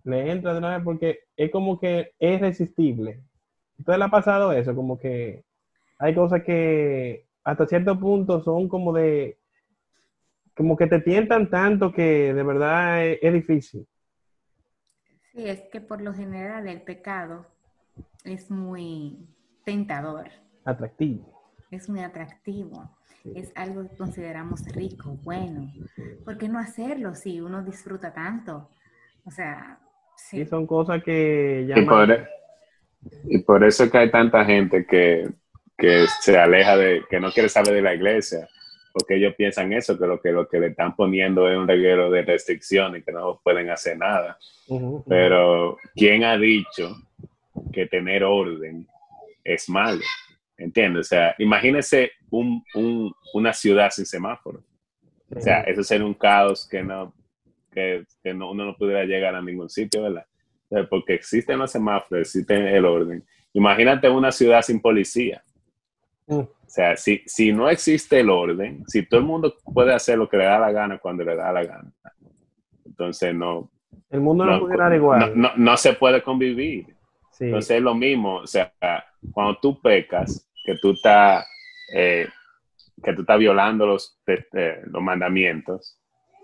le 0.05 0.31
entra 0.31 0.53
de 0.53 0.59
una 0.59 0.77
vez 0.77 0.85
porque 0.85 1.21
es 1.35 1.51
como 1.51 1.81
que 1.81 2.13
es 2.19 2.39
resistible. 2.39 3.23
Entonces 3.79 3.99
le 3.99 4.05
ha 4.05 4.11
pasado 4.11 4.53
eso, 4.53 4.75
como 4.75 4.99
que 4.99 5.45
hay 5.99 6.15
cosas 6.15 6.43
que 6.43 7.25
hasta 7.43 7.67
cierto 7.67 7.99
punto 7.99 8.43
son 8.43 8.69
como 8.69 8.93
de, 8.93 9.39
como 10.55 10.77
que 10.77 10.89
te 10.89 11.01
tientan 11.01 11.49
tanto 11.49 11.91
que 11.91 12.35
de 12.35 12.43
verdad 12.43 13.07
es, 13.07 13.19
es 13.23 13.33
difícil. 13.33 13.89
Sí, 15.33 15.49
es 15.49 15.63
que 15.73 15.81
por 15.81 16.03
lo 16.03 16.13
general 16.13 16.69
el 16.69 16.83
pecado 16.83 17.47
es 18.25 18.51
muy 18.51 19.27
tentador, 19.65 20.29
Atractivo. 20.67 21.38
Es 21.71 21.89
muy 21.89 22.01
atractivo, 22.01 22.97
es 23.35 23.53
algo 23.55 23.89
que 23.89 23.97
consideramos 23.97 24.65
rico, 24.75 25.19
bueno. 25.23 25.73
¿Por 26.25 26.39
qué 26.39 26.49
no 26.49 26.59
hacerlo 26.59 27.15
si 27.15 27.41
uno 27.41 27.63
disfruta 27.63 28.13
tanto? 28.13 28.71
O 29.25 29.31
sea, 29.31 29.79
Sí, 30.19 30.45
son 30.47 30.67
cosas 30.67 31.03
que 31.03 31.63
Y 31.65 31.69
llaman... 31.69 31.87
por, 31.87 32.29
y 33.31 33.39
por 33.39 33.65
eso 33.65 33.85
es 33.85 33.91
que 33.91 33.99
hay 33.99 34.11
tanta 34.11 34.45
gente 34.45 34.85
que, 34.85 35.29
que 35.77 36.07
se 36.21 36.37
aleja 36.37 36.77
de, 36.77 37.05
que 37.09 37.21
no 37.21 37.31
quiere 37.31 37.49
saber 37.49 37.75
de 37.75 37.83
la 37.83 37.95
iglesia, 37.95 38.49
porque 38.93 39.15
ellos 39.15 39.35
piensan 39.37 39.73
eso, 39.73 39.99
que 39.99 40.07
lo 40.07 40.21
que, 40.21 40.33
lo 40.33 40.49
que 40.49 40.59
le 40.59 40.67
están 40.69 40.97
poniendo 40.97 41.49
es 41.49 41.57
un 41.57 41.69
reguero 41.69 42.11
de 42.11 42.23
restricciones, 42.23 43.05
que 43.05 43.13
no 43.13 43.41
pueden 43.43 43.71
hacer 43.71 43.97
nada. 43.97 44.39
Pero, 45.09 45.79
¿quién 45.95 46.25
ha 46.25 46.37
dicho 46.37 46.97
que 47.73 47.87
tener 47.87 48.25
orden 48.25 48.87
es 49.45 49.69
malo? 49.69 50.03
¿Entiendes? 50.59 51.07
O 51.07 51.09
sea, 51.09 51.35
imagínese 51.39 52.11
un, 52.31 52.63
un- 52.75 53.13
una 53.35 53.53
ciudad 53.53 53.91
sin 53.91 54.05
semáforo. 54.07 54.63
O 55.35 55.41
sea, 55.41 55.61
eso 55.63 55.83
sería 55.85 56.05
un 56.07 56.15
caos 56.15 56.67
que 56.69 56.83
no, 56.83 57.15
que, 57.71 58.05
que 58.23 58.35
no, 58.35 58.51
uno 58.51 58.65
no 58.65 58.77
pudiera 58.77 59.05
llegar 59.05 59.35
a 59.35 59.43
ningún 59.43 59.69
sitio, 59.71 60.03
¿verdad? 60.03 60.27
O 60.71 60.75
sea, 60.75 60.89
porque 60.89 61.15
existen 61.15 61.59
los 61.59 61.71
semáforos, 61.71 62.23
existe 62.23 62.77
el 62.77 62.85
orden. 62.85 63.25
Imagínate 63.53 64.09
una 64.09 64.33
ciudad 64.33 64.63
sin 64.63 64.81
policía. 64.81 65.43
Mm. 66.27 66.41
O 66.41 66.51
sea, 66.67 66.97
si, 66.97 67.23
si 67.27 67.53
no 67.53 67.69
existe 67.71 68.21
el 68.21 68.29
orden, 68.31 68.83
si 68.89 69.07
todo 69.07 69.21
el 69.21 69.27
mundo 69.27 69.55
puede 69.73 69.95
hacer 69.95 70.19
lo 70.19 70.29
que 70.29 70.37
le 70.39 70.45
da 70.45 70.59
la 70.59 70.73
gana 70.73 70.99
cuando 70.99 71.25
le 71.25 71.35
da 71.37 71.53
la 71.53 71.65
gana, 71.65 71.93
entonces 72.85 73.35
no, 73.35 73.71
El 74.11 74.21
mundo 74.21 74.45
no, 74.45 74.53
no, 74.53 74.61
pudiera 74.61 74.85
dar 74.85 74.95
igual. 74.97 75.21
no, 75.21 75.49
no- 75.51 75.57
no 75.57 75.77
se 75.77 75.93
puede 75.95 76.23
convivir. 76.23 76.87
Sí. 77.33 77.45
Entonces 77.45 77.77
es 77.77 77.83
lo 77.83 77.95
mismo, 77.95 78.37
o 78.39 78.47
sea, 78.47 78.73
cuando 79.33 79.59
tú 79.61 79.81
pecas, 79.81 80.48
que 80.69 80.77
tú 80.77 80.91
estás, 80.91 81.47
eh, 81.95 82.29
que 83.03 83.15
tú 83.15 83.23
estás 83.23 83.39
violando 83.39 83.87
los, 83.87 84.21
eh, 84.27 84.83
los 84.85 85.03
mandamientos, 85.03 85.99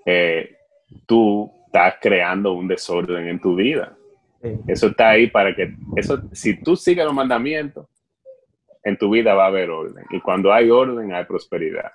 eh, 0.07 0.57
tú 1.05 1.53
estás 1.67 1.97
creando 2.01 2.55
un 2.55 2.67
desorden 2.67 3.29
en 3.29 3.39
tu 3.39 3.55
vida. 3.55 3.95
Sí. 4.41 4.59
Eso 4.67 4.87
está 4.87 5.11
ahí 5.11 5.27
para 5.27 5.55
que, 5.55 5.75
eso, 5.97 6.23
si 6.33 6.59
tú 6.59 6.75
sigues 6.75 7.05
los 7.05 7.13
mandamientos, 7.13 7.87
en 8.83 8.97
tu 8.97 9.11
vida 9.11 9.35
va 9.35 9.45
a 9.45 9.49
haber 9.49 9.69
orden. 9.69 10.07
Y 10.11 10.21
cuando 10.21 10.55
hay 10.55 10.71
orden, 10.71 11.13
hay 11.13 11.27
prosperidad. 11.27 11.93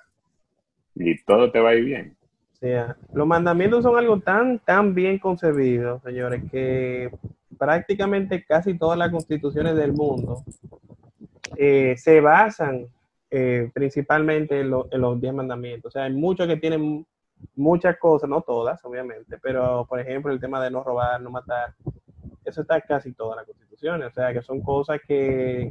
Y 0.94 1.20
todo 1.24 1.50
te 1.50 1.58
va 1.58 1.70
a 1.70 1.74
ir 1.74 1.84
bien. 1.84 2.16
Sea, 2.52 2.96
los 3.12 3.26
mandamientos 3.26 3.82
son 3.82 3.98
algo 3.98 4.20
tan, 4.20 4.60
tan 4.60 4.94
bien 4.94 5.18
concebidos, 5.18 6.00
señores, 6.04 6.44
que 6.48 7.10
prácticamente 7.58 8.44
casi 8.44 8.78
todas 8.78 8.96
las 8.96 9.10
constituciones 9.10 9.74
del 9.74 9.92
mundo 9.92 10.44
eh, 11.62 11.94
se 11.98 12.20
basan 12.22 12.86
eh, 13.30 13.70
principalmente 13.74 14.60
en, 14.60 14.70
lo- 14.70 14.88
en 14.90 15.00
los 15.02 15.20
diez 15.20 15.34
mandamientos. 15.34 15.90
O 15.90 15.92
sea, 15.92 16.04
hay 16.04 16.12
muchos 16.14 16.46
que 16.46 16.56
tienen 16.56 17.06
muchas 17.54 17.98
cosas, 17.98 18.28
no 18.30 18.40
todas, 18.40 18.82
obviamente, 18.84 19.36
pero 19.42 19.84
por 19.86 20.00
ejemplo 20.00 20.32
el 20.32 20.40
tema 20.40 20.62
de 20.64 20.70
no 20.70 20.82
robar, 20.82 21.20
no 21.20 21.30
matar, 21.30 21.74
eso 22.44 22.62
está 22.62 22.80
casi 22.80 23.12
todas 23.12 23.36
las 23.36 23.46
constituciones. 23.46 24.08
O 24.08 24.10
sea, 24.12 24.32
que 24.32 24.40
son 24.42 24.60
cosas 24.62 25.00
que 25.06 25.70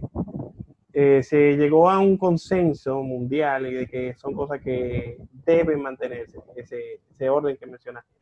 eh, 0.93 1.23
se 1.23 1.57
llegó 1.57 1.89
a 1.89 1.97
un 1.99 2.17
consenso 2.17 3.01
mundial 3.01 3.65
y 3.67 3.73
de 3.73 3.87
que 3.87 4.13
son 4.15 4.33
cosas 4.33 4.61
que 4.61 5.17
deben 5.45 5.81
mantenerse, 5.81 6.39
ese, 6.55 7.01
ese 7.11 7.29
orden 7.29 7.57
que 7.57 7.65
mencionaste. 7.65 8.13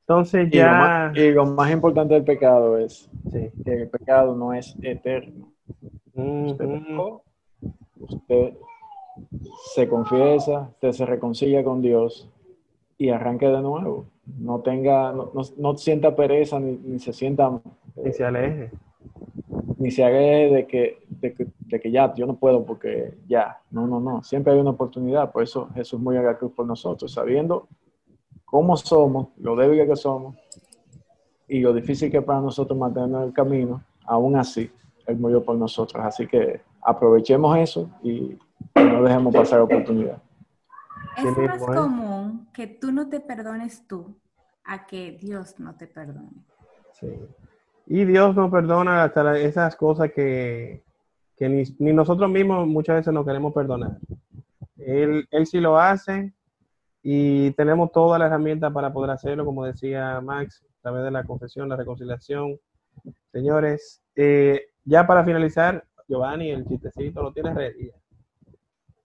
Entonces 0.00 0.48
Y, 0.52 0.56
lo 0.58 0.62
ya... 0.64 0.72
más, 0.72 1.16
y 1.16 1.30
lo 1.32 1.46
más 1.46 1.70
importante 1.70 2.12
del 2.14 2.24
pecado 2.24 2.76
es 2.78 3.08
Sí. 3.30 3.50
que 3.64 3.72
el 3.82 3.88
pecado 3.88 4.34
no 4.36 4.52
es 4.52 4.76
eterno. 4.82 5.52
Usted 6.14 6.64
Ujú. 6.66 6.84
pecó, 6.84 7.22
usted 8.00 8.54
se 9.74 9.88
confiesa, 9.88 10.68
usted 10.72 10.92
se 10.92 11.06
reconcilia 11.06 11.64
con 11.64 11.80
Dios 11.82 12.28
y 12.98 13.08
arranque 13.10 13.46
de 13.48 13.60
nuevo. 13.60 14.06
No 14.38 14.60
tenga, 14.60 15.12
no, 15.12 15.30
no- 15.34 15.42
no 15.56 15.76
sienta 15.76 16.14
pereza 16.14 16.60
ni, 16.60 16.72
ni 16.76 16.98
se 16.98 17.12
sienta 17.12 17.60
Y 18.04 18.12
se 18.12 18.24
aleje. 18.24 18.70
ni 19.78 19.90
se 19.90 20.04
aleje 20.04 20.54
de 20.54 20.66
que, 20.66 20.98
de, 21.08 21.34
que, 21.34 21.46
de 21.60 21.80
que 21.80 21.90
ya, 21.90 22.14
yo 22.14 22.26
no 22.26 22.36
puedo 22.36 22.64
porque 22.64 23.18
ya. 23.26 23.60
No, 23.70 23.86
no, 23.86 23.98
no. 24.00 24.22
Siempre 24.22 24.52
hay 24.52 24.60
una 24.60 24.70
oportunidad. 24.70 25.32
Por 25.32 25.42
eso 25.42 25.68
Jesús 25.74 26.00
murió 26.00 26.20
en 26.20 26.26
la 26.26 26.38
cruz 26.38 26.52
por 26.52 26.66
nosotros, 26.66 27.12
sabiendo 27.12 27.66
cómo 28.44 28.76
somos, 28.76 29.28
lo 29.38 29.56
débiles 29.56 29.88
que 29.88 29.96
somos 29.96 30.36
y 31.48 31.60
lo 31.60 31.72
difícil 31.72 32.10
que 32.10 32.18
es 32.18 32.24
para 32.24 32.40
nosotros 32.40 32.78
mantenernos 32.78 33.22
en 33.22 33.28
el 33.28 33.34
camino. 33.34 33.82
Aún 34.04 34.36
así, 34.36 34.70
Él 35.06 35.16
murió 35.18 35.42
por 35.44 35.56
nosotros. 35.56 36.04
Así 36.04 36.26
que 36.26 36.62
aprovechemos 36.80 37.56
eso 37.58 37.90
y 38.02 38.38
no 38.74 39.02
dejemos 39.02 39.34
pasar 39.34 39.58
la 39.58 39.64
oportunidad. 39.64 40.22
Es 41.16 41.36
más 41.36 41.58
bueno. 41.60 41.82
común 41.82 42.48
que 42.54 42.66
tú 42.66 42.90
no 42.92 43.08
te 43.08 43.20
perdones 43.20 43.86
tú 43.86 44.16
a 44.64 44.86
que 44.86 45.12
Dios 45.12 45.58
no 45.58 45.74
te 45.74 45.86
perdone. 45.86 46.30
Sí. 46.92 47.08
Y 47.86 48.04
Dios 48.04 48.34
nos 48.36 48.50
perdona 48.50 49.04
hasta 49.04 49.22
la- 49.24 49.38
esas 49.38 49.74
cosas 49.76 50.12
que, 50.12 50.82
que 51.36 51.48
ni, 51.48 51.64
ni 51.78 51.92
nosotros 51.92 52.30
mismos 52.30 52.66
muchas 52.66 52.96
veces 52.96 53.12
no 53.12 53.24
queremos 53.24 53.52
perdonar. 53.52 53.98
Él, 54.78 55.26
él 55.30 55.46
sí 55.46 55.60
lo 55.60 55.78
hace 55.78 56.32
y 57.02 57.50
tenemos 57.52 57.90
todas 57.92 58.18
las 58.20 58.28
herramientas 58.28 58.72
para 58.72 58.92
poder 58.92 59.10
hacerlo, 59.10 59.44
como 59.44 59.64
decía 59.64 60.20
Max, 60.20 60.64
a 60.78 60.82
través 60.82 61.02
de 61.04 61.10
la 61.10 61.24
confesión, 61.24 61.68
la 61.68 61.76
reconciliación. 61.76 62.58
Señores, 63.32 64.00
eh, 64.16 64.66
ya 64.84 65.06
para 65.06 65.24
finalizar, 65.24 65.84
Giovanni, 66.08 66.50
el 66.50 66.66
chistecito 66.66 67.22
lo 67.22 67.32
tienes 67.32 67.54
ready 67.54 67.90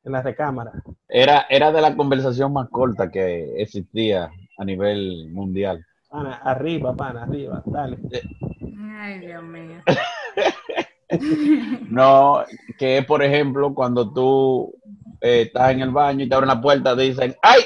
en 0.03 0.11
la 0.11 0.21
recámara. 0.21 0.71
Era, 1.07 1.45
era 1.49 1.71
de 1.71 1.81
la 1.81 1.95
conversación 1.95 2.53
más 2.53 2.69
corta 2.69 3.11
que 3.11 3.61
existía 3.61 4.29
a 4.57 4.65
nivel 4.65 5.29
mundial. 5.31 5.85
Pana, 6.09 6.35
arriba, 6.43 6.95
pana, 6.95 7.23
arriba, 7.23 7.61
dale. 7.65 7.97
Ay, 8.99 9.19
Dios 9.19 9.43
mío. 9.43 9.81
No, 11.89 12.43
que 12.77 12.97
es, 12.97 13.05
por 13.05 13.23
ejemplo, 13.23 13.73
cuando 13.73 14.11
tú 14.11 14.73
eh, 15.21 15.43
estás 15.43 15.71
en 15.71 15.79
el 15.79 15.91
baño 15.91 16.25
y 16.25 16.27
te 16.27 16.35
abren 16.35 16.49
la 16.49 16.61
puerta, 16.61 16.97
dicen, 16.97 17.33
¡ay! 17.41 17.61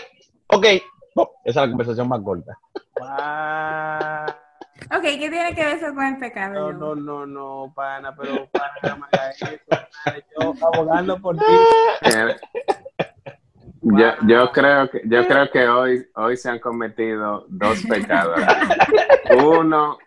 Ok, 0.45 0.66
esa 0.66 1.30
es 1.43 1.55
la 1.55 1.68
conversación 1.70 2.07
más 2.07 2.22
corta. 2.22 2.57
Ah, 3.01 4.20
Ok, 4.94 5.04
¿qué 5.04 5.30
tiene 5.30 5.56
que 5.56 5.64
ver 5.64 5.78
eso 5.78 5.94
con 5.96 6.06
el 6.06 6.18
pecado? 6.18 6.74
No, 6.74 6.96
no, 6.96 6.96
no, 6.96 7.26
no, 7.26 7.74
pana, 7.74 8.14
pero 8.14 8.46
pana, 8.52 8.98
no 8.98 9.08
eso, 9.30 9.46
pana, 9.70 9.88
yo 10.38 10.54
abogando 10.68 11.18
por 11.20 11.38
ti. 11.38 11.46
Yo, 13.84 14.14
yo 14.28 14.52
creo 14.52 14.92
que 14.92 15.02
yo 15.06 15.28
creo 15.28 15.50
que 15.50 15.68
hoy 15.68 16.06
hoy 16.14 16.38
se 16.38 16.52
han 16.52 16.60
cometido 16.60 17.46
dos 17.50 17.84
pecados. 17.89 18.39
Uno 19.44 19.98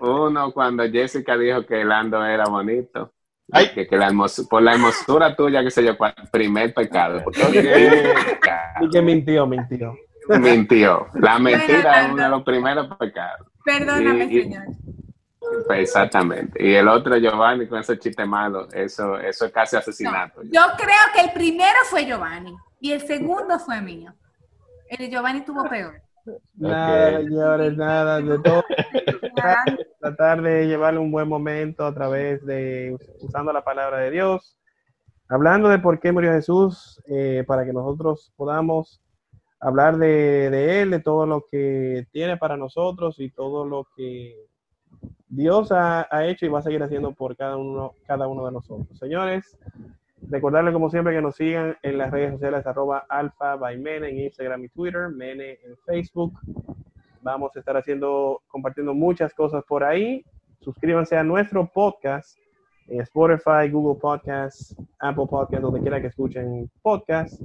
uno 0.00 0.52
cuando 0.52 0.84
Jessica 0.88 1.36
dijo 1.36 1.66
que 1.66 1.84
Lando 1.84 2.24
era 2.24 2.44
bonito. 2.44 3.12
Ay. 3.50 3.70
Que, 3.74 3.86
que 3.86 3.96
la 3.96 4.12
por 4.48 4.62
la 4.62 4.74
hermosura 4.74 5.34
tuya 5.34 5.62
que 5.62 5.72
se 5.72 5.84
yo 5.84 5.96
primer 6.30 6.72
pecado. 6.72 7.24
Primer 7.24 8.14
pecado. 8.14 8.84
Y 8.86 8.90
que 8.90 9.02
mintió, 9.02 9.44
mintió. 9.44 9.94
Mintió. 10.28 11.08
La 11.14 11.38
mentira 11.40 12.02
es 12.02 12.12
uno 12.12 12.22
de 12.22 12.28
los 12.28 12.42
primeros 12.44 12.96
pecados. 12.96 13.48
Perdóname, 13.66 14.24
Y- 14.26 14.42
señor. 14.42 14.64
Pues 15.66 15.80
exactamente. 15.80 16.64
Y 16.64 16.74
el 16.74 16.88
otro 16.88 17.16
Giovanni 17.18 17.66
con 17.66 17.80
esos 17.80 17.98
chistes 17.98 18.26
malos, 18.26 18.72
eso, 18.72 19.18
eso 19.18 19.46
es 19.46 19.52
casi 19.52 19.76
asesinato. 19.76 20.42
Yo 20.44 20.62
creo 20.76 21.04
que 21.14 21.20
el 21.22 21.32
primero 21.32 21.78
fue 21.88 22.04
Giovanni 22.06 22.56
y 22.80 22.92
el 22.92 23.00
segundo 23.00 23.58
fue 23.58 23.80
mío. 23.80 24.12
El 24.88 24.98
de 24.98 25.10
Giovanni 25.10 25.44
tuvo 25.44 25.68
peor. 25.68 26.00
Nada, 26.54 27.18
señores, 27.20 27.76
nada, 27.76 28.20
de 28.20 28.38
todo. 28.38 28.64
Tratar 30.00 30.42
de 30.42 30.66
llevarle 30.66 30.98
un 31.00 31.12
buen 31.12 31.28
momento 31.28 31.86
a 31.86 31.94
través 31.94 32.44
de 32.44 32.96
usando 33.20 33.52
la 33.52 33.62
palabra 33.62 33.98
de 33.98 34.10
Dios, 34.10 34.56
hablando 35.28 35.68
de 35.68 35.78
por 35.78 36.00
qué 36.00 36.12
murió 36.12 36.32
Jesús, 36.32 37.00
eh, 37.06 37.44
para 37.46 37.64
que 37.64 37.72
nosotros 37.72 38.32
podamos 38.36 39.00
hablar 39.66 39.98
de, 39.98 40.80
Él, 40.80 40.90
de 40.92 41.00
todo 41.00 41.26
lo 41.26 41.44
que 41.50 42.06
tiene 42.12 42.36
para 42.36 42.56
nosotros 42.56 43.18
y 43.18 43.30
todo 43.30 43.64
lo 43.64 43.88
que 43.96 44.36
Dios 45.28 45.72
ha, 45.72 46.06
hecho 46.24 46.46
y 46.46 46.48
va 46.48 46.60
a 46.60 46.62
seguir 46.62 46.84
haciendo 46.84 47.12
por 47.12 47.36
cada 47.36 47.56
uno, 47.56 47.92
de 48.06 48.52
nosotros. 48.52 48.96
Señores, 48.96 49.58
recordarles 50.28 50.72
como 50.72 50.88
siempre 50.88 51.14
que 51.14 51.20
nos 51.20 51.34
sigan 51.34 51.76
en 51.82 51.98
las 51.98 52.12
redes 52.12 52.34
sociales 52.34 52.64
arroba 52.64 53.06
alfa 53.08 53.56
by 53.56 53.76
Mene 53.76 54.10
en 54.10 54.20
Instagram 54.20 54.64
y 54.64 54.68
Twitter, 54.68 55.08
Mene 55.08 55.58
en 55.64 55.76
Facebook. 55.84 56.38
Vamos 57.22 57.56
a 57.56 57.58
estar 57.58 57.76
haciendo, 57.76 58.42
compartiendo 58.46 58.94
muchas 58.94 59.34
cosas 59.34 59.64
por 59.64 59.82
ahí. 59.82 60.24
Suscríbanse 60.60 61.16
a 61.16 61.24
nuestro 61.24 61.66
podcast 61.66 62.38
en 62.86 63.00
Spotify, 63.00 63.68
Google 63.68 64.00
Podcasts, 64.00 64.76
Apple 65.00 65.26
Podcasts, 65.28 65.62
donde 65.62 65.80
quiera 65.80 66.00
que 66.00 66.06
escuchen 66.06 66.70
podcast. 66.82 67.42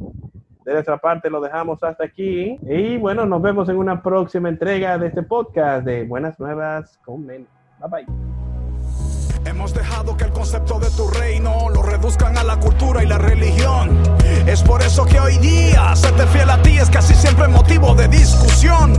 De 0.65 0.73
nuestra 0.73 0.97
parte 0.97 1.29
lo 1.29 1.41
dejamos 1.41 1.81
hasta 1.83 2.03
aquí. 2.05 2.57
Y 2.61 2.97
bueno, 2.97 3.25
nos 3.25 3.41
vemos 3.41 3.67
en 3.69 3.77
una 3.77 4.01
próxima 4.01 4.49
entrega 4.49 4.97
de 4.97 5.07
este 5.07 5.23
podcast 5.23 5.85
de 5.85 6.03
Buenas 6.03 6.39
Nuevas 6.39 6.99
con 7.03 7.25
Men. 7.25 7.47
Bye 7.79 7.89
bye. 7.89 8.41
Hemos 9.45 9.73
dejado 9.73 10.15
que 10.15 10.25
el 10.25 10.31
concepto 10.31 10.79
de 10.79 10.89
tu 10.91 11.07
reino 11.07 11.69
lo 11.73 11.81
reduzcan 11.81 12.37
a 12.37 12.43
la 12.43 12.59
cultura 12.59 13.03
y 13.03 13.07
la 13.07 13.17
religión. 13.17 13.99
Es 14.45 14.61
por 14.61 14.83
eso 14.83 15.03
que 15.05 15.19
hoy 15.19 15.37
día 15.39 15.95
serte 15.95 16.27
fiel 16.27 16.49
a 16.49 16.61
ti 16.61 16.77
es 16.77 16.89
casi 16.91 17.15
siempre 17.15 17.47
motivo 17.47 17.95
de 17.95 18.07
discusión. 18.07 18.93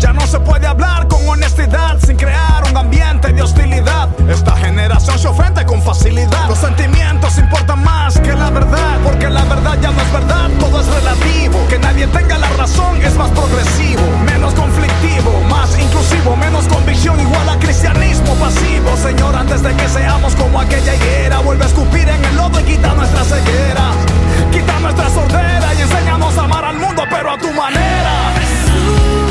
Ya 0.00 0.14
no 0.14 0.26
se 0.26 0.40
puede 0.40 0.66
hablar 0.66 1.06
con 1.08 1.28
honestidad 1.28 1.98
sin 2.04 2.16
crear 2.16 2.64
un 2.70 2.76
ambiente 2.76 3.34
de 3.34 3.42
hostilidad. 3.42 4.08
Esta 4.30 4.56
generación 4.56 5.18
se 5.18 5.28
ofende 5.28 5.66
con 5.66 5.82
facilidad. 5.82 6.48
Los 6.48 6.58
sentimientos 6.58 7.36
importan 7.36 7.84
más 7.84 8.18
que 8.18 8.32
la 8.32 8.48
verdad, 8.48 8.98
porque 9.04 9.28
la 9.28 9.44
verdad 9.44 9.76
ya 9.82 9.90
no 9.90 10.00
es 10.00 10.10
verdad, 10.10 10.48
todo 10.58 10.80
es 10.80 10.86
relativo. 10.86 11.58
Que 11.68 11.78
nadie 11.78 12.06
tenga 12.06 12.38
la 12.38 12.48
razón 12.56 12.96
es 13.02 13.14
más 13.16 13.30
progresivo, 13.32 14.02
menos 14.24 14.54
conflictivo, 14.54 15.38
más 15.50 15.78
inclusivo, 15.78 16.34
menos 16.34 16.66
convicción 16.66 17.20
igual 17.20 17.48
a 17.50 17.58
cristianismo 17.58 18.34
pasivo. 18.36 18.96
Señor, 18.96 19.36
antes 19.36 19.62
de 19.62 19.74
que 19.74 19.86
seamos 19.86 20.34
como 20.34 20.60
aquella 20.60 20.94
higuera, 20.94 21.40
vuelve 21.40 21.64
a 21.64 21.66
escupir 21.66 22.08
en 22.08 22.24
el 22.24 22.36
lodo 22.36 22.58
y 22.58 22.64
quita 22.64 22.94
nuestra 22.94 23.22
ceguera. 23.22 23.92
Quita 24.50 24.80
nuestra 24.80 25.10
sordera 25.10 25.74
y 25.74 25.82
enséñanos 25.82 26.38
a 26.38 26.44
amar 26.44 26.64
al 26.64 26.78
mundo, 26.78 27.02
pero 27.10 27.32
a 27.32 27.36
tu 27.36 27.52
manera. 27.52 28.32
Jesús. 28.40 29.29